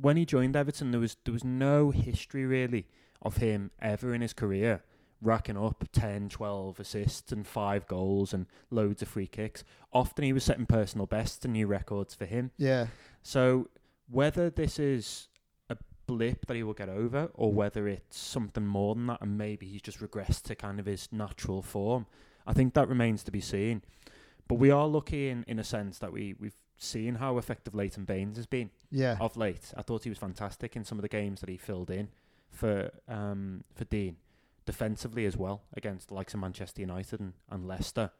when 0.00 0.16
he 0.16 0.24
joined 0.24 0.56
Everton, 0.56 0.90
there 0.90 1.00
was 1.00 1.16
there 1.24 1.32
was 1.32 1.44
no 1.44 1.90
history 1.90 2.44
really 2.46 2.86
of 3.22 3.38
him 3.38 3.70
ever 3.80 4.14
in 4.14 4.20
his 4.20 4.32
career 4.32 4.82
racking 5.20 5.56
up 5.56 5.84
10, 5.92 6.28
12 6.28 6.80
assists 6.80 7.32
and 7.32 7.46
five 7.46 7.86
goals 7.86 8.32
and 8.32 8.46
loads 8.70 9.02
of 9.02 9.08
free 9.08 9.26
kicks. 9.26 9.64
Often 9.92 10.24
he 10.24 10.32
was 10.32 10.44
setting 10.44 10.66
personal 10.66 11.06
bests 11.06 11.44
and 11.44 11.54
new 11.54 11.66
records 11.66 12.14
for 12.14 12.24
him. 12.24 12.52
Yeah. 12.56 12.86
So 13.22 13.68
whether 14.08 14.50
this 14.50 14.78
is 14.78 15.28
a 15.68 15.76
blip 16.06 16.46
that 16.46 16.56
he 16.56 16.62
will 16.62 16.74
get 16.74 16.88
over 16.88 17.30
or 17.34 17.52
whether 17.52 17.88
it's 17.88 18.18
something 18.18 18.66
more 18.66 18.94
than 18.94 19.06
that 19.08 19.20
and 19.20 19.36
maybe 19.36 19.66
he's 19.66 19.82
just 19.82 20.00
regressed 20.00 20.42
to 20.44 20.54
kind 20.54 20.78
of 20.78 20.86
his 20.86 21.08
natural 21.10 21.62
form, 21.62 22.06
I 22.46 22.52
think 22.52 22.74
that 22.74 22.88
remains 22.88 23.22
to 23.24 23.32
be 23.32 23.40
seen. 23.40 23.82
But 24.46 24.56
we 24.56 24.70
are 24.70 24.86
lucky 24.86 25.28
in, 25.28 25.44
in 25.46 25.58
a 25.58 25.64
sense 25.64 25.98
that 25.98 26.12
we, 26.12 26.34
we've 26.38 26.56
seen 26.78 27.16
how 27.16 27.36
effective 27.38 27.74
Leighton 27.74 28.04
Baines 28.04 28.36
has 28.36 28.46
been 28.46 28.70
Yeah. 28.90 29.16
of 29.20 29.36
late. 29.36 29.72
I 29.76 29.82
thought 29.82 30.04
he 30.04 30.08
was 30.10 30.18
fantastic 30.18 30.76
in 30.76 30.84
some 30.84 30.96
of 30.98 31.02
the 31.02 31.08
games 31.08 31.40
that 31.40 31.48
he 31.48 31.56
filled 31.56 31.90
in 31.90 32.08
for 32.50 32.90
um, 33.08 33.64
for 33.74 33.84
Digne, 33.84 34.16
defensively 34.64 35.26
as 35.26 35.36
well 35.36 35.62
against 35.76 36.08
the 36.08 36.14
likes 36.14 36.34
of 36.34 36.40
Manchester 36.40 36.80
United 36.80 37.20
and, 37.20 37.32
and 37.50 37.66
Leicester. 37.66 38.10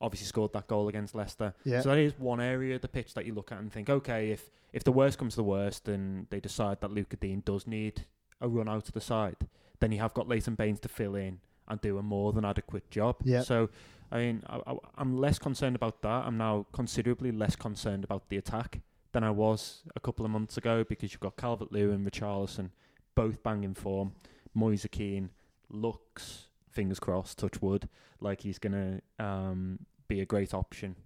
Obviously 0.00 0.26
scored 0.26 0.52
that 0.52 0.66
goal 0.66 0.88
against 0.88 1.14
Leicester. 1.14 1.54
Yeah. 1.64 1.80
So 1.80 1.90
that 1.90 1.98
is 1.98 2.18
one 2.18 2.40
area 2.40 2.74
of 2.76 2.82
the 2.82 2.88
pitch 2.88 3.14
that 3.14 3.24
you 3.26 3.32
look 3.34 3.52
at 3.52 3.58
and 3.58 3.72
think, 3.72 3.88
okay, 3.90 4.30
if 4.30 4.50
if 4.72 4.84
the 4.84 4.92
worst 4.92 5.18
comes 5.18 5.34
to 5.34 5.36
the 5.38 5.44
worst 5.44 5.88
and 5.88 6.26
they 6.30 6.40
decide 6.40 6.80
that 6.80 6.90
Lucas 6.90 7.18
Digne 7.20 7.42
does 7.44 7.66
need 7.66 8.06
a 8.40 8.48
run 8.48 8.68
out 8.68 8.84
to 8.86 8.92
the 8.92 9.00
side, 9.00 9.36
then 9.80 9.92
you 9.92 9.98
have 10.00 10.12
got 10.14 10.28
Leighton 10.28 10.54
Baines 10.56 10.80
to 10.80 10.88
fill 10.88 11.14
in 11.14 11.38
and 11.68 11.80
do 11.80 11.98
a 11.98 12.02
more 12.02 12.32
than 12.32 12.44
adequate 12.44 12.90
job. 12.90 13.16
Yeah. 13.24 13.42
So, 13.42 13.70
I 14.10 14.18
mean, 14.18 14.42
I, 14.46 14.60
I, 14.66 14.74
I'm 14.96 15.16
less 15.18 15.38
concerned 15.38 15.76
about 15.76 16.02
that. 16.02 16.24
I'm 16.26 16.36
now 16.36 16.66
considerably 16.72 17.32
less 17.32 17.56
concerned 17.56 18.04
about 18.04 18.28
the 18.28 18.36
attack 18.36 18.80
than 19.12 19.24
I 19.24 19.30
was 19.30 19.82
a 19.96 20.00
couple 20.00 20.24
of 20.24 20.30
months 20.30 20.56
ago 20.56 20.84
because 20.84 21.12
you've 21.12 21.20
got 21.20 21.36
Calvert 21.36 21.72
Lewin, 21.72 22.04
Richarlison, 22.04 22.70
both 23.14 23.42
banging 23.42 23.74
form. 23.74 24.12
Moise 24.54 24.86
Kean 24.90 25.30
looks, 25.70 26.48
fingers 26.70 27.00
crossed, 27.00 27.38
touch 27.38 27.60
wood, 27.62 27.88
like 28.20 28.42
he's 28.42 28.58
going 28.58 29.00
to 29.18 29.24
um, 29.24 29.78
be 30.08 30.20
a 30.20 30.26
great 30.26 30.52
option, 30.54 30.96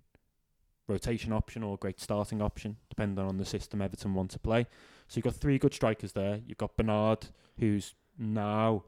rotation 0.86 1.32
option 1.32 1.62
or 1.62 1.74
a 1.74 1.76
great 1.78 2.00
starting 2.00 2.42
option, 2.42 2.76
depending 2.88 3.24
on 3.24 3.38
the 3.38 3.44
system 3.44 3.80
Everton 3.80 4.14
want 4.14 4.30
to 4.32 4.38
play. 4.38 4.66
So 5.06 5.16
you've 5.16 5.24
got 5.24 5.34
three 5.34 5.58
good 5.58 5.74
strikers 5.74 6.12
there. 6.12 6.40
You've 6.46 6.58
got 6.58 6.76
Bernard, 6.76 7.26
who's 7.58 7.94
now 8.18 8.84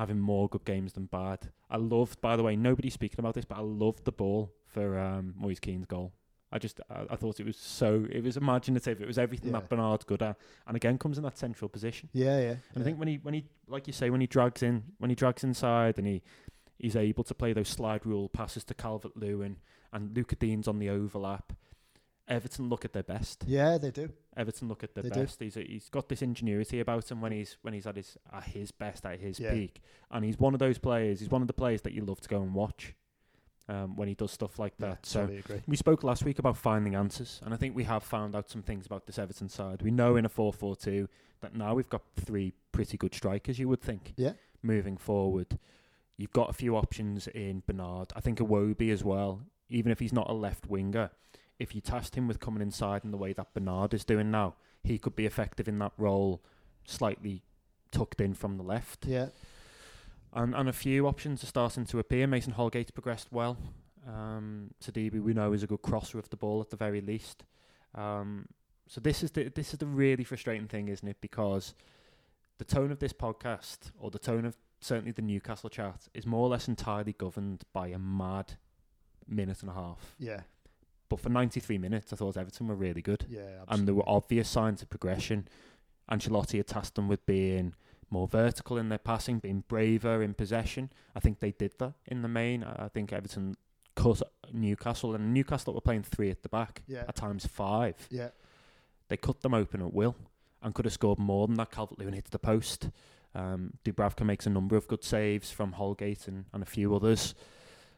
having 0.00 0.18
more 0.18 0.48
good 0.48 0.64
games 0.64 0.94
than 0.94 1.04
bad. 1.04 1.50
I 1.68 1.76
loved, 1.76 2.22
by 2.22 2.34
the 2.34 2.42
way, 2.42 2.56
nobody's 2.56 2.94
speaking 2.94 3.18
about 3.20 3.34
this, 3.34 3.44
but 3.44 3.58
I 3.58 3.60
loved 3.60 4.04
the 4.06 4.12
ball 4.12 4.50
for 4.66 4.98
um, 4.98 5.34
Moise 5.36 5.60
Kean's 5.60 5.84
goal. 5.84 6.12
I 6.50 6.58
just, 6.58 6.80
I, 6.88 7.04
I 7.10 7.16
thought 7.16 7.38
it 7.38 7.44
was 7.44 7.58
so, 7.58 8.06
it 8.10 8.24
was 8.24 8.38
imaginative. 8.38 9.02
It 9.02 9.06
was 9.06 9.18
everything 9.18 9.52
Yeah. 9.52 9.60
that 9.60 9.68
Bernard's 9.68 10.04
good 10.04 10.22
at, 10.22 10.38
and 10.66 10.74
again 10.74 10.96
comes 10.96 11.18
in 11.18 11.24
that 11.24 11.36
central 11.36 11.68
position. 11.68 12.08
Yeah, 12.14 12.40
yeah. 12.40 12.54
And 12.74 12.82
I 12.82 12.82
think 12.82 12.98
when 12.98 13.08
he, 13.08 13.16
when 13.22 13.34
he, 13.34 13.44
like 13.68 13.86
you 13.86 13.92
say, 13.92 14.08
when 14.08 14.22
he 14.22 14.26
drags 14.26 14.62
in, 14.62 14.84
when 14.96 15.10
he 15.10 15.14
drags 15.14 15.44
inside, 15.44 15.98
and 15.98 16.06
he, 16.06 16.22
he's 16.78 16.96
able 16.96 17.22
to 17.24 17.34
play 17.34 17.52
those 17.52 17.68
slide 17.68 18.06
rule 18.06 18.30
passes 18.30 18.64
to 18.64 18.74
Calvert 18.74 19.16
Lewin, 19.18 19.56
and 19.92 20.16
Lucas 20.16 20.38
Digne's 20.38 20.66
on 20.66 20.78
the 20.78 20.88
overlap. 20.88 21.52
Everton 22.30 22.68
look 22.68 22.84
at 22.84 22.92
their 22.92 23.02
best. 23.02 23.44
Yeah, 23.46 23.76
they 23.76 23.90
do. 23.90 24.08
Everton 24.36 24.68
look 24.68 24.82
at 24.84 24.94
their 24.94 25.02
They 25.02 25.10
do. 25.10 25.20
best. 25.20 25.40
He's 25.40 25.56
a, 25.56 25.62
he's 25.62 25.88
got 25.90 26.08
this 26.08 26.22
ingenuity 26.22 26.80
about 26.80 27.10
him 27.10 27.20
when 27.20 27.32
he's 27.32 27.56
when 27.62 27.74
he's 27.74 27.86
at 27.86 27.96
his 27.96 28.16
at 28.32 28.44
his 28.44 28.70
best 28.70 29.04
at 29.04 29.18
his 29.20 29.38
Yeah. 29.40 29.52
peak, 29.52 29.80
and 30.10 30.24
he's 30.24 30.38
one 30.38 30.54
of 30.54 30.60
those 30.60 30.78
players. 30.78 31.20
He's 31.20 31.28
one 31.30 31.42
of 31.42 31.48
the 31.48 31.52
players 31.54 31.82
that 31.82 31.92
you 31.92 32.04
love 32.04 32.20
to 32.20 32.28
go 32.28 32.40
and 32.40 32.54
watch 32.54 32.94
um, 33.68 33.96
when 33.96 34.08
he 34.08 34.14
does 34.14 34.30
stuff 34.30 34.58
like 34.58 34.74
Yeah, 34.78 34.88
that. 34.90 35.06
So 35.06 35.20
totally 35.20 35.38
agree. 35.40 35.62
we 35.66 35.76
spoke 35.76 36.02
last 36.04 36.24
week 36.24 36.38
about 36.38 36.56
finding 36.56 36.94
answers, 36.94 37.40
and 37.44 37.52
I 37.52 37.56
think 37.56 37.74
we 37.76 37.84
have 37.84 38.02
found 38.04 38.34
out 38.36 38.48
some 38.48 38.62
things 38.62 38.86
about 38.86 39.06
this 39.06 39.18
Everton 39.18 39.48
side. 39.48 39.82
We 39.82 39.90
know 39.90 40.16
in 40.16 40.24
a 40.24 40.28
4 40.28 40.52
4 40.52 40.76
2 40.76 41.08
that 41.40 41.54
now 41.56 41.74
we've 41.74 41.88
got 41.90 42.02
three 42.16 42.52
pretty 42.72 42.96
good 42.96 43.14
strikers, 43.14 43.58
you 43.58 43.68
would 43.68 43.80
think, 43.80 44.12
Yeah. 44.16 44.32
moving 44.62 44.96
forward. 44.96 45.58
You've 46.16 46.32
got 46.32 46.50
a 46.50 46.52
few 46.52 46.76
options 46.76 47.26
in 47.28 47.62
Bernard. 47.66 48.12
I 48.14 48.20
think 48.20 48.40
a 48.40 48.44
Iwobi 48.44 48.90
as 48.92 49.02
well, 49.02 49.40
even 49.68 49.90
if 49.90 49.98
he's 50.00 50.12
not 50.12 50.28
a 50.30 50.34
left 50.34 50.66
winger. 50.66 51.10
If 51.60 51.74
you 51.74 51.80
tasked 51.80 52.16
him 52.16 52.26
with 52.26 52.40
coming 52.40 52.62
inside 52.62 53.04
in 53.04 53.10
the 53.12 53.16
way 53.18 53.32
that 53.34 53.54
Bernard 53.54 53.94
is 53.94 54.04
doing 54.04 54.30
now, 54.30 54.54
he 54.82 54.98
could 54.98 55.14
be 55.14 55.26
effective 55.26 55.68
in 55.68 55.78
that 55.78 55.92
role, 55.98 56.42
slightly 56.84 57.42
tucked 57.92 58.20
in 58.20 58.34
from 58.34 58.56
the 58.56 58.62
left 58.62 59.04
Yeah. 59.06 59.28
and 60.32 60.54
and 60.54 60.68
a 60.68 60.72
few 60.72 61.06
options 61.06 61.42
are 61.44 61.46
starting 61.46 61.84
to 61.86 61.98
appear. 61.98 62.26
Mason 62.26 62.52
Holgate's 62.54 62.90
progressed 62.90 63.30
well. 63.32 63.56
Um, 64.08 64.70
Sidibé 64.82 65.20
we 65.22 65.34
know 65.34 65.52
is 65.52 65.62
a 65.62 65.66
good 65.66 65.82
crosser 65.82 66.18
of 66.18 66.30
the 66.30 66.36
ball 66.36 66.60
at 66.60 66.70
the 66.70 66.76
very 66.76 67.00
least. 67.00 67.44
Um, 67.94 68.46
so 68.86 69.00
this 69.00 69.22
is 69.22 69.30
the 69.32 69.48
this 69.48 69.72
is 69.72 69.78
the 69.78 69.86
really 69.86 70.24
frustrating 70.24 70.66
thing, 70.68 70.88
isn't 70.88 71.06
it? 71.06 71.20
Because 71.20 71.74
the 72.58 72.64
tone 72.64 72.90
of 72.90 72.98
this 73.00 73.12
podcast, 73.12 73.90
or 73.98 74.10
the 74.10 74.18
tone 74.18 74.44
of 74.46 74.56
certainly 74.80 75.12
the 75.12 75.22
Newcastle 75.22 75.68
chat, 75.68 76.08
is 76.14 76.24
more 76.26 76.40
or 76.46 76.48
less 76.48 76.68
entirely 76.68 77.12
governed 77.12 77.64
by 77.72 77.88
a 77.88 77.98
mad 77.98 78.54
minute 79.28 79.60
and 79.60 79.70
a 79.70 79.74
half. 79.74 80.14
Yeah. 80.18 80.40
But 81.10 81.20
for 81.20 81.28
93 81.28 81.76
minutes, 81.76 82.12
I 82.12 82.16
thought 82.16 82.38
Everton 82.38 82.68
were 82.68 82.74
really 82.74 83.02
good 83.02 83.26
Yeah. 83.28 83.64
and 83.68 83.86
there 83.86 83.94
were 83.94 84.08
obvious 84.08 84.48
signs 84.48 84.80
of 84.80 84.88
progression. 84.88 85.46
Ancelotti 86.10 86.56
had 86.56 86.66
tasked 86.68 86.94
them 86.94 87.06
with 87.08 87.24
being 87.26 87.74
more 88.10 88.26
vertical 88.26 88.78
in 88.78 88.88
their 88.88 88.98
passing, 88.98 89.38
being 89.38 89.62
braver 89.68 90.22
in 90.22 90.32
possession. 90.34 90.90
I 91.14 91.20
think 91.20 91.40
they 91.40 91.52
did 91.52 91.74
that 91.78 91.92
in 92.06 92.22
the 92.22 92.28
main. 92.28 92.64
I 92.64 92.86
I 92.86 92.88
think 92.88 93.12
Everton 93.12 93.56
cut 93.96 94.22
Newcastle, 94.52 95.14
and 95.14 95.34
Newcastle 95.34 95.74
were 95.74 95.80
playing 95.82 96.04
three 96.04 96.30
at 96.30 96.42
the 96.42 96.48
back, 96.48 96.82
Yeah. 96.86 97.04
at 97.08 97.14
times 97.16 97.44
five. 97.46 98.06
Yeah. 98.10 98.30
they 99.08 99.16
cut 99.16 99.40
them 99.40 99.52
open 99.54 99.82
at 99.82 99.92
will 99.92 100.14
and 100.62 100.72
could 100.74 100.84
have 100.84 100.94
scored 100.94 101.18
more 101.18 101.48
than 101.48 101.56
that. 101.56 101.70
Calvert 101.72 101.98
Lewin 101.98 102.14
hits 102.14 102.30
the 102.30 102.38
post. 102.38 102.88
Um, 103.34 103.72
Dubravka 103.84 104.24
makes 104.24 104.46
a 104.46 104.50
number 104.50 104.76
of 104.76 104.86
good 104.86 105.02
saves 105.02 105.50
from 105.50 105.72
Holgate 105.72 106.28
and, 106.28 106.44
and 106.52 106.62
a 106.62 106.66
few 106.66 106.94
others. 106.94 107.34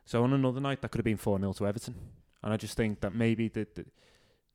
So 0.07 0.25
on 0.25 0.33
another 0.33 0.61
night, 0.61 0.81
that 0.81 0.91
could 0.91 0.99
have 0.99 1.05
been 1.05 1.19
4 1.19 1.39
0 1.39 1.53
to 1.53 1.67
Everton. 1.67 1.95
And 2.43 2.53
I 2.53 2.57
just 2.57 2.77
think 2.77 3.01
that 3.01 3.15
maybe 3.15 3.49
the, 3.49 3.67
the 3.75 3.85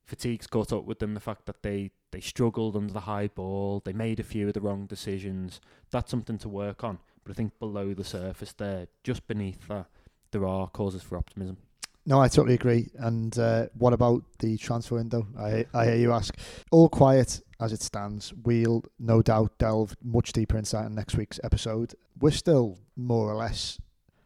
fatigue's 0.06 0.47
caught 0.47 0.73
up 0.73 0.86
with 0.86 1.00
them. 1.00 1.13
The 1.13 1.19
fact 1.19 1.45
that 1.45 1.63
they, 1.63 1.91
they 2.12 2.21
struggled 2.21 2.76
under 2.76 2.93
the 2.93 3.02
high 3.02 3.28
ball, 3.28 3.82
they 3.84 3.93
made 3.93 4.19
a 4.19 4.23
few 4.23 4.47
of 4.47 4.54
the 4.54 4.62
wrong 4.62 4.86
decisions. 4.86 5.62
That's 5.91 6.12
something 6.12 6.38
to 6.39 6.50
work 6.50 6.84
on. 6.84 7.00
But 7.23 7.32
I 7.32 7.36
think 7.36 7.60
below 7.60 7.93
the 7.93 8.04
surface 8.04 8.54
there, 8.54 8.88
just 9.04 9.28
beneath 9.28 9.67
that, 9.67 9.88
there 10.32 10.45
are 10.45 10.67
causes 10.67 11.04
for 11.04 11.17
optimism. 11.17 11.58
No, 12.06 12.21
I 12.21 12.30
totally 12.30 12.54
agree. 12.54 12.89
And 13.00 13.38
uh, 13.38 13.67
what 13.78 13.91
about 13.91 14.23
the 14.39 14.58
transfer 14.58 14.95
window? 14.95 15.28
I, 15.38 15.65
I 15.73 15.86
hear 15.86 15.95
you 15.95 16.13
ask. 16.13 16.38
All 16.71 16.88
quiet 16.88 17.41
as 17.60 17.73
it 17.73 17.82
stands. 17.82 18.34
We'll 18.43 18.86
no 18.97 19.21
doubt 19.21 19.58
delve 19.58 19.97
much 20.02 20.32
deeper 20.32 20.58
inside 20.58 20.86
in 20.86 20.95
next 20.95 21.17
week's 21.17 21.39
episode. 21.43 21.95
We're 22.17 22.32
still 22.32 22.80
more 22.95 23.30
or 23.30 23.36
less 23.36 23.78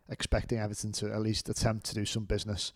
expecting 0.10 0.60
Everton 0.60 0.92
to 0.92 1.12
at 1.12 1.22
least 1.22 1.50
attempt 1.50 1.88
to 1.88 1.96
do 1.96 2.06
some 2.06 2.26
business. 2.26 2.72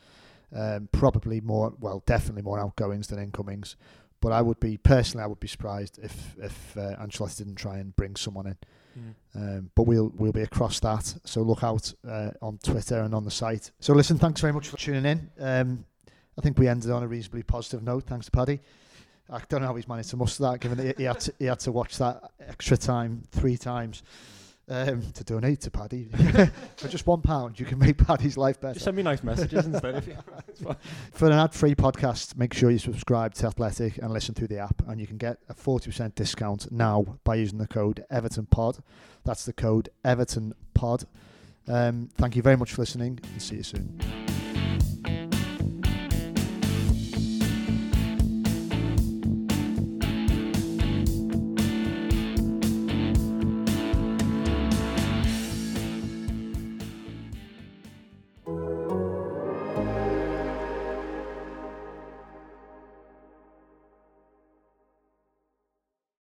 Um, 0.56 0.88
probably 0.92 1.42
more, 1.42 1.74
well, 1.80 2.02
definitely 2.06 2.42
more 2.42 2.60
outgoings 2.60 3.08
than 3.08 3.20
incomings. 3.20 3.76
But 4.22 4.32
I 4.32 4.42
would 4.42 4.60
be 4.60 4.78
personally, 4.78 5.24
I 5.24 5.28
would 5.28 5.40
be 5.40 5.48
surprised 5.48 6.00
if 6.02 6.36
if 6.42 6.78
uh, 6.78 6.96
Ancelotti 6.96 7.38
didn't 7.38 7.56
try 7.56 7.78
and 7.78 7.96
bring 7.96 8.16
someone 8.16 8.48
in. 8.48 8.58
Mm. 8.98 9.14
Um, 9.36 9.72
but 9.76 9.84
we'll 9.84 10.12
we'll 10.16 10.32
be 10.32 10.42
across 10.42 10.80
that. 10.80 11.14
So 11.26 11.42
look 11.42 11.64
out 11.64 11.94
uh, 12.08 12.32
on 12.42 12.58
Twitter 12.64 13.02
and 13.02 13.14
on 13.14 13.26
the 13.26 13.32
site. 13.32 13.72
So 13.80 13.94
listen, 13.94 14.18
thanks 14.18 14.40
very 14.42 14.54
much 14.54 14.70
for 14.70 14.78
tuning 14.78 15.06
in. 15.06 15.30
Um, 15.40 15.86
I 16.38 16.42
think 16.42 16.58
we 16.58 16.68
ended 16.68 16.90
on 16.90 17.04
a 17.04 17.08
reasonably 17.08 17.44
positive 17.44 17.84
note. 17.84 18.06
Thanks 18.06 18.26
to 18.26 18.32
Paddy. 18.32 18.62
I 19.30 19.42
don't 19.50 19.62
know 19.62 19.68
how 19.68 19.76
he's 19.76 19.88
managed 19.88 20.12
to 20.12 20.18
muster 20.18 20.44
that, 20.44 20.60
given 20.60 20.78
that 20.78 20.98
he 20.98 21.04
had 21.04 21.20
to, 21.22 21.34
he 21.40 21.46
had 21.46 21.60
to 21.62 21.72
watch 21.72 21.98
that 21.98 22.32
extra 22.40 22.78
time 22.78 23.24
three 23.32 23.58
times 23.58 24.04
um, 24.70 25.02
to 25.14 25.24
donate 25.24 25.62
to 25.62 25.72
Paddy. 25.72 26.06
For 26.78 26.88
just 26.88 27.06
one 27.06 27.22
pound, 27.22 27.60
you 27.60 27.66
can 27.66 27.80
make 27.80 27.98
Paddy's 27.98 28.38
life 28.38 28.60
better. 28.60 28.74
Just 28.74 28.86
send 28.86 28.98
me 28.98 29.04
nice 29.04 29.24
messages 29.24 29.66
instead. 29.66 29.96
If 29.96 30.08
you, 30.08 30.76
For 31.12 31.28
an 31.28 31.34
ad-free 31.34 31.76
podcast, 31.76 32.38
make 32.38 32.54
sure 32.54 32.72
you 32.72 32.80
subscribe 32.80 33.34
to 33.36 33.48
Athletic 33.48 33.98
and 34.00 34.12
listen 34.12 34.34
through 34.34 34.48
the 34.48 34.60
app, 34.60 34.82
and 34.88 35.00
you 35.00 35.08
can 35.08 35.18
get 35.18 35.38
a 35.50 35.54
40% 35.54 36.16
discount 36.16 36.72
now 36.72 37.06
by 37.24 37.36
using 37.36 37.60
the 37.60 37.68
code 37.68 38.04
EvertonPod. 38.12 38.80
That's 39.24 39.46
the 39.46 39.54
code 39.54 39.90
EvertonPod. 40.04 41.06
Um, 41.68 42.10
thank 42.18 42.36
you 42.36 42.42
very 42.42 42.58
much 42.58 42.74
for 42.74 42.82
listening, 42.82 43.20
and 43.34 43.42
see 43.42 43.58
you 43.58 43.64
soon. 43.64 44.25